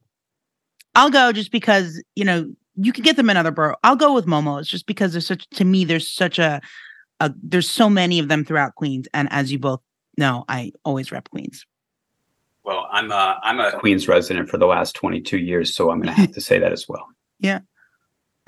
I'll 0.95 1.09
go 1.09 1.31
just 1.31 1.51
because 1.51 2.01
you 2.15 2.25
know 2.25 2.51
you 2.75 2.93
can 2.93 3.03
get 3.03 3.15
them 3.15 3.29
in 3.29 3.37
other 3.37 3.51
borough. 3.51 3.75
I'll 3.83 3.95
go 3.95 4.13
with 4.13 4.25
momos 4.25 4.65
just 4.65 4.85
because 4.85 5.11
there's 5.11 5.27
such 5.27 5.49
to 5.51 5.65
me 5.65 5.85
there's 5.85 6.09
such 6.09 6.39
a, 6.39 6.61
a 7.19 7.33
there's 7.41 7.69
so 7.69 7.89
many 7.89 8.19
of 8.19 8.27
them 8.27 8.45
throughout 8.45 8.75
Queens, 8.75 9.07
and 9.13 9.27
as 9.31 9.51
you 9.51 9.59
both 9.59 9.81
know, 10.17 10.45
I 10.47 10.71
always 10.85 11.11
rep 11.11 11.29
Queens. 11.29 11.65
Well, 12.63 12.87
I'm 12.91 13.11
a 13.11 13.39
I'm 13.43 13.59
a 13.59 13.71
Queens 13.79 14.07
resident 14.07 14.49
for 14.49 14.57
the 14.57 14.67
last 14.67 14.95
22 14.95 15.37
years, 15.37 15.75
so 15.75 15.89
I'm 15.89 16.01
going 16.01 16.13
to 16.13 16.21
have 16.21 16.33
to 16.33 16.41
say 16.41 16.59
that 16.59 16.71
as 16.71 16.87
well. 16.87 17.07
Yeah. 17.41 17.59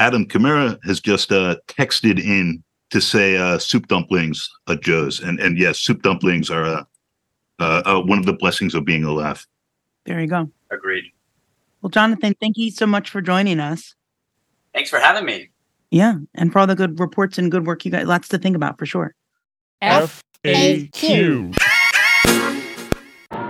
Adam 0.02 0.26
Kamara 0.26 0.84
has 0.84 1.00
just 1.00 1.32
uh, 1.32 1.58
texted 1.68 2.20
in 2.20 2.64
to 2.90 3.00
say 3.00 3.38
uh, 3.38 3.60
soup 3.60 3.88
dumplings 3.88 4.50
at 4.68 4.82
Joe's, 4.82 5.20
and 5.20 5.40
and 5.40 5.60
yes, 5.60 5.80
soup 5.80 6.02
dumplings 6.02 6.50
are 6.50 6.66
uh, 6.66 6.84
uh, 7.60 7.84
uh, 7.86 8.02
one 8.02 8.18
of 8.18 8.26
the 8.26 8.34
blessings 8.34 8.74
of 8.74 8.84
being 8.84 9.04
alive. 9.04 9.46
There 10.06 10.20
you 10.20 10.26
go. 10.26 10.50
Agreed. 10.72 11.04
Well, 11.84 11.92
Jonathan, 11.92 12.36
thank 12.42 12.58
you 12.58 12.72
so 12.72 12.88
much 12.88 13.12
for 13.12 13.22
joining 13.22 13.60
us. 13.60 13.94
Thanks 14.74 14.90
for 14.90 14.98
having 14.98 15.24
me. 15.24 15.52
Yeah. 15.92 16.16
And 16.34 16.52
for 16.52 16.58
all 16.60 16.68
the 16.68 16.76
good 16.76 17.00
reports 17.00 17.38
and 17.38 17.52
good 17.52 17.67
work 17.67 17.86
you 17.86 17.92
got, 17.92 18.08
lots 18.08 18.28
to 18.30 18.40
think 18.40 18.56
about 18.56 18.80
for 18.80 18.88
sure. 18.88 19.13
FAQ. 19.84 21.56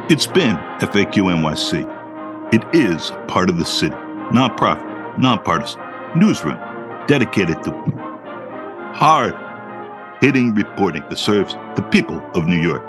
It's 0.09 0.27
been 0.27 0.57
FAQ 0.79 1.13
NYC. 1.13 2.53
It 2.53 2.63
is 2.75 3.11
part 3.29 3.49
of 3.49 3.57
the 3.57 3.65
city, 3.65 3.95
nonprofit, 4.33 5.17
nonpartisan, 5.17 5.81
newsroom 6.15 6.57
dedicated 7.07 7.61
to 7.63 7.71
hard 8.93 9.35
hitting 10.21 10.53
reporting 10.53 11.03
that 11.09 11.17
serves 11.17 11.55
the 11.75 11.81
people 11.91 12.21
of 12.35 12.45
New 12.45 12.61
York. 12.61 12.83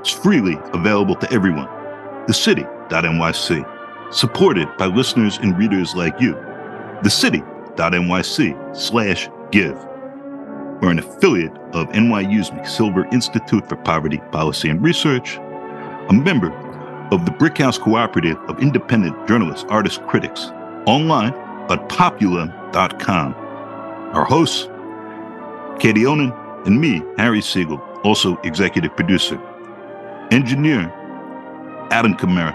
It's 0.00 0.10
freely 0.10 0.58
available 0.74 1.14
to 1.16 1.32
everyone. 1.32 1.68
The 2.26 2.34
city.nyc, 2.34 4.12
supported 4.12 4.68
by 4.76 4.86
listeners 4.86 5.38
and 5.38 5.56
readers 5.56 5.94
like 5.94 6.20
you. 6.20 6.34
The 7.02 7.10
city.nyc 7.10 8.76
slash 8.76 9.28
give. 9.52 9.76
We're 10.80 10.90
an 10.90 10.98
affiliate 10.98 11.56
of 11.72 11.88
NYU's 11.90 12.50
McSilver 12.50 13.10
Institute 13.12 13.68
for 13.68 13.76
Poverty 13.76 14.18
Policy 14.32 14.68
and 14.68 14.82
Research, 14.82 15.36
a 15.36 16.12
member 16.12 16.52
of 17.12 17.24
the 17.24 17.30
Brickhouse 17.30 17.78
Cooperative 17.78 18.38
of 18.48 18.58
Independent 18.58 19.28
Journalists, 19.28 19.64
Artists, 19.68 20.00
Critics, 20.08 20.50
online 20.86 21.32
at 21.70 21.88
popula.com. 21.88 23.34
Our 24.14 24.24
hosts, 24.24 24.68
Katie 25.80 26.04
Honan 26.04 26.32
and 26.66 26.80
me, 26.80 27.02
Harry 27.16 27.40
Siegel, 27.40 27.78
also 28.04 28.36
executive 28.38 28.94
producer. 28.94 29.40
Engineer, 30.30 30.90
Adam 31.90 32.14
Kamara. 32.14 32.52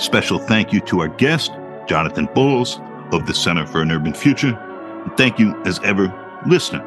Special 0.00 0.38
thank 0.38 0.72
you 0.72 0.80
to 0.80 1.00
our 1.00 1.08
guest, 1.08 1.52
Jonathan 1.86 2.26
Bowles 2.34 2.80
of 3.12 3.26
the 3.26 3.34
Center 3.34 3.66
for 3.66 3.82
an 3.82 3.90
Urban 3.90 4.14
Future. 4.14 4.56
And 5.04 5.16
thank 5.16 5.38
you, 5.38 5.60
as 5.64 5.78
ever, 5.80 6.12
listener, 6.46 6.82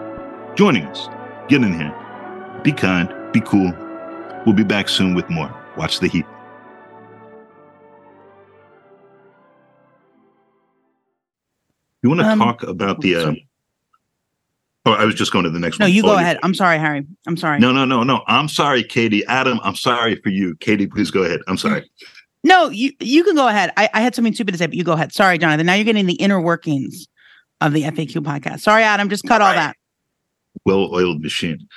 joining 0.55 0.86
us. 0.88 1.09
Get 1.49 1.63
in 1.63 1.74
here. 1.74 1.93
Be 2.63 2.71
kind, 2.71 3.13
be 3.34 3.41
cool. 3.41 3.74
We'll 4.45 4.55
be 4.55 4.63
back 4.63 4.89
soon 4.89 5.13
with 5.13 5.30
more. 5.30 5.53
Watch 5.78 5.99
the 5.99 6.07
heat. 6.07 6.26
You 12.04 12.10
want 12.10 12.22
to 12.22 12.28
Um, 12.28 12.39
talk 12.39 12.64
about 12.64 12.99
the? 13.01 13.16
Uh, 13.16 13.34
oh, 14.86 14.91
I 14.91 15.06
was 15.06 15.16
just 15.16 15.32
going 15.32 15.45
to 15.45 15.49
the 15.49 15.60
next 15.60 15.80
No, 15.80 15.86
one. 15.86 15.91
No, 15.91 15.95
you 15.95 16.04
Oh, 16.04 16.08
go 16.08 16.18
ahead. 16.18 16.38
I'm 16.43 16.54
sorry, 16.54 16.78
Harry. 16.78 17.06
I'm 17.26 17.38
sorry. 17.38 17.60
No, 17.60 17.72
no, 17.72 17.86
no, 17.86 18.04
no. 18.04 18.24
I'm 18.28 18.49
sorry, 18.49 18.84
Katie. 18.84 19.26
Adam, 19.26 19.60
I'm 19.64 19.76
sorry 19.76 20.16
for 20.22 20.30
you. 20.30 20.56
Katie, 20.60 20.88
please 20.88 21.10
go 21.12 21.24
ahead. 21.24 21.39
I'm 21.47 21.58
sorry. 21.58 21.89
No, 22.43 22.70
you 22.70 22.91
you 22.99 23.24
can 23.24 23.36
go 23.36 23.47
ahead. 23.47 23.72
I, 23.78 23.89
I 23.93 24.01
had 24.01 24.14
something 24.16 24.34
stupid 24.34 24.51
to 24.51 24.58
say, 24.58 24.66
but 24.68 24.76
you 24.76 24.84
go 24.84 24.91
ahead. 24.91 25.14
Sorry, 25.14 25.38
Jonathan. 25.38 25.66
Now 25.66 25.76
you're 25.76 25.86
getting 25.86 26.06
the 26.08 26.16
inner 26.16 26.41
workings 26.41 27.08
of 27.62 27.72
the 27.72 27.84
FAQ 27.84 28.18
podcast. 28.18 28.60
Sorry, 28.60 28.84
Adam. 28.84 29.08
Just 29.08 29.24
cut 29.26 29.41
all 29.41 29.47
All 29.47 29.54
right. 29.54 29.60
that. 29.68 29.78
Well 30.66 30.93
oiled 30.93 31.22
machine. 31.22 31.68